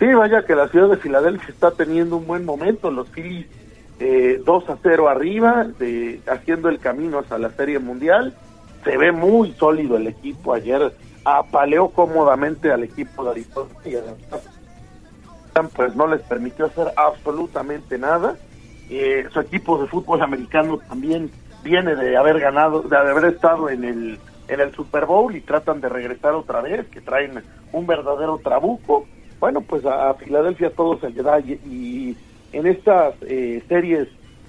[0.00, 3.46] Sí, vaya que la ciudad de Filadelfia está teniendo un buen momento, los Phillies
[4.00, 8.34] eh, 2 a 0 arriba, de, haciendo el camino hacia la Serie Mundial
[8.84, 10.54] se ve muy sólido el equipo.
[10.54, 10.92] Ayer
[11.24, 13.94] apaleó cómodamente al equipo de Arizona y
[15.74, 18.36] pues no les permitió hacer absolutamente nada.
[18.88, 21.30] Eh, su equipo de fútbol americano también
[21.62, 25.80] viene de haber ganado, de haber estado en el en el Super Bowl y tratan
[25.80, 27.40] de regresar otra vez, que traen
[27.72, 29.06] un verdadero trabuco.
[29.38, 32.16] Bueno, pues a, Filadelfia todo se le da y,
[32.52, 34.08] en estas eh, series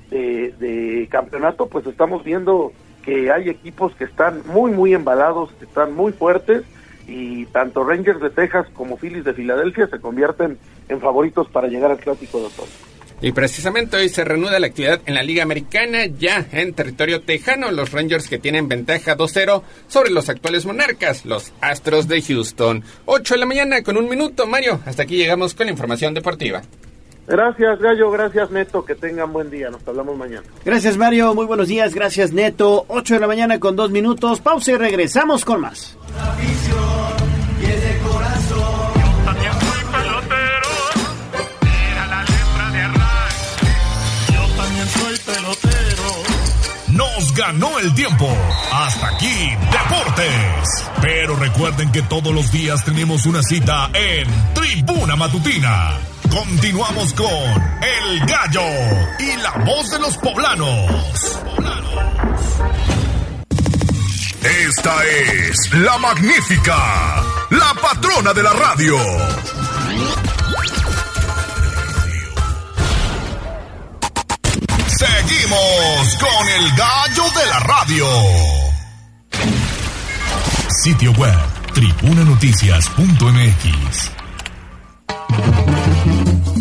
[0.09, 2.71] de, de campeonato pues estamos viendo
[3.03, 6.63] que hay equipos que están muy, muy embalados, que están muy fuertes
[7.07, 10.57] y tanto Rangers de Texas como Phillies de Filadelfia se convierten
[10.87, 12.91] en favoritos para llegar al Clásico de Otoño.
[13.23, 17.71] Y precisamente hoy se reanuda la actividad en la Liga Americana, ya en territorio tejano,
[17.71, 22.83] los Rangers que tienen ventaja 2-0 sobre los actuales monarcas, los Astros de Houston.
[23.05, 24.79] 8 de la mañana con un minuto, Mario.
[24.87, 26.63] Hasta aquí llegamos con la información deportiva.
[27.31, 28.11] Gracias, Gallo.
[28.11, 28.83] Gracias, Neto.
[28.83, 29.69] Que tengan buen día.
[29.69, 30.43] Nos hablamos mañana.
[30.65, 31.33] Gracias, Mario.
[31.33, 31.95] Muy buenos días.
[31.95, 32.83] Gracias, Neto.
[32.89, 34.41] 8 de la mañana con dos minutos.
[34.41, 35.97] Pausa y regresamos con más.
[46.89, 48.27] Nos ganó el tiempo.
[48.73, 50.91] Hasta aquí, Deportes.
[51.01, 58.25] Pero recuerden que todos los días tenemos una cita en Tribuna Matutina Continuamos con El
[58.25, 58.63] Gallo
[59.19, 60.89] y la voz de los poblanos.
[64.41, 68.97] Esta es la magnífica, la patrona de la radio.
[74.87, 78.07] Seguimos con El Gallo de la radio.
[80.81, 81.37] Sitio web
[81.73, 84.20] tribunanoticias.mx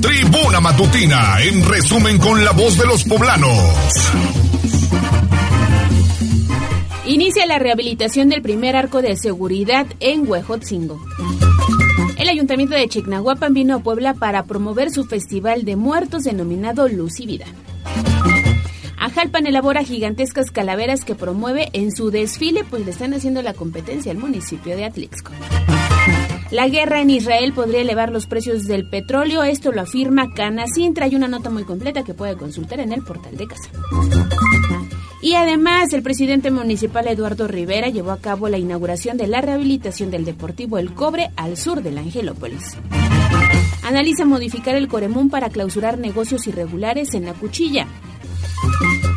[0.01, 3.51] Tribuna Matutina, en resumen con la voz de los poblanos.
[7.07, 11.01] Inicia la rehabilitación del primer arco de seguridad en Huejotzingo.
[12.17, 17.19] El ayuntamiento de Chignahuapan vino a Puebla para promover su festival de muertos denominado Luz
[17.19, 17.47] y Vida.
[18.97, 24.13] Ajalpan elabora gigantescas calaveras que promueve en su desfile, pues le están haciendo la competencia
[24.13, 25.33] al municipio de Atlixco.
[26.51, 30.95] La guerra en Israel podría elevar los precios del petróleo, esto lo afirma Canacin.
[30.95, 33.71] Trae una nota muy completa que puede consultar en el portal de casa.
[35.23, 40.11] Y además, el presidente municipal Eduardo Rivera llevó a cabo la inauguración de la rehabilitación
[40.11, 42.77] del Deportivo El Cobre al sur de la Angelópolis.
[43.85, 47.87] Analiza modificar el Coremún para clausurar negocios irregulares en la cuchilla.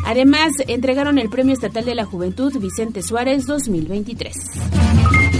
[0.06, 4.34] Además, entregaron el Premio Estatal de la Juventud Vicente Suárez 2023.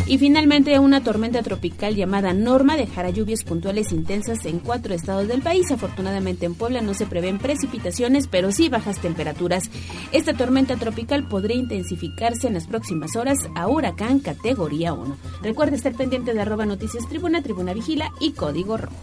[0.07, 5.41] Y finalmente, una tormenta tropical llamada Norma dejará lluvias puntuales intensas en cuatro estados del
[5.41, 5.71] país.
[5.71, 9.71] Afortunadamente, en Puebla no se prevén precipitaciones, pero sí bajas temperaturas.
[10.13, 15.17] Esta tormenta tropical podría intensificarse en las próximas horas a huracán categoría 1.
[15.43, 18.95] Recuerda estar pendiente de arroba noticias tribuna, tribuna vigila y código rojo.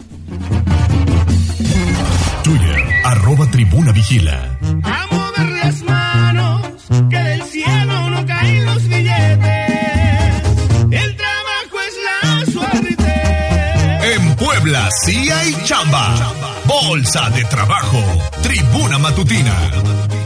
[2.43, 4.59] Twitter, arroba tribuna vigila.
[4.83, 6.61] A mover las manos,
[7.09, 9.60] que del cielo no caen los billetes.
[14.71, 16.33] Puebla sí hay chamba.
[16.63, 18.01] Bolsa de trabajo.
[18.41, 20.20] Tribuna matutina.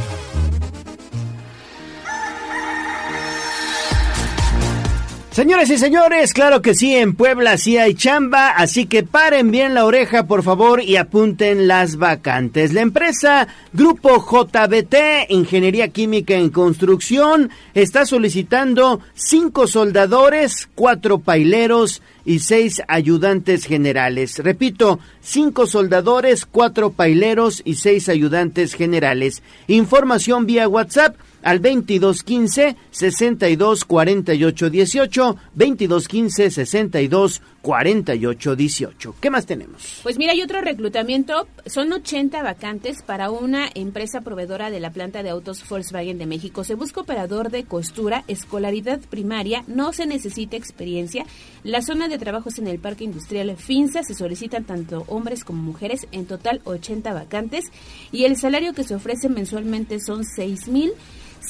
[5.36, 9.74] Señores y señores, claro que sí, en Puebla sí hay chamba, así que paren bien
[9.74, 12.72] la oreja, por favor, y apunten las vacantes.
[12.72, 22.40] La empresa Grupo JBT, Ingeniería Química en Construcción, está solicitando cinco soldadores, cuatro paileros y
[22.40, 24.40] seis ayudantes generales.
[24.40, 29.44] Repito, cinco soldadores, cuatro paileros y seis ayudantes generales.
[29.68, 39.16] Información vía WhatsApp al 2215 62 48 18 2215 62 48 18.
[39.20, 40.00] ¿Qué más tenemos?
[40.04, 41.48] Pues mira, hay otro reclutamiento.
[41.68, 46.64] Son 80 vacantes para una empresa proveedora de la planta de autos Volkswagen de México.
[46.64, 51.26] Se busca operador de costura, escolaridad primaria, no se necesita experiencia.
[51.64, 54.04] La zona de trabajo es en el Parque Industrial Finza.
[54.04, 57.66] Se solicitan tanto hombres como mujeres, en total 80 vacantes.
[58.12, 60.92] Y el salario que se ofrece mensualmente son 6 mil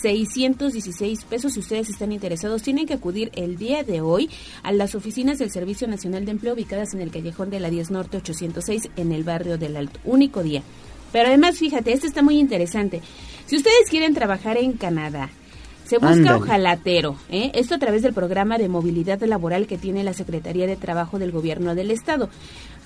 [0.01, 1.53] 616 pesos.
[1.53, 4.30] Si ustedes están interesados, tienen que acudir el día de hoy
[4.63, 7.91] a las oficinas del Servicio Nacional de Empleo ubicadas en el callejón de la 10
[7.91, 9.99] Norte 806 en el barrio del Alto.
[10.03, 10.63] Único día.
[11.11, 13.01] Pero además, fíjate, esto está muy interesante.
[13.45, 15.30] Si ustedes quieren trabajar en Canadá,
[15.85, 17.51] se busca ojalatero, ¿eh?
[17.53, 21.31] esto a través del programa de movilidad laboral que tiene la Secretaría de Trabajo del
[21.31, 22.30] Gobierno del Estado.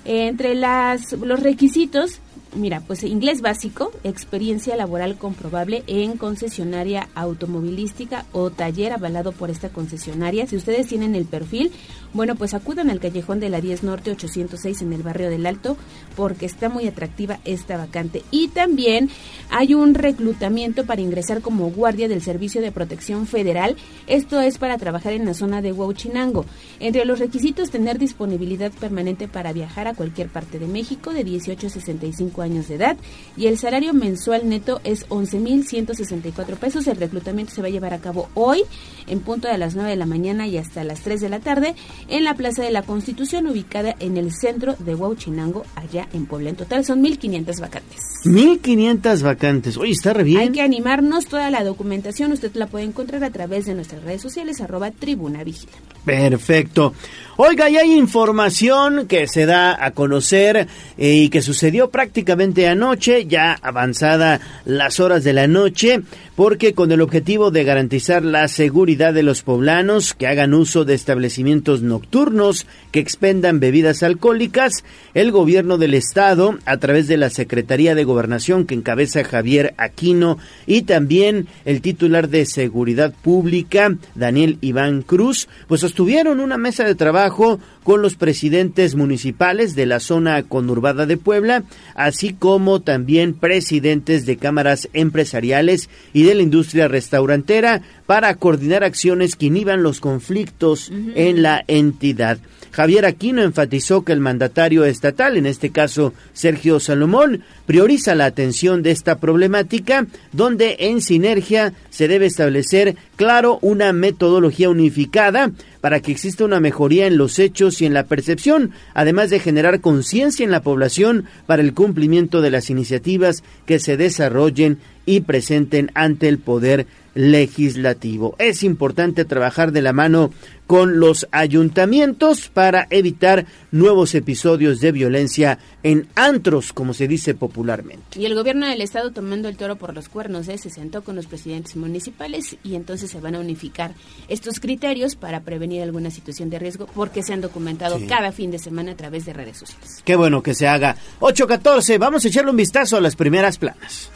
[0.04, 2.20] Entre las, los requisitos,
[2.54, 9.68] mira, pues inglés básico, experiencia laboral comprobable en concesionaria automovilística o taller avalado por esta
[9.68, 10.46] concesionaria.
[10.46, 11.72] Si ustedes tienen el perfil,
[12.12, 15.76] bueno, pues acudan al callejón de la 10 Norte 806 en el barrio del Alto
[16.16, 18.22] porque está muy atractiva esta vacante.
[18.30, 19.10] Y también
[19.50, 23.76] hay un reclutamiento para ingresar como guardia del Servicio de Protección Federal.
[24.08, 26.46] Esto es para trabajar en la zona de Huauchinango.
[26.80, 31.70] Entre los requisitos, tener disponibilidad permanente para viajar cualquier parte de México de 18 a
[31.70, 32.96] 65 años de edad
[33.36, 36.86] y el salario mensual neto es 11.164 pesos.
[36.86, 38.62] El reclutamiento se va a llevar a cabo hoy
[39.06, 41.74] en punto de las 9 de la mañana y hasta las 3 de la tarde
[42.08, 46.50] en la Plaza de la Constitución ubicada en el centro de Huauchinango, allá en Puebla.
[46.50, 48.00] En total son 1.500 vacantes.
[48.24, 49.76] 1500 vacantes.
[49.76, 50.40] Oye, está re bien.
[50.40, 51.26] Hay que animarnos.
[51.26, 55.44] Toda la documentación usted la puede encontrar a través de nuestras redes sociales, arroba tribuna
[55.44, 55.72] vigila.
[56.04, 56.94] Perfecto.
[57.42, 60.68] Oiga, y hay información que se da a conocer
[60.98, 66.02] eh, y que sucedió prácticamente anoche, ya avanzada las horas de la noche,
[66.36, 70.92] porque con el objetivo de garantizar la seguridad de los poblanos que hagan uso de
[70.92, 74.84] establecimientos nocturnos que expendan bebidas alcohólicas,
[75.14, 80.36] el gobierno del estado, a través de la Secretaría de Gobernación que encabeza Javier Aquino
[80.66, 86.94] y también el titular de Seguridad Pública, Daniel Iván Cruz, pues sostuvieron una mesa de
[86.94, 94.26] trabajo con los presidentes municipales de la zona conurbada de Puebla, así como también presidentes
[94.26, 100.90] de cámaras empresariales y de la industria restaurantera para coordinar acciones que inhiban los conflictos
[101.14, 102.38] en la entidad.
[102.72, 108.82] Javier Aquino enfatizó que el mandatario estatal, en este caso Sergio Salomón, prioriza la atención
[108.82, 116.12] de esta problemática, donde en sinergia se debe establecer claro, una metodología unificada para que
[116.12, 120.50] exista una mejoría en los hechos y en la percepción, además de generar conciencia en
[120.50, 126.38] la población para el cumplimiento de las iniciativas que se desarrollen y presenten ante el
[126.38, 128.36] Poder legislativo.
[128.38, 130.32] Es importante trabajar de la mano
[130.70, 138.20] con los ayuntamientos para evitar nuevos episodios de violencia en antros, como se dice popularmente.
[138.20, 140.58] Y el gobierno del estado tomando el toro por los cuernos, ¿eh?
[140.58, 143.94] se sentó con los presidentes municipales y entonces se van a unificar
[144.28, 148.06] estos criterios para prevenir alguna situación de riesgo porque se han documentado Sí.
[148.06, 150.02] cada fin de semana a través de redes sociales.
[150.04, 150.94] Qué bueno que se haga.
[151.18, 154.08] 8.14, vamos a echarle un vistazo a las primeras planas.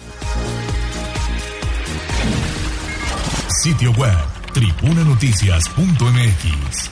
[3.61, 6.91] Sitio web tribunanoticias.mx.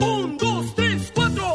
[0.00, 1.54] Un, dos, tres, cuatro.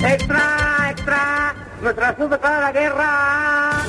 [0.00, 1.54] ¡Extra, extra!
[1.80, 3.82] ¡Nuestra azul para la guerra!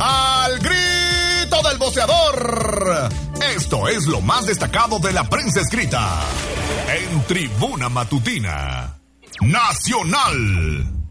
[0.00, 3.08] ¡Al grito del boceador!
[3.56, 6.20] Esto es lo más destacado de la prensa escrita
[6.88, 8.98] en Tribuna Matutina
[9.40, 11.05] Nacional.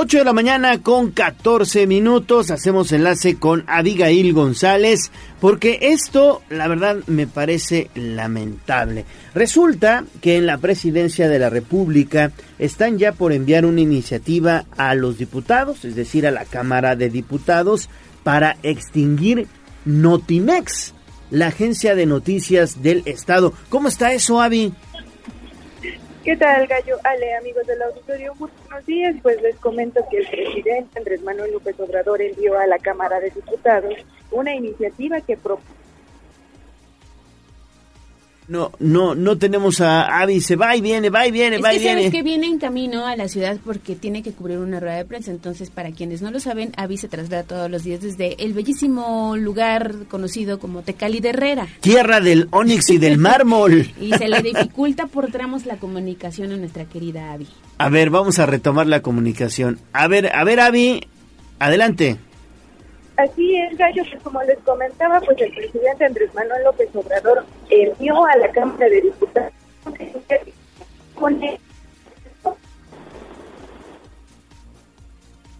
[0.00, 2.52] 8 de la mañana con 14 minutos.
[2.52, 5.10] Hacemos enlace con Abigail González
[5.40, 9.04] porque esto, la verdad, me parece lamentable.
[9.34, 12.30] Resulta que en la presidencia de la República
[12.60, 17.10] están ya por enviar una iniciativa a los diputados, es decir, a la Cámara de
[17.10, 17.88] Diputados,
[18.22, 19.48] para extinguir
[19.84, 20.94] Notimex,
[21.32, 23.52] la agencia de noticias del Estado.
[23.68, 24.72] ¿Cómo está eso, Avi?
[26.28, 26.98] ¿Qué tal, Gallo?
[27.04, 29.16] Ale, amigos del auditorio, buenos días.
[29.22, 33.30] Pues les comento que el presidente Andrés Manuel López Obrador envió a la Cámara de
[33.30, 33.94] Diputados
[34.30, 35.64] una iniciativa que propone
[38.48, 41.74] No, no, no tenemos a Avi, se va y viene, va y viene, Es va
[41.74, 42.10] y que sabes viene.
[42.16, 45.30] que viene en camino a la ciudad porque tiene que cubrir una rueda de prensa.
[45.30, 49.36] Entonces, para quienes no lo saben, Avi se traslada todos los días desde el bellísimo
[49.36, 51.68] lugar conocido como Tecali de Herrera.
[51.80, 53.90] Tierra del Onix y del mármol.
[54.00, 57.46] Y se le dificulta por tramos la comunicación a nuestra querida Avi.
[57.76, 59.78] A ver, vamos a retomar la comunicación.
[59.92, 61.06] A ver, a ver, Avi,
[61.58, 62.16] adelante.
[63.18, 68.24] Así es, Gallo, que como les comentaba, pues el presidente Andrés Manuel López Obrador envió
[68.24, 69.52] a la Cámara de Diputados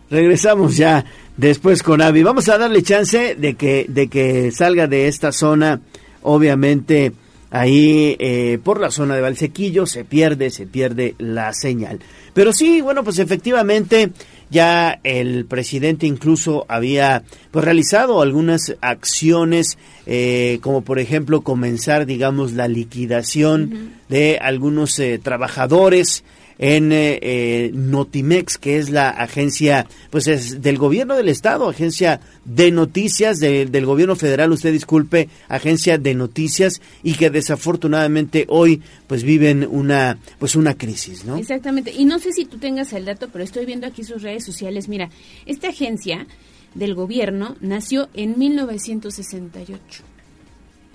[0.08, 1.04] Regresamos ya
[1.36, 2.22] después con Avi.
[2.22, 5.80] Vamos a darle chance de que, de que salga de esta zona.
[6.22, 7.12] Obviamente,
[7.50, 11.98] ahí eh, por la zona de Valsequillo se pierde, se pierde la señal.
[12.32, 14.12] Pero sí, bueno, pues efectivamente
[14.50, 22.52] ya el presidente incluso había pues realizado algunas acciones eh, como por ejemplo comenzar digamos
[22.52, 26.24] la liquidación de algunos eh, trabajadores
[26.58, 32.20] en eh, eh, Notimex, que es la agencia, pues es del gobierno del estado, agencia
[32.44, 38.82] de noticias de- del gobierno federal, usted disculpe, agencia de noticias y que desafortunadamente hoy
[39.06, 41.36] pues viven una pues una crisis, ¿no?
[41.36, 41.92] Exactamente.
[41.96, 44.88] Y no sé si tú tengas el dato, pero estoy viendo aquí sus redes sociales.
[44.88, 45.10] Mira,
[45.46, 46.26] esta agencia
[46.74, 50.02] del gobierno nació en 1968.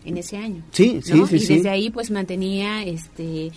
[0.06, 0.61] En ese año.
[0.72, 1.26] Sí, sí, ¿no?
[1.27, 1.56] sí, Y sí.
[1.56, 3.52] desde ahí pues mantenía este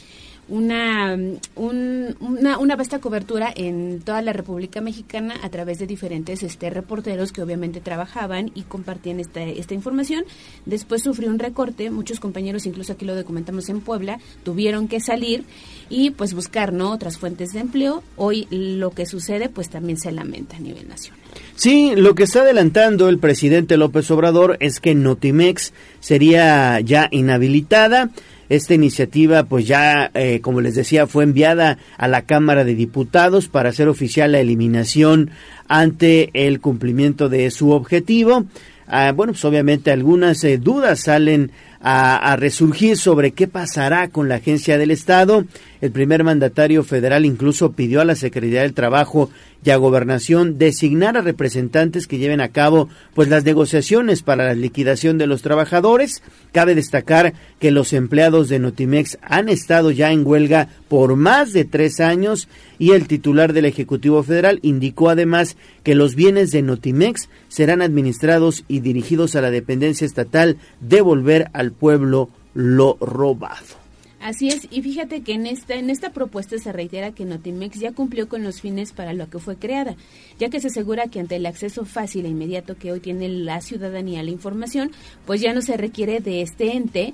[0.49, 1.17] una,
[1.57, 6.71] un- una, una vasta cobertura en toda la República Mexicana a través de diferentes este,
[6.71, 10.25] reporteros que obviamente trabajaban y compartían esta, esta información.
[10.65, 15.45] Después sufrió un recorte, muchos compañeros, incluso aquí lo documentamos en Puebla, tuvieron que salir
[15.91, 16.93] y pues buscar ¿no?
[16.93, 18.03] otras fuentes de empleo.
[18.17, 21.21] Hoy lo que sucede pues también se lamenta a nivel nacional.
[21.55, 28.11] Sí, lo que está adelantando el presidente López Obrador es que Notimex sería ya inhabilitada.
[28.49, 33.49] Esta iniciativa, pues ya, eh, como les decía, fue enviada a la Cámara de Diputados
[33.49, 35.31] para hacer oficial la eliminación
[35.69, 38.45] ante el cumplimiento de su objetivo.
[38.87, 41.51] Ah, bueno, pues obviamente algunas eh, dudas salen
[41.81, 45.45] a, resurgir sobre qué pasará con la agencia del Estado.
[45.81, 49.31] El primer mandatario federal incluso pidió a la Secretaría del Trabajo
[49.65, 54.55] y a Gobernación designar a representantes que lleven a cabo pues las negociaciones para la
[54.55, 56.23] liquidación de los trabajadores.
[56.53, 61.65] Cabe destacar que los empleados de Notimex han estado ya en huelga por más de
[61.65, 62.49] tres años
[62.79, 68.65] y el titular del Ejecutivo Federal indicó además que los bienes de Notimex serán administrados
[68.69, 73.87] y dirigidos a la dependencia estatal devolver al pueblo lo robado.
[74.21, 77.93] Así es, y fíjate que en esta, en esta propuesta se reitera que Notimex ya
[77.93, 79.95] cumplió con los fines para lo que fue creada,
[80.39, 83.61] ya que se asegura que ante el acceso fácil e inmediato que hoy tiene la
[83.61, 84.91] ciudadanía a la información,
[85.27, 87.13] pues ya no se requiere de este ente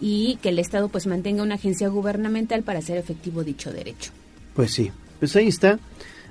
[0.00, 4.10] y que el Estado pues mantenga una agencia gubernamental para hacer efectivo dicho derecho.
[4.54, 5.78] Pues sí, pues ahí está.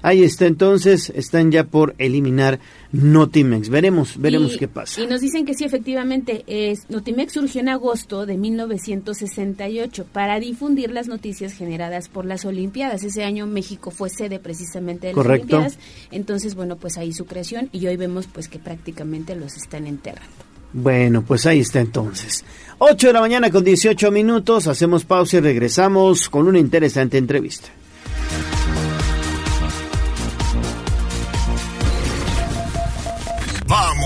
[0.02, 2.60] Ahí está, entonces están ya por eliminar
[2.92, 3.70] Notimex.
[3.70, 5.02] Veremos, veremos Y- qué pasa.
[5.02, 10.92] Y nos dicen que sí, efectivamente, es, Notimex surgió en agosto de 1968 para difundir
[10.92, 13.04] las noticias generadas por las Olimpiadas.
[13.04, 15.58] Ese año México fue sede precisamente de las Correcto.
[15.58, 15.78] Olimpiadas.
[16.12, 20.30] Entonces, bueno, pues ahí su creación y hoy vemos pues que prácticamente los están enterrando.
[20.72, 22.46] Bueno, pues ahí está entonces.
[22.78, 27.70] 8 de la mañana con 18 minutos, hacemos pausa y regresamos con una interesante entrevista.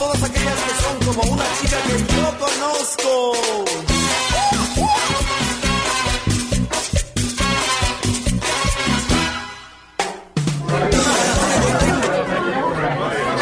[0.00, 3.32] todas aquellas que son como una chica que yo conozco.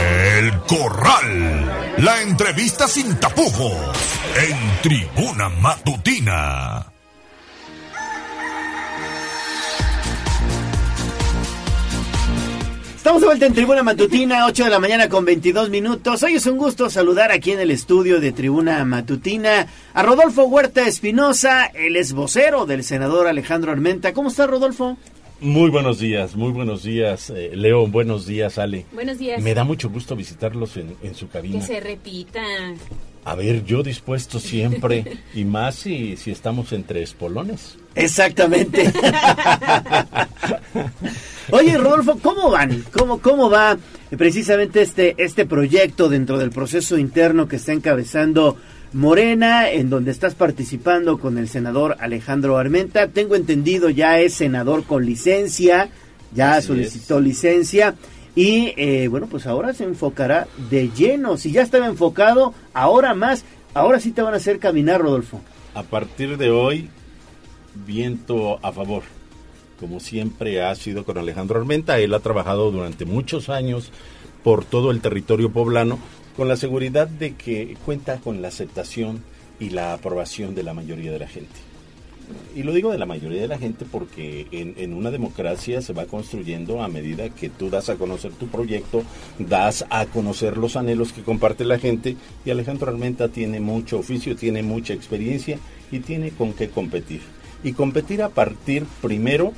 [0.01, 1.95] El Corral.
[1.99, 3.73] La entrevista sin tapujos.
[4.35, 6.98] En Tribuna Matutina.
[13.09, 16.23] Estamos de vuelta en Tribuna Matutina, 8 de la mañana con 22 minutos.
[16.23, 20.87] Hoy es un gusto saludar aquí en el estudio de Tribuna Matutina a Rodolfo Huerta
[20.87, 24.13] Espinosa, el es vocero del senador Alejandro Armenta.
[24.13, 24.99] ¿Cómo está Rodolfo?
[25.41, 27.87] Muy buenos días, muy buenos días, eh, Leo.
[27.87, 28.85] Buenos días, Ale.
[28.93, 29.41] Buenos días.
[29.43, 31.63] Me da mucho gusto visitarlos en, en su Que cabina.
[31.63, 32.43] se repita.
[33.25, 37.77] A ver, yo dispuesto siempre, y más si, si estamos entre espolones.
[37.95, 38.91] Exactamente.
[41.51, 42.85] Oye, Rodolfo, ¿cómo van?
[42.93, 43.77] ¿Cómo, cómo va
[44.17, 48.57] precisamente este, este proyecto dentro del proceso interno que está encabezando
[48.93, 53.09] Morena, en donde estás participando con el senador Alejandro Armenta?
[53.09, 55.91] Tengo entendido ya es senador con licencia,
[56.35, 57.95] ya Así solicitó licencia.
[58.39, 61.37] Y eh, bueno, pues ahora se enfocará de lleno.
[61.37, 63.45] Si ya estaba enfocado, ahora más.
[63.75, 65.41] Ahora sí te van a hacer caminar, Rodolfo.
[65.75, 66.89] A partir de hoy,
[67.85, 69.03] viento a favor.
[69.81, 73.91] Como siempre ha sido con Alejandro Armenta, él ha trabajado durante muchos años
[74.45, 75.99] por todo el territorio poblano
[76.37, 79.25] con la seguridad de que cuenta con la aceptación
[79.59, 81.68] y la aprobación de la mayoría de la gente.
[82.55, 85.93] Y lo digo de la mayoría de la gente porque en, en una democracia se
[85.93, 89.03] va construyendo a medida que tú das a conocer tu proyecto,
[89.39, 94.37] das a conocer los anhelos que comparte la gente y Alejandro Armenta tiene mucho oficio,
[94.37, 95.59] tiene mucha experiencia
[95.91, 97.21] y tiene con qué competir.
[97.63, 99.53] Y competir a partir primero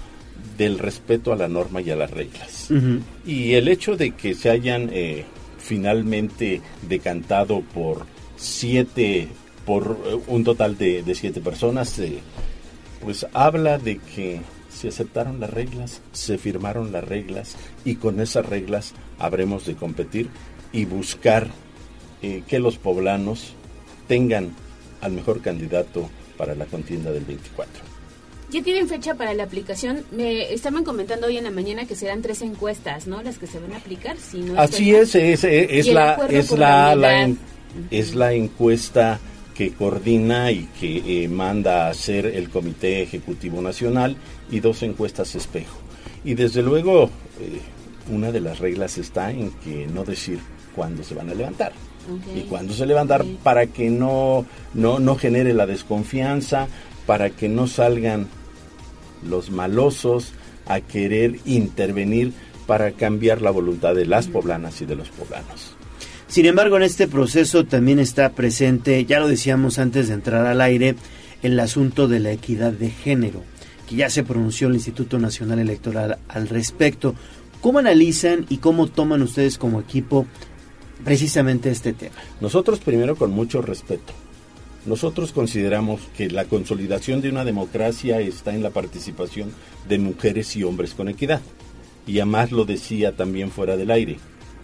[0.57, 2.69] del respeto a la norma y a las reglas.
[3.27, 5.25] Y el hecho de que se hayan eh,
[5.59, 8.07] finalmente decantado por
[8.37, 9.29] siete,
[9.65, 12.19] por eh, un total de, de siete personas, eh,
[13.01, 14.41] pues habla de que
[14.73, 20.29] se aceptaron las reglas, se firmaron las reglas y con esas reglas habremos de competir
[20.73, 21.49] y buscar
[22.23, 23.53] eh, que los poblanos
[24.07, 24.55] tengan
[25.01, 27.91] al mejor candidato para la contienda del 24.
[28.51, 30.05] Ya tienen fecha para la aplicación.
[30.11, 33.23] Me estaban comentando hoy en la mañana que serán tres encuestas, ¿no?
[33.23, 34.17] Las que se van a aplicar.
[34.17, 37.37] Si no Así es, es, es el la, es la,
[37.91, 39.21] es la encuesta
[39.61, 44.17] que coordina y que eh, manda a hacer el Comité Ejecutivo Nacional
[44.51, 45.77] y dos encuestas espejo.
[46.25, 47.61] Y desde luego, eh,
[48.11, 50.39] una de las reglas está en que no decir
[50.75, 51.73] cuándo se van a levantar
[52.35, 56.67] y cuándo se levantar para que no, no, no genere la desconfianza,
[57.05, 58.29] para que no salgan
[59.29, 60.33] los malosos
[60.65, 62.33] a querer intervenir
[62.67, 65.77] para cambiar la voluntad de las poblanas y de los poblanos.
[66.31, 70.61] Sin embargo, en este proceso también está presente, ya lo decíamos antes de entrar al
[70.61, 70.95] aire,
[71.43, 73.43] el asunto de la equidad de género,
[73.89, 77.17] que ya se pronunció el Instituto Nacional Electoral al respecto.
[77.61, 80.25] ¿Cómo analizan y cómo toman ustedes como equipo
[81.05, 82.15] precisamente este tema?
[82.41, 84.13] Nosotros primero con mucho respeto.
[84.87, 89.51] Nosotros consideramos que la consolidación de una democracia está en la participación
[89.89, 91.41] de mujeres y hombres con equidad.
[92.07, 94.19] Y además lo decía también fuera del aire.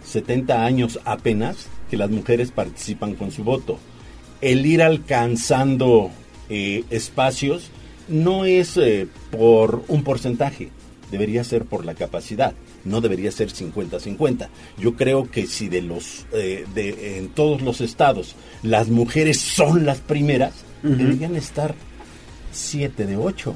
[0.07, 3.77] 70 años apenas que las mujeres participan con su voto.
[4.41, 6.11] El ir alcanzando
[6.49, 7.71] eh, espacios
[8.07, 10.69] no es eh, por un porcentaje,
[11.11, 12.53] debería ser por la capacidad,
[12.85, 14.47] no debería ser 50-50.
[14.77, 19.85] Yo creo que si de los eh, de, en todos los estados las mujeres son
[19.85, 20.53] las primeras,
[20.83, 21.75] deberían estar
[22.51, 23.55] 7 de 8.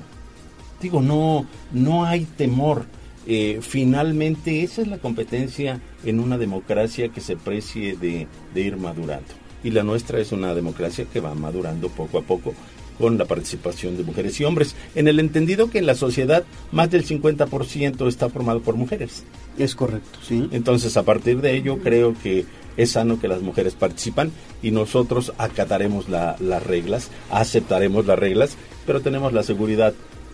[0.82, 2.86] Digo, no, no hay temor.
[3.28, 8.78] Eh, finalmente esa es la competencia en una democracia que se precie de, de ir
[8.78, 9.28] madurando.
[9.64, 12.54] Y la nuestra es una democracia que va madurando poco a poco
[12.98, 16.92] con la participación de mujeres y hombres, en el entendido que en la sociedad más
[16.92, 19.24] del 50% está formado por mujeres.
[19.58, 20.48] Es correcto, sí.
[20.52, 22.46] Entonces, a partir de ello, creo que
[22.78, 24.32] es sano que las mujeres participan
[24.62, 29.94] y nosotros acataremos la- las reglas, aceptaremos las reglas, pero tenemos la seguridad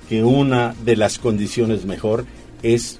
[0.09, 2.25] que una de las condiciones mejor
[2.63, 2.99] es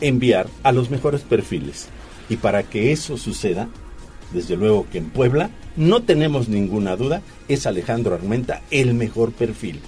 [0.00, 1.88] enviar a los mejores perfiles.
[2.28, 3.68] Y para que eso suceda,
[4.32, 9.80] desde luego que en Puebla, no tenemos ninguna duda, es Alejandro Armenta el mejor perfil.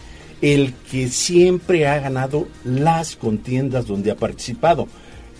[0.42, 4.88] El que siempre ha ganado las contiendas donde ha participado.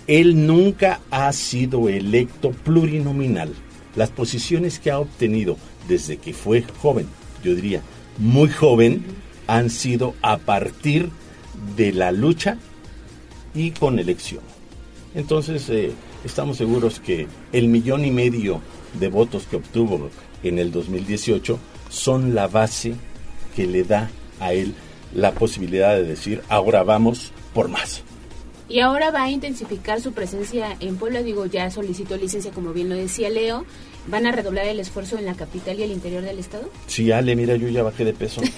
[0.07, 3.53] Él nunca ha sido electo plurinominal.
[3.95, 5.57] Las posiciones que ha obtenido
[5.89, 7.07] desde que fue joven,
[7.43, 7.83] yo diría
[8.19, 9.05] muy joven,
[9.47, 11.11] han sido a partir
[11.77, 12.59] de la lucha
[13.57, 14.43] y con elección.
[15.15, 15.93] Entonces, eh,
[16.25, 18.61] estamos seguros que el millón y medio
[19.01, 20.11] de votos que obtuvo
[20.43, 21.59] en el 2018
[21.89, 22.95] son la base
[23.57, 24.75] que le da a él
[25.15, 28.03] la posibilidad de decir, ahora vamos por más.
[28.69, 31.23] Y ahora va a intensificar su presencia en Puebla.
[31.23, 33.65] Digo, ya solicitó licencia, como bien lo decía Leo.
[34.09, 36.71] ¿Van a redoblar el esfuerzo en la capital y el interior del estado?
[36.87, 38.41] Sí, Ale, mira, yo ya bajé de peso.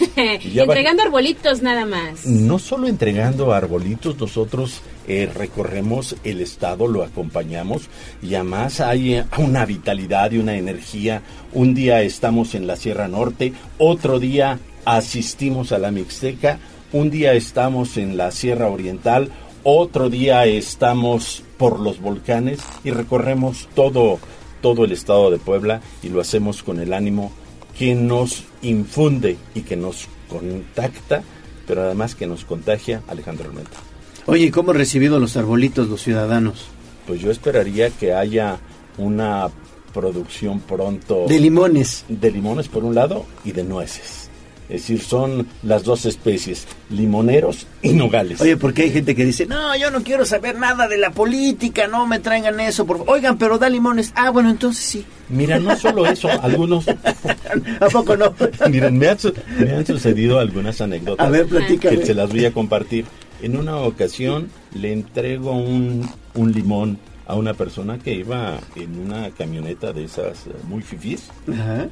[0.52, 2.26] Ya entregando arbolitos nada más.
[2.26, 7.88] No solo entregando arbolitos, nosotros eh, recorremos el estado, lo acompañamos
[8.20, 11.22] y además hay eh, una vitalidad y una energía.
[11.52, 16.58] Un día estamos en la Sierra Norte, otro día asistimos a la Mixteca,
[16.92, 19.30] un día estamos en la Sierra Oriental,
[19.62, 24.18] otro día estamos por los volcanes y recorremos todo,
[24.60, 27.32] todo el estado de Puebla y lo hacemos con el ánimo
[27.78, 31.22] que nos infunde y que nos contacta,
[31.66, 33.78] pero además que nos contagia Alejandro Armenta.
[34.26, 36.66] Oye, ¿y ¿cómo han recibido los arbolitos los ciudadanos?
[37.06, 38.58] Pues yo esperaría que haya
[38.98, 39.48] una
[39.94, 42.04] producción pronto De limones.
[42.08, 44.27] de limones por un lado y de nueces.
[44.68, 48.38] Es decir, son las dos especies, limoneros y nogales.
[48.42, 51.86] Oye, porque hay gente que dice, no, yo no quiero saber nada de la política,
[51.88, 52.84] no me traigan eso.
[52.86, 52.98] Por...
[52.98, 53.14] favor".
[53.14, 54.12] Oigan, pero da limones.
[54.14, 55.04] Ah, bueno, entonces sí.
[55.30, 56.86] Mira, no solo eso, algunos...
[56.88, 58.34] ¿A poco no?
[58.70, 61.26] Miren, me han, su- me han sucedido algunas anécdotas.
[61.26, 61.98] A ver, platícame.
[62.00, 63.06] Que se las voy a compartir.
[63.40, 69.30] En una ocasión le entrego un, un limón a una persona que iba en una
[69.30, 71.86] camioneta de esas eh, muy fifís Ajá.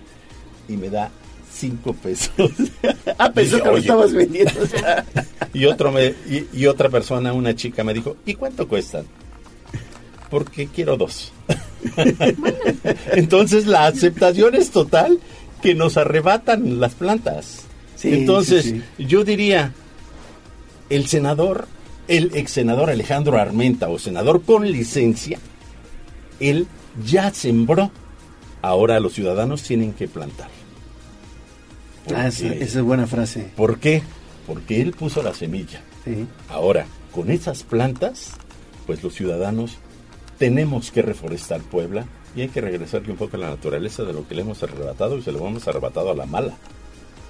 [0.68, 1.10] y me da
[1.56, 2.30] cinco pesos.
[3.18, 4.52] Ah, pensó que lo estabas vendiendo.
[5.54, 9.06] Y, otro me, y, y otra persona, una chica, me dijo, ¿y cuánto cuestan?
[10.28, 11.32] Porque quiero dos.
[13.12, 15.18] Entonces la aceptación es total
[15.62, 17.62] que nos arrebatan las plantas.
[17.94, 19.72] Sí, Entonces sí, yo diría,
[20.90, 21.66] el senador,
[22.08, 25.38] el ex senador Alejandro Armenta o senador con licencia,
[26.40, 26.66] él
[27.04, 27.90] ya sembró.
[28.62, 30.48] Ahora los ciudadanos tienen que plantar.
[32.14, 33.50] Ah, esa, esa es buena frase.
[33.56, 34.02] ¿Por qué?
[34.46, 35.82] Porque él puso la semilla.
[36.04, 36.26] Sí.
[36.48, 38.32] Ahora, con esas plantas,
[38.86, 39.78] pues los ciudadanos
[40.38, 44.28] tenemos que reforestar Puebla y hay que regresarle un poco a la naturaleza de lo
[44.28, 46.56] que le hemos arrebatado y se lo hemos arrebatado a la mala.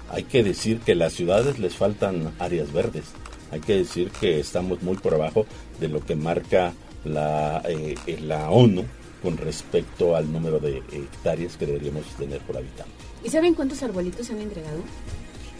[0.09, 3.05] Hay que decir que las ciudades les faltan áreas verdes.
[3.51, 5.45] Hay que decir que estamos muy por abajo
[5.79, 6.73] de lo que marca
[7.05, 8.83] la, eh, eh, la ONU
[9.21, 13.06] con respecto al número de hectáreas que deberíamos tener por habitante.
[13.23, 14.79] ¿Y saben cuántos arbolitos han entregado?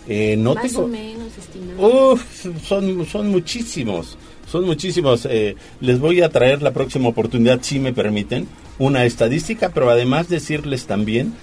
[0.08, 2.14] Eh, no Más tengo- o menos estimado.
[2.14, 4.18] Uf, son, son muchísimos,
[4.50, 5.28] son muchísimos.
[5.30, 8.48] Eh, les voy a traer la próxima oportunidad, si me permiten,
[8.80, 11.34] una estadística, pero además decirles también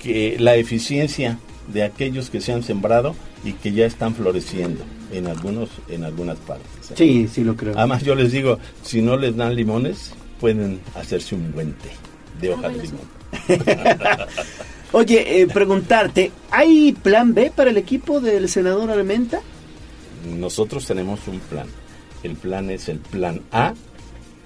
[0.00, 1.38] que la eficiencia
[1.72, 6.36] de aquellos que se han sembrado y que ya están floreciendo en algunos, en algunas
[6.38, 6.90] partes.
[6.90, 6.94] ¿eh?
[6.96, 7.76] Sí, sí lo creo.
[7.76, 11.90] Además yo les digo, si no les dan limones, pueden hacerse un buen té
[12.40, 13.00] de Ah, hoja de limón.
[14.92, 19.40] Oye, eh, preguntarte, ¿hay plan B para el equipo del senador Armenta?
[20.38, 21.66] Nosotros tenemos un plan.
[22.22, 23.74] El plan es el plan A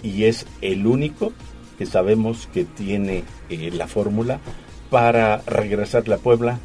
[0.02, 1.32] y es el único
[1.76, 4.40] que sabemos que tiene eh, la fórmula
[4.88, 6.60] para regresarle a Puebla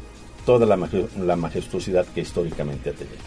[0.46, 0.88] toda la,
[1.18, 3.18] la majestuosidad que históricamente ha tenido.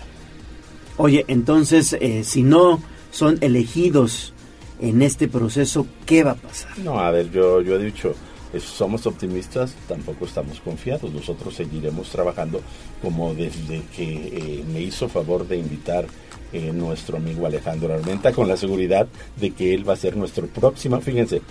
[0.97, 4.33] Oye, entonces, eh, si no son elegidos
[4.79, 6.77] en este proceso, ¿qué va a pasar?
[6.79, 8.15] No, a ver, yo, yo he dicho,
[8.63, 11.11] somos optimistas, tampoco estamos confiados.
[11.11, 12.61] Nosotros seguiremos trabajando
[13.01, 16.07] como desde que eh, me hizo favor de invitar
[16.53, 20.47] eh, nuestro amigo Alejandro Armenta con la seguridad de que él va a ser nuestro
[20.47, 21.41] próximo, fíjense,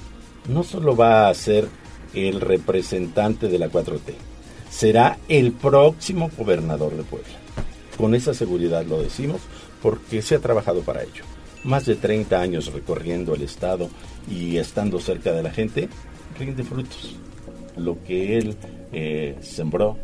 [0.49, 1.69] no solo va a ser
[2.15, 4.15] el representante de la 4T,
[4.71, 7.35] será el próximo gobernador de Puebla.
[7.99, 9.41] Con esa seguridad lo decimos
[9.83, 11.25] porque se ha trabajado para ello.
[11.65, 13.89] más de 30 años recorriendo el estado
[14.31, 15.89] y estando cerca de la gente,
[16.39, 17.17] rinde frutos.
[17.77, 18.57] Lo que él
[18.93, 19.97] eh, sembró,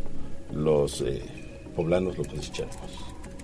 [0.53, 1.23] los eh,
[1.77, 2.77] poblanos lo cosechamos.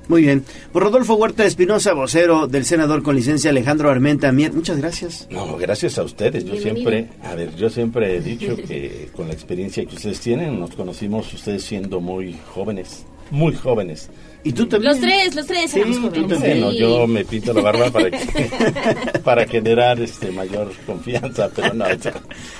[0.09, 0.45] Muy bien.
[0.73, 5.27] Por Rodolfo Huerta Espinosa, vocero del senador con licencia Alejandro Armenta Mier, muchas gracias.
[5.31, 6.45] No, gracias a ustedes.
[6.45, 6.91] Yo Bienvenido.
[6.91, 10.75] siempre, a ver, yo siempre he dicho que con la experiencia que ustedes tienen, nos
[10.77, 14.11] conocimos ustedes siendo muy jóvenes, muy jóvenes.
[14.45, 14.93] Y tú también.
[14.93, 16.71] Los tres, los tres Sí, éramos tú también, ¿no?
[16.71, 21.85] Yo me pinto la barba para que, para generar este mayor confianza, pero no,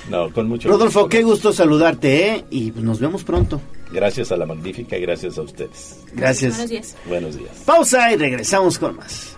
[0.09, 1.09] no, con mucho Rodolfo, gusto.
[1.09, 2.45] qué gusto saludarte, ¿eh?
[2.51, 3.61] Y nos vemos pronto.
[3.89, 5.99] Gracias a la magnífica y gracias a ustedes.
[6.13, 6.55] Gracias.
[6.57, 6.95] Buenos días.
[7.07, 7.51] Buenos días.
[7.65, 9.37] Pausa y regresamos con más.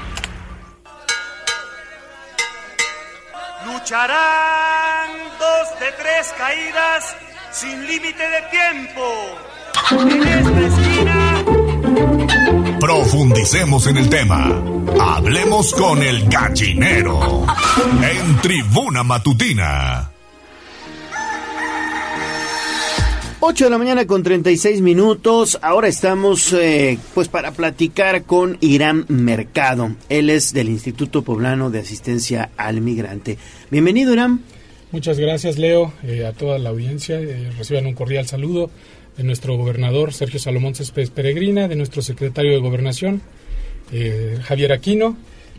[3.81, 5.09] Lucharán
[5.39, 7.15] dos de tres caídas
[7.51, 9.01] sin límite de tiempo.
[9.89, 11.43] En esta esquina,
[12.79, 14.61] Profundicemos en el tema.
[14.99, 17.43] Hablemos con el gallinero.
[18.03, 20.10] En Tribuna Matutina.
[23.43, 25.57] 8 de la mañana con 36 minutos.
[25.63, 29.95] Ahora estamos eh, pues para platicar con Irán Mercado.
[30.09, 33.39] Él es del Instituto Poblano de Asistencia al Migrante.
[33.71, 34.41] Bienvenido, Irán.
[34.91, 37.19] Muchas gracias, Leo, eh, a toda la audiencia.
[37.19, 38.69] Eh, reciban un cordial saludo
[39.17, 43.23] de nuestro gobernador Sergio Salomón Céspedes Peregrina, de nuestro secretario de Gobernación
[44.43, 45.17] Javier Aquino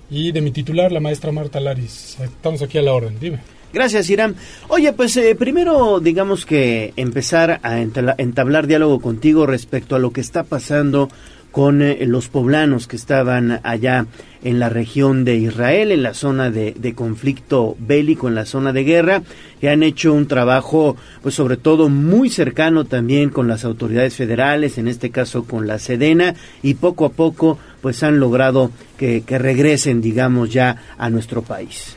[0.08, 2.16] y de mi titular, la maestra Marta Laris.
[2.20, 3.40] Estamos aquí a la orden, dime.
[3.72, 4.36] Gracias, Irán.
[4.68, 10.20] Oye, pues eh, primero digamos que empezar a entablar diálogo contigo respecto a lo que
[10.20, 11.08] está pasando
[11.52, 14.06] con eh, los poblanos que estaban allá
[14.42, 18.82] en la región de Israel, en la zona de, conflicto bélico, en la zona de
[18.82, 19.22] guerra,
[19.60, 24.78] que han hecho un trabajo, pues sobre todo muy cercano también con las autoridades federales,
[24.78, 30.00] en este caso con la Sedena, y poco a poco pues han logrado que regresen,
[30.00, 31.96] digamos, ya a nuestro país.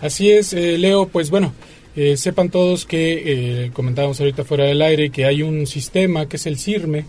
[0.00, 1.52] Así es, eh, Leo, pues bueno,
[1.96, 6.36] eh, sepan todos que eh, comentábamos ahorita fuera del aire que hay un sistema que
[6.36, 7.04] es el CIRME,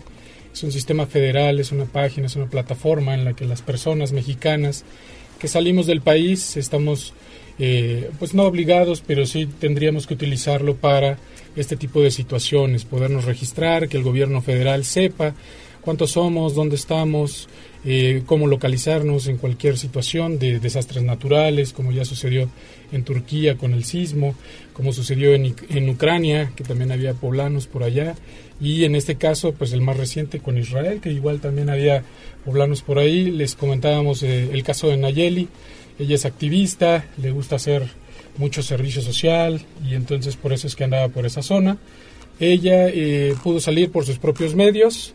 [0.52, 4.12] es un sistema federal, es una página, es una plataforma en la que las personas
[4.12, 4.84] mexicanas
[5.38, 7.14] que salimos del país estamos,
[7.58, 11.18] eh, pues no obligados, pero sí tendríamos que utilizarlo para
[11.56, 15.34] este tipo de situaciones, podernos registrar, que el gobierno federal sepa
[15.82, 17.48] cuántos somos, dónde estamos,
[17.84, 22.48] eh, cómo localizarnos en cualquier situación de desastres naturales, como ya sucedió
[22.92, 24.34] en Turquía con el sismo,
[24.72, 28.14] como sucedió en, en Ucrania, que también había poblanos por allá,
[28.60, 32.04] y en este caso, pues el más reciente con Israel, que igual también había
[32.44, 33.30] poblanos por ahí.
[33.30, 35.48] Les comentábamos eh, el caso de Nayeli,
[35.98, 37.88] ella es activista, le gusta hacer
[38.38, 41.78] mucho servicio social, y entonces por eso es que andaba por esa zona.
[42.38, 45.12] Ella eh, pudo salir por sus propios medios,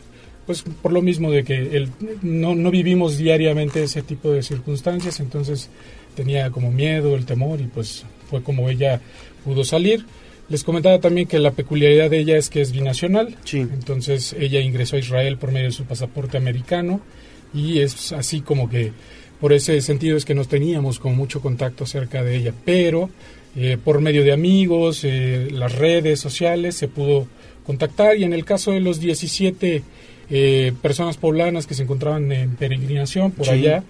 [0.47, 1.89] pues por lo mismo de que el,
[2.23, 5.69] no, no vivimos diariamente ese tipo de circunstancias, entonces
[6.15, 9.01] tenía como miedo, el temor y pues fue como ella
[9.43, 10.05] pudo salir.
[10.49, 14.95] Les comentaba también que la peculiaridad de ella es que es binacional, entonces ella ingresó
[14.95, 17.01] a Israel por medio de su pasaporte americano
[17.53, 18.93] y es así como que
[19.41, 23.09] por ese sentido es que nos teníamos con mucho contacto acerca de ella, pero
[23.57, 27.27] eh, por medio de amigos, eh, las redes sociales se pudo
[27.65, 29.83] contactar y en el caso de los 17
[30.29, 33.51] eh, personas poblanas que se encontraban en peregrinación por Sí.
[33.53, 33.83] allá,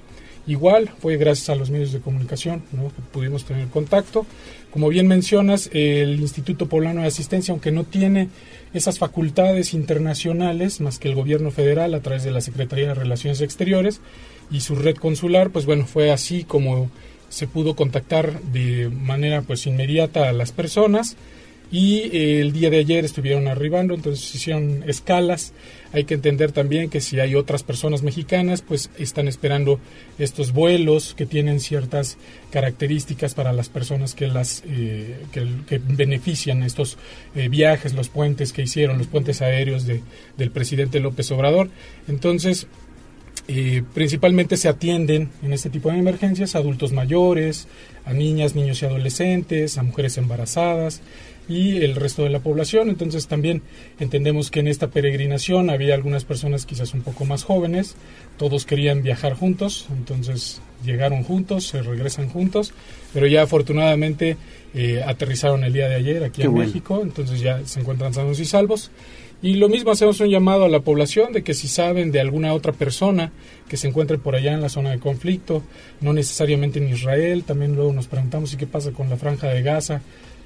[0.45, 2.89] igual fue gracias a los medios de comunicación ¿no?
[2.89, 4.25] que pudimos tener contacto.
[4.71, 8.29] Como bien mencionas, el Instituto Poblano de Asistencia, aunque no tiene
[8.73, 13.41] esas facultades internacionales más que el gobierno federal a través de la Secretaría de Relaciones
[13.41, 14.01] Exteriores
[14.51, 16.89] y su red consular, pues bueno, fue así como
[17.29, 21.17] se pudo contactar de manera pues inmediata a las personas
[21.71, 25.53] y eh, el día de ayer estuvieron arribando, entonces hicieron escalas.
[25.91, 29.79] Hay que entender también que si hay otras personas mexicanas, pues están esperando
[30.17, 32.17] estos vuelos que tienen ciertas
[32.51, 36.97] características para las personas que las eh, que, benefician estos
[37.35, 40.01] eh, viajes, los puentes que hicieron, los puentes aéreos de,
[40.37, 41.69] del presidente López Obrador.
[42.07, 42.67] Entonces,
[43.49, 47.67] eh, principalmente se atienden en este tipo de emergencias a adultos mayores,
[48.03, 51.01] a niñas, niños y adolescentes, a mujeres embarazadas
[51.47, 52.89] y el resto de la población.
[52.89, 53.61] Entonces también
[53.99, 57.95] entendemos que en esta peregrinación había algunas personas quizás un poco más jóvenes,
[58.37, 62.73] todos querían viajar juntos, entonces llegaron juntos, se regresan juntos,
[63.13, 64.37] pero ya afortunadamente
[64.73, 66.67] eh, aterrizaron el día de ayer aquí Qué en bueno.
[66.67, 68.91] México, entonces ya se encuentran sanos y salvos.
[69.39, 72.53] Y lo mismo hacemos un llamado a la población de que si saben de alguna
[72.53, 73.31] otra persona
[73.69, 75.61] que se encuentre por allá en la zona de conflicto,
[76.01, 79.61] no necesariamente en Israel, también luego nos preguntamos ¿y qué pasa con la franja de
[79.61, 80.01] Gaza,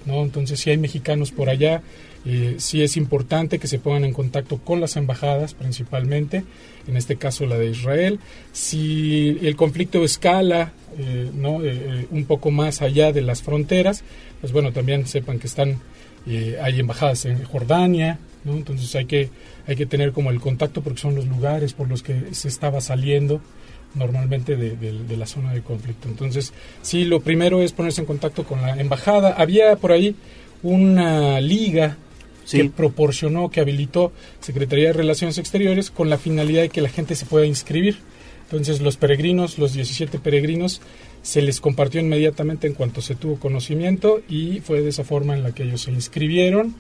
[0.06, 0.24] ¿no?
[0.24, 1.82] Entonces, si hay mexicanos por allá,
[2.26, 6.44] eh, sí es importante que se pongan en contacto con las embajadas principalmente,
[6.88, 8.20] en este caso la de Israel.
[8.52, 11.64] Si el conflicto escala eh, ¿no?
[11.64, 14.04] Eh, un poco más allá de las fronteras,
[14.42, 15.80] pues bueno, también sepan que están
[16.62, 18.54] hay embajadas en Jordania, ¿no?
[18.54, 19.32] entonces hay que,
[19.66, 22.80] hay que tener como el contacto porque son los lugares por los que se estaba
[22.80, 23.42] saliendo
[23.96, 26.08] normalmente de, de- de la zona de conflicto.
[26.08, 29.34] Entonces, sí, lo primero es ponerse en contacto con la embajada.
[29.38, 30.16] Había por ahí
[30.64, 31.98] una liga
[32.50, 37.16] que proporcionó, que habilitó Secretaría de Relaciones Exteriores con la finalidad de que la gente
[37.16, 37.98] se pueda inscribir.
[38.44, 40.82] Entonces los peregrinos, los 17 peregrinos,
[41.22, 45.44] se les compartió inmediatamente en cuanto se tuvo conocimiento y fue de esa forma en
[45.44, 46.76] la que ellos se inscribieron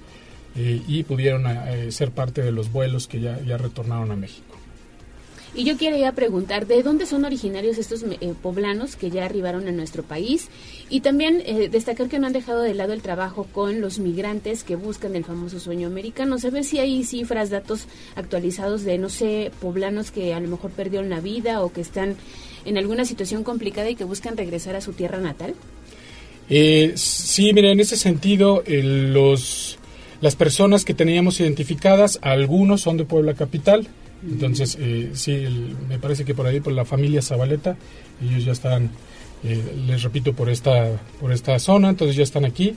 [0.58, 4.51] eh, y pudieron eh, ser parte de los vuelos que ya, ya retornaron a México.
[5.54, 9.72] Y yo quería preguntar, ¿de dónde son originarios estos eh, poblanos que ya arribaron a
[9.72, 10.48] nuestro país?
[10.90, 14.64] Y también eh, destacar que no han dejado de lado el trabajo con los migrantes
[14.64, 16.40] que buscan el famoso sueño americano.
[16.40, 21.10] ¿Sabes si hay cifras, datos actualizados de, no sé, poblanos que a lo mejor perdieron
[21.10, 22.16] la vida o que están
[22.64, 25.54] en alguna situación complicada y que buscan regresar a su tierra natal?
[26.50, 29.78] Eh, sí, mira, en ese sentido, eh, los,
[30.22, 33.88] las personas que teníamos identificadas, algunos son de Puebla Capital.
[34.30, 37.76] Entonces, eh, sí, el- me parece que por ahí, por la familia Zabaleta,
[38.24, 38.92] ellos ya están,
[39.44, 42.76] eh, les repito, por esta, por esta zona, entonces ya están aquí.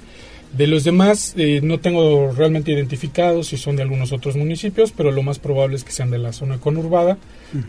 [0.56, 5.10] De los demás, eh, no tengo realmente identificados si son de algunos otros municipios, pero
[5.10, 7.18] lo más probable es que sean de la zona conurbada,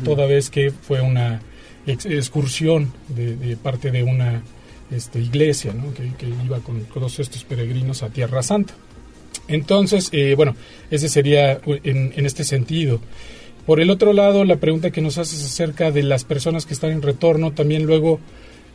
[0.04, 1.42] toda vez que fue una
[1.88, 4.42] ex- excursión de, de parte de una
[4.92, 5.94] este, iglesia ¿no?
[5.96, 8.76] que, que iba con todos estos peregrinos a Tierra Santa.
[9.48, 10.56] Entonces, eh, bueno,
[10.92, 13.00] ese sería u- en, en este sentido.
[13.66, 16.92] Por el otro lado, la pregunta que nos haces acerca de las personas que están
[16.92, 18.20] en retorno, también luego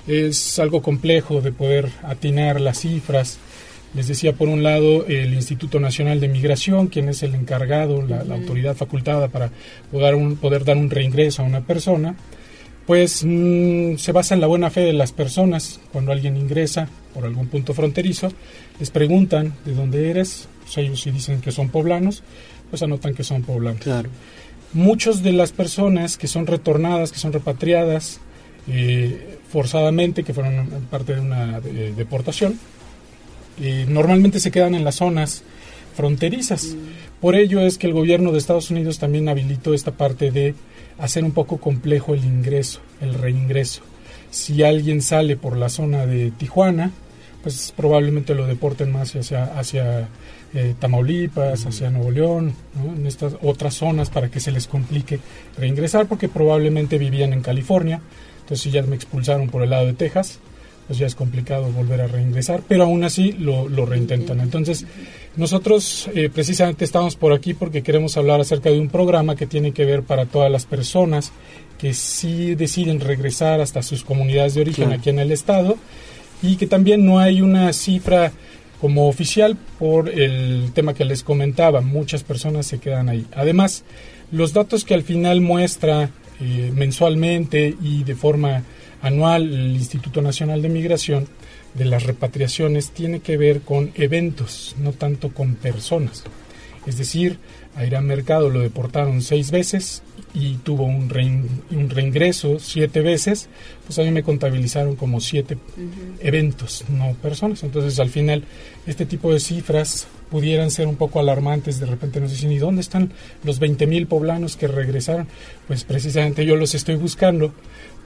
[0.09, 3.39] es algo complejo de poder atinar las cifras.
[3.95, 8.21] Les decía, por un lado, el Instituto Nacional de Migración, quien es el encargado, la,
[8.35, 9.51] autoridad facultada para
[9.91, 12.15] poder, un- poder dar un reingreso a una persona,
[12.87, 15.81] pues mm, se basa en la buena fe de las personas.
[15.93, 18.33] Cuando alguien ingresa por algún punto fronterizo,
[18.81, 22.23] les preguntan de dónde eres, pues ellos si dicen que son poblanos,
[22.71, 23.81] pues anotan que son poblanos.
[24.73, 28.21] Muchos de las personas que son retornadas, que son repatriadas
[28.69, 32.59] eh, forzadamente, que fueron parte de una eh, deportación,
[33.61, 35.43] eh, normalmente se quedan en las zonas
[35.97, 36.77] fronterizas.
[37.21, 40.55] Por ello es que el gobierno de Estados Unidos también habilitó esta parte de
[40.99, 43.83] hacer un poco complejo el ingreso, el reingreso.
[44.31, 46.93] Si alguien sale por la zona de Tijuana,
[47.43, 50.09] pues probablemente lo deporten más hacia, hacia
[50.55, 52.95] eh, Tamaulipas, hacia Nuevo León, ¿no?
[52.97, 55.21] en estas otras zonas para que se les complique
[55.57, 58.01] reingresar, porque probablemente vivían en California,
[58.41, 60.39] entonces si ya me expulsaron por el lado de Texas,
[60.87, 64.41] pues ya es complicado volver a reingresar, pero aún así lo, lo reintentan.
[64.41, 64.87] Entonces,
[65.37, 69.71] nosotros eh, precisamente estamos por aquí porque queremos hablar acerca de un programa que tiene
[69.71, 71.31] que ver para todas las personas
[71.79, 75.01] que sí deciden regresar hasta sus comunidades de origen Claro.
[75.01, 75.77] aquí en el estado
[76.43, 78.33] y que también no hay una cifra
[78.81, 83.27] como oficial por el tema que les comentaba, muchas personas se quedan ahí.
[83.35, 83.85] Además,
[84.33, 88.63] los datos que al final muestra eh, mensualmente y de forma
[89.03, 91.29] anual el Instituto Nacional de Migración
[91.75, 96.25] de las repatriaciones tiene que ver con eventos, no tanto con personas.
[96.87, 97.39] Es decir,
[97.77, 100.03] a Irán Mercado lo deportaron seis veces
[100.33, 103.49] y tuvo un, rein- un reingreso siete veces,
[103.87, 105.59] pues a mí me contabilizaron como siete
[106.21, 107.63] eventos, no personas.
[107.63, 108.45] Entonces, al final,
[108.87, 111.81] este tipo de cifras pudieran ser un poco alarmantes.
[111.81, 113.13] De repente nos dicen, ¿y dónde están
[113.45, 115.29] los 20 mil poblanos que regresaron?
[115.67, 117.53] Pues precisamente yo los estoy buscando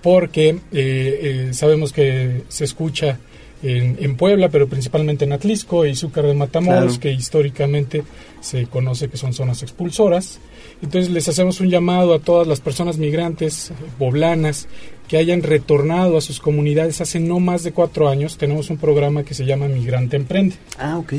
[0.02, 3.18] porque eh, eh, sabemos que se escucha
[3.62, 7.00] en, en Puebla, pero principalmente en Atlisco y Izúcar de Matamoros, Claro.
[7.00, 8.02] que históricamente
[8.40, 10.38] se conoce que son zonas expulsoras.
[10.82, 14.68] Entonces les hacemos un llamado a todas las personas migrantes eh, poblanas
[15.08, 18.36] que hayan retornado a sus comunidades hace no más de cuatro años.
[18.36, 20.56] Tenemos un programa que se llama Migrante Emprende.
[20.78, 21.12] Ah, ok.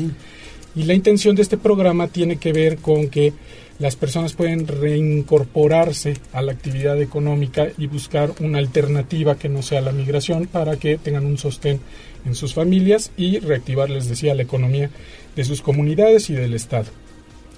[0.76, 3.32] Y la intención de este programa tiene que ver con que
[3.78, 9.80] las personas pueden reincorporarse a la actividad económica y buscar una alternativa que no sea
[9.80, 11.80] la migración para que tengan un sostén
[12.26, 14.90] en sus familias y reactivar, les decía, la economía
[15.34, 16.86] de sus comunidades y del Estado.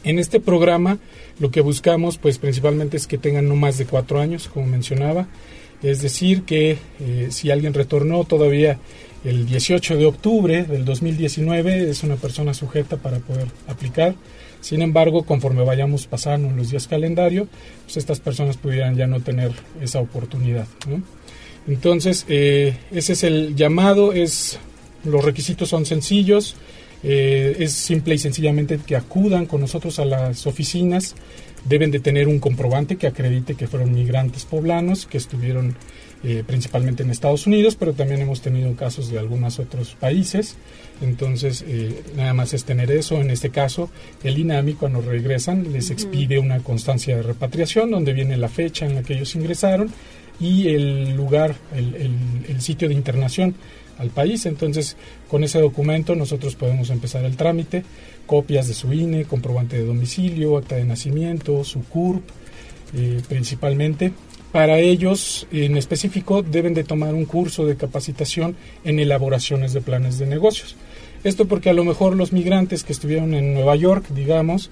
[0.05, 0.99] En este programa
[1.41, 5.27] lo que buscamos pues principalmente es que tengan no más de cuatro años, como mencionaba,
[5.83, 8.79] es decir, que eh, si alguien retornó todavía
[9.25, 14.15] el 18 de octubre del 2019 es una persona sujeta para poder aplicar.
[14.61, 17.47] Sin embargo, conforme vayamos pasando los días calendario,
[17.85, 20.67] pues estas personas pudieran ya no tener esa oportunidad.
[21.69, 24.59] Entonces, eh, ese es el llamado, es
[25.05, 26.57] los requisitos son sencillos,
[27.03, 31.15] eh, es simple y sencillamente que acudan con nosotros a las oficinas,
[31.65, 35.77] deben de tener un comprobante que acredite que fueron migrantes poblanos, que estuvieron
[36.25, 40.57] eh, principalmente en Estados Unidos, pero también hemos tenido casos de algunos otros países.
[41.01, 43.21] Entonces, eh, nada más es tener eso.
[43.21, 43.89] En este caso,
[44.25, 48.97] el INAMI, cuando regresan, les expide una constancia de repatriación donde viene la fecha en
[48.97, 49.93] la que ellos ingresaron
[50.41, 51.95] y el lugar, el,
[52.49, 53.55] el, sitio de internación
[53.99, 54.47] al país.
[54.47, 54.97] Entonces,
[55.29, 57.85] con ese documento nosotros podemos empezar el trámite,
[58.27, 62.23] copias de su INE, comprobante de domicilio, acta de nacimiento, su CURP,
[62.95, 64.13] eh, principalmente.
[64.53, 70.19] Para ellos, en específico, deben de tomar un curso de capacitación en elaboraciones de planes
[70.19, 70.75] de negocios.
[71.23, 74.71] Esto porque a lo mejor los migrantes que estuvieron en Nueva York, digamos,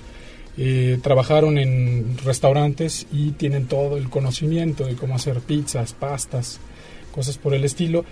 [0.59, 6.61] eh, trabajaron en restaurantes y tienen todo el conocimiento de cómo hacer pizzas, pastas,
[7.13, 8.05] cosas por el estilo,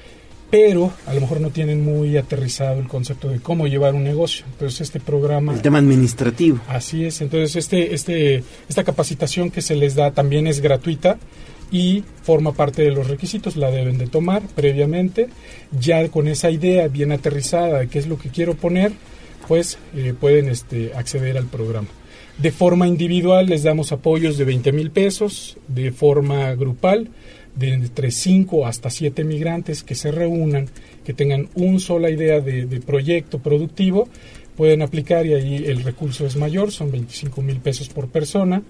[0.51, 4.45] pero a lo mejor no tienen muy aterrizado el concepto de cómo llevar un negocio.
[4.53, 5.55] Entonces este programa...
[5.55, 6.61] El tema administrativo.
[6.69, 11.19] Así es, entonces este, este, esta capacitación que se les da también es gratuita
[11.71, 15.29] y forma parte de los requisitos, la deben de tomar previamente,
[15.73, 18.93] ya con esa idea bien aterrizada de qué es lo que quiero poner,
[19.49, 21.89] pues eh, pueden este, acceder al programa.
[22.39, 27.09] De forma individual les damos apoyos de 20 mil pesos, de forma grupal
[27.55, 30.69] de entre 5 hasta 7 migrantes que se reúnan,
[31.05, 34.09] que tengan una sola idea de, de, proyecto productivo,
[34.57, 38.63] pueden aplicar y ahí el recurso es mayor, son 25 mil pesos por persona.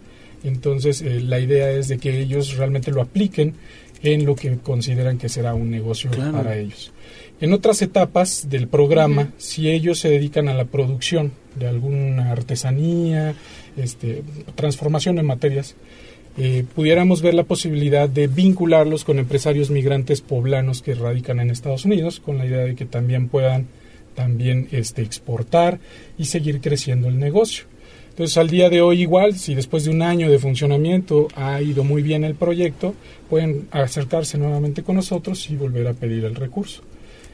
[0.42, 3.54] Entonces eh, la idea es de que ellos realmente lo apliquen
[4.02, 6.32] en lo que consideran que será un negocio claro.
[6.32, 6.92] para ellos.
[7.40, 9.32] En otras etapas del programa, uh -huh.
[9.38, 13.34] si ellos se dedican a la producción de alguna artesanía,
[13.76, 14.22] este,
[14.54, 15.76] transformación en materias,
[16.36, 21.84] eh, pudiéramos ver la posibilidad de vincularlos con empresarios migrantes poblanos que radican en Estados
[21.84, 23.68] Unidos, con la idea de que también puedan
[24.14, 25.78] también este, exportar
[26.18, 27.64] y seguir creciendo el negocio.
[28.10, 31.82] Entonces, al día de hoy igual, si después de un año de funcionamiento ha ido
[31.82, 32.94] muy bien el proyecto,
[33.28, 36.82] pueden acercarse nuevamente con nosotros y volver a pedir el recurso.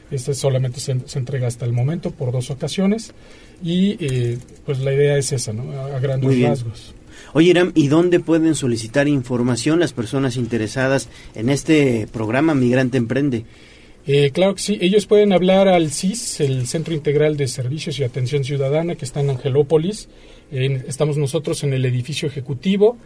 [0.09, 3.13] Este solamente se, se entrega hasta el momento por dos ocasiones
[3.63, 5.71] y eh, pues la idea es esa, ¿no?
[5.71, 6.93] A, a grandes rasgos.
[7.33, 13.45] Oye, Iram, ¿y dónde pueden solicitar información las personas interesadas en este programa Migrante Emprende?
[14.07, 18.03] Eh, claro que sí, ellos pueden hablar al CIS, el Centro Integral de Servicios y
[18.03, 20.09] Atención Ciudadana, que está en Angelópolis.
[20.51, 22.97] Estamos nosotros en el edificio ejecutivo,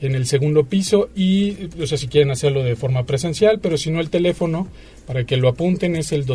[0.00, 3.90] en el segundo piso, y o sea, si quieren hacerlo de forma presencial, pero si
[3.90, 4.68] no, el teléfono
[5.06, 6.26] para que lo apunten es el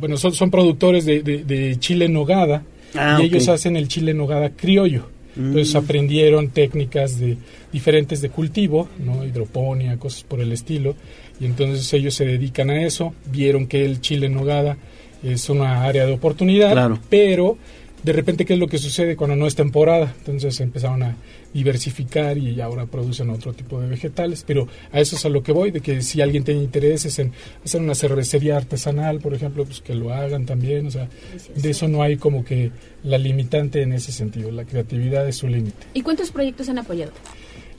[0.00, 2.64] bueno, son, son productores de, de, de chile nogada.
[2.96, 5.13] Ah, y ellos hacen el chile nogada criollo.
[5.36, 5.78] Entonces Mm.
[5.78, 7.36] aprendieron técnicas de
[7.72, 9.24] diferentes de cultivo, ¿no?
[9.24, 10.94] hidroponía, cosas por el estilo,
[11.40, 14.76] y entonces ellos se dedican a eso, vieron que el chile en nogada
[15.22, 16.98] es una área de oportunidad, Claro.
[17.08, 17.56] pero
[18.04, 21.16] de repente qué es lo que sucede cuando no es temporada, entonces empezaron a
[21.54, 25.52] diversificar y ahora producen otro tipo de vegetales, pero a eso es a lo que
[25.52, 27.32] voy, de que si alguien tiene intereses en
[27.64, 31.08] hacer una cervecería artesanal, por ejemplo, pues que lo hagan también, o sea,
[31.56, 32.70] de eso no hay como que
[33.04, 35.86] la limitante en ese sentido, la creatividad es su límite.
[35.94, 37.12] ¿Y cuántos proyectos han apoyado?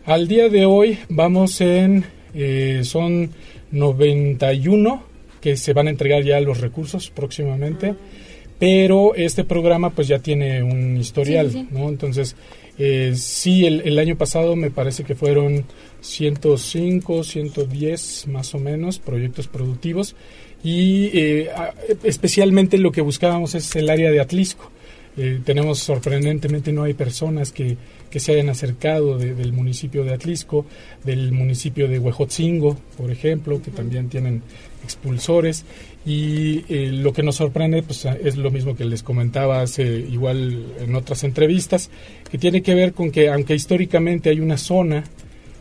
[0.06, 2.04] Al día de hoy vamos en,
[2.34, 3.30] eh, son
[3.72, 5.04] 91
[5.40, 7.94] que se van a entregar ya los recursos próximamente,
[8.60, 11.78] pero este programa pues ya tiene un historial, Sí, sí, sí.
[11.78, 11.90] ¿no?
[11.90, 12.36] Entonces,
[12.78, 15.66] eh, sí, el, el año pasado me parece que fueron
[16.02, 20.16] 105, 110 más o menos proyectos productivos
[20.64, 21.50] y eh,
[22.04, 24.72] especialmente lo que buscábamos es el área de Atlisco.
[25.18, 27.78] Eh, tenemos sorprendentemente no hay personas que,
[28.10, 30.66] que se hayan acercado de- del municipio de Atlisco,
[31.06, 34.42] del municipio de Huejotzingo, por ejemplo, que también tienen
[34.84, 35.64] expulsores.
[36.06, 40.74] Y eh, lo que nos sorprende pues, es lo mismo que les comentaba hace igual
[40.80, 41.90] en otras entrevistas,
[42.30, 45.04] que tiene que ver con que aunque históricamente hay una zona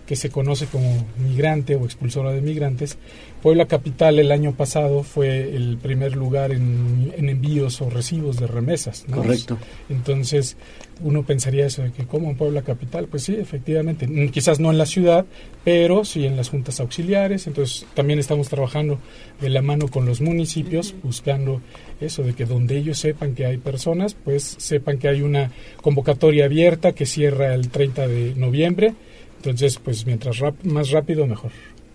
[0.06, 2.98] que se conoce como migrante o expulsora de migrantes.
[3.42, 8.46] Puebla Capital el año pasado fue el primer lugar en, en envíos o recibos de
[8.46, 9.06] remesas.
[9.08, 9.18] ¿no?
[9.18, 9.58] Correcto.
[9.88, 10.56] Entonces
[11.02, 14.70] uno pensaría eso de que como en Puebla Capital, pues sí, efectivamente, Mm, quizás no
[14.70, 15.26] en la ciudad,
[15.64, 17.46] pero sí en las juntas auxiliares.
[17.46, 18.98] Entonces también estamos trabajando
[19.40, 21.60] de la mano con los municipios buscando
[22.00, 25.50] eso de que donde ellos sepan que hay personas, pues sepan que hay una
[25.82, 28.94] convocatoria abierta que cierra el 30 de noviembre.
[29.38, 31.50] Entonces, pues mientras rap- más rápido, mejor.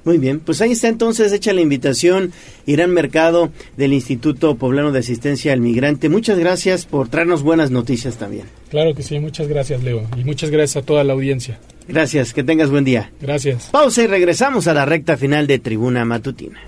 [0.05, 2.31] Muy bien, pues ahí está entonces hecha la invitación,
[2.65, 6.09] Irán Mercado del Instituto Poblano de Asistencia al Migrante.
[6.09, 8.45] Muchas gracias por traernos buenas noticias también.
[8.69, 11.59] Claro que sí, muchas gracias Leo y muchas gracias a toda la audiencia.
[11.87, 13.11] Gracias, que tengas buen día.
[13.19, 13.69] Gracias.
[13.71, 16.61] Pausa y regresamos a la recta final de Tribuna Matutina.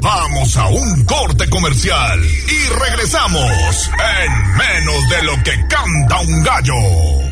[0.00, 3.90] Vamos a un corte comercial y regresamos
[4.24, 7.31] en menos de lo que canta un gallo.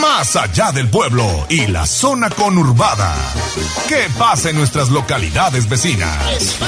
[0.00, 3.16] Más allá del pueblo y la zona conurbada.
[3.88, 6.58] ¿Qué pasa en nuestras localidades vecinas?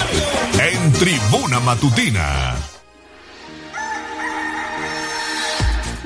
[0.59, 2.57] En Tribuna Matutina.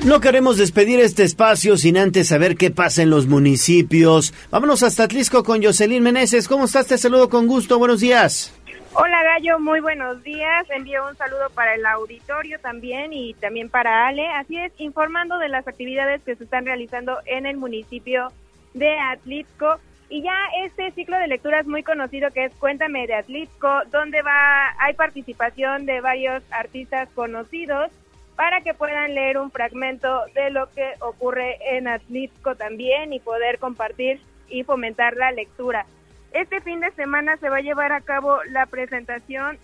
[0.03, 4.33] No queremos despedir este espacio sin antes saber qué pasa en los municipios.
[4.51, 6.47] Vámonos hasta Atlisco con Jocelyn Meneses.
[6.47, 6.85] ¿Cómo estás?
[6.85, 7.79] Te saludo con gusto.
[7.79, 8.51] Buenos días.
[8.97, 10.69] Hola Gallo, muy buenos días.
[10.69, 14.25] Envío un saludo para el auditorio también y también para Ale.
[14.29, 18.29] Así es, informando de las actividades que se están realizando en el municipio
[18.73, 19.81] de Atlixco.
[20.07, 24.73] Y ya este ciclo de lecturas muy conocido que es Cuéntame de Atlixco, donde va
[24.79, 27.91] hay participación de varios artistas conocidos
[28.37, 33.59] para que puedan leer un fragmento de lo que ocurre en Atlixco también y poder
[33.59, 35.85] compartir y fomentar la lectura.
[36.35, 39.57] Este fin de semana se va a llevar a cabo la presentación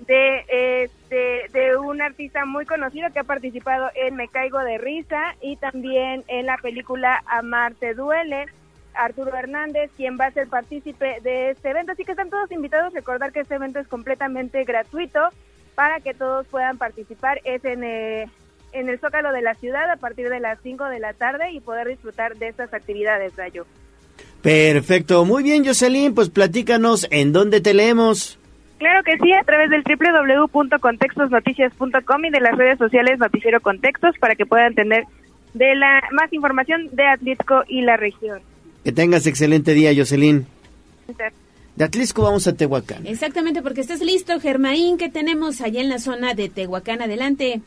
[0.00, 5.34] de, este, de un artista muy conocido que ha participado en Me Caigo de Risa
[5.40, 8.44] y también en la película Amar te duele,
[8.92, 11.92] Arturo Hernández, quien va a ser partícipe de este evento.
[11.92, 12.92] Así que están todos invitados.
[12.92, 15.30] Recordar que este evento es completamente gratuito
[15.74, 17.40] para que todos puedan participar.
[17.44, 18.28] Es en, eh,
[18.72, 21.60] en el Zócalo de la ciudad a partir de las 5 de la tarde y
[21.60, 23.64] poder disfrutar de estas actividades, Gallo.
[24.48, 25.24] Perfecto.
[25.26, 26.14] Muy bien, Jocelyn.
[26.14, 28.38] Pues platícanos en dónde te leemos.
[28.78, 34.36] Claro que sí, a través del www.contextosnoticias.com y de las redes sociales Noticiero Contextos para
[34.36, 35.04] que puedan tener
[35.52, 38.40] de la más información de Atlisco y la región.
[38.84, 40.46] Que tengas excelente día, Jocelyn.
[41.76, 43.06] De Atlisco vamos a Tehuacán.
[43.06, 47.02] Exactamente, porque estás listo, Germaín, que tenemos allá en la zona de Tehuacán.
[47.02, 47.60] Adelante.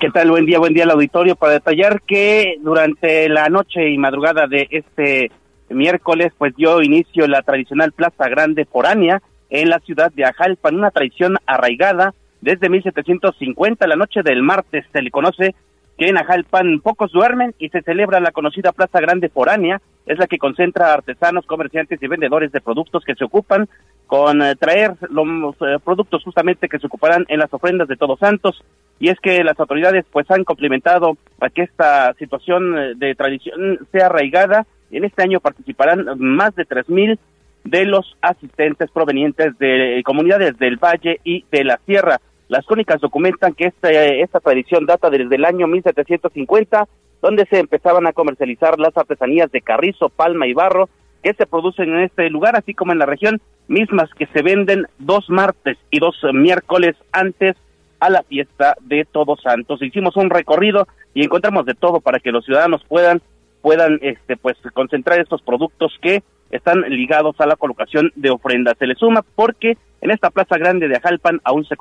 [0.00, 0.32] ¿Qué tal?
[0.32, 4.66] Buen día, buen día al auditorio para detallar que durante la noche y madrugada de
[4.72, 5.30] este
[5.70, 10.90] miércoles pues dio inicio la tradicional Plaza Grande foránea en la ciudad de Ajalpan, una
[10.90, 15.54] tradición arraigada desde 1750, la noche del martes se le conoce
[15.98, 20.26] que en Ajalpan pocos duermen y se celebra la conocida Plaza Grande Foránea, es la
[20.26, 23.68] que concentra artesanos, comerciantes y vendedores de productos que se ocupan
[24.06, 28.18] con eh, traer los eh, productos justamente que se ocuparán en las ofrendas de Todos
[28.20, 28.62] Santos.
[28.98, 33.80] y es que las autoridades pues han complementado para que esta situación eh, de tradición
[33.90, 34.66] sea arraigada.
[34.90, 37.18] En este año participarán más de 3.000
[37.64, 42.20] de los asistentes provenientes de comunidades del Valle y de la Sierra.
[42.48, 46.86] Las crónicas documentan que este, esta tradición data desde el año 1750,
[47.20, 50.88] donde se empezaban a comercializar las artesanías de carrizo, palma y barro
[51.24, 54.86] que se producen en este lugar, así como en la región, mismas que se venden
[54.98, 57.56] dos martes y dos miércoles antes
[57.98, 59.82] a la fiesta de Todos Santos.
[59.82, 63.20] Hicimos un recorrido y encontramos de todo para que los ciudadanos puedan
[63.62, 68.76] puedan este pues concentrar estos productos que están ligados a la colocación de ofrendas.
[68.78, 71.76] Se le suma porque en esta plaza grande de Ajalpan aún se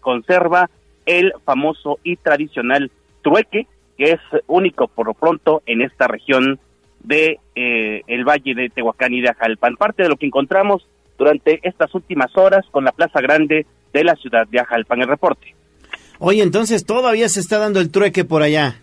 [0.00, 0.70] conserva
[1.06, 2.90] el famoso y tradicional
[3.22, 3.66] trueque,
[3.96, 6.58] que es único por lo pronto en esta región
[7.00, 9.76] de eh, el Valle de Tehuacán y de Ajalpan.
[9.76, 14.14] Parte de lo que encontramos durante estas últimas horas con la Plaza Grande de la
[14.16, 15.00] ciudad de Ajalpan.
[15.00, 15.54] El reporte.
[16.18, 18.80] Oye, entonces todavía se está dando el trueque por allá.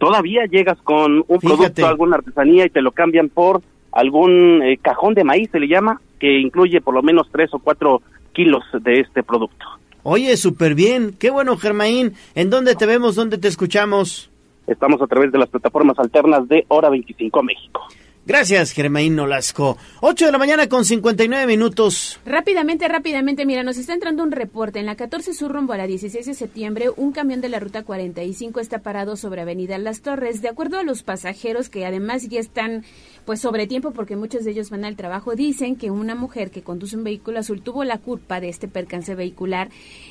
[0.00, 3.60] Todavía llegas con un producto, alguna artesanía y te lo cambian por
[3.92, 7.58] algún eh, cajón de maíz, se le llama, que incluye por lo menos tres o
[7.58, 8.00] cuatro
[8.32, 9.66] kilos de este producto.
[10.02, 11.14] Oye, súper bien.
[11.18, 12.14] Qué bueno, Germaín.
[12.34, 13.14] ¿En dónde te vemos?
[13.14, 14.30] ¿Dónde te escuchamos?
[14.66, 17.82] Estamos a través de las plataformas alternas de Hora 25 México.
[18.30, 19.76] Gracias, Germain Nolasco.
[20.02, 22.20] 8 de la mañana con 59 minutos.
[22.24, 24.78] Rápidamente, rápidamente, mira, nos está entrando un reporte.
[24.78, 27.82] En la 14 Sur rumbo a la 16 de septiembre, un camión de la ruta
[27.82, 30.42] 45 está parado sobre Avenida Las Torres.
[30.42, 32.84] De acuerdo a los pasajeros, que además ya están
[33.24, 36.62] pues sobre tiempo porque muchos de ellos van al trabajo, dicen que una mujer que
[36.62, 39.70] conduce un vehículo azul tuvo la culpa de este percance vehicular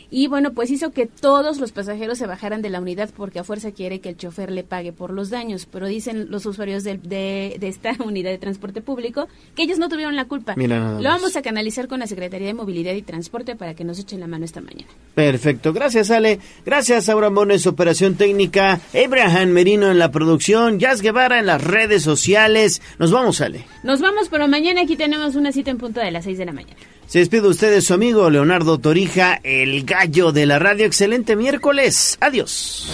[0.09, 3.43] y bueno, pues hizo que todos los pasajeros se bajaran de la unidad porque a
[3.43, 6.97] fuerza quiere que el chofer le pague por los daños, pero dicen los usuarios de,
[6.97, 10.55] de, esta unidad de transporte público que ellos no tuvieron la culpa.
[10.57, 14.19] Lo vamos a canalizar con la Secretaría de Movilidad y Transporte para que nos echen
[14.19, 14.89] la mano esta mañana.
[15.15, 21.39] Perfecto, gracias Ale, gracias Aura Mones, operación técnica, Abraham Merino en la producción, Jazz Guevara
[21.39, 22.81] en las redes sociales.
[22.97, 23.65] Nos vamos, Ale.
[23.83, 26.51] Nos vamos, pero mañana aquí tenemos una cita en punto de las 6 de la
[26.51, 26.79] mañana.
[27.07, 30.85] Se despide usted su amigo Leonardo Torija, el gallo de la radio.
[30.85, 32.17] Excelente miércoles.
[32.21, 32.87] Adiós.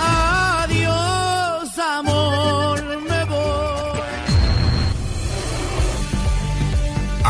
[0.00, 0.21] Adiós,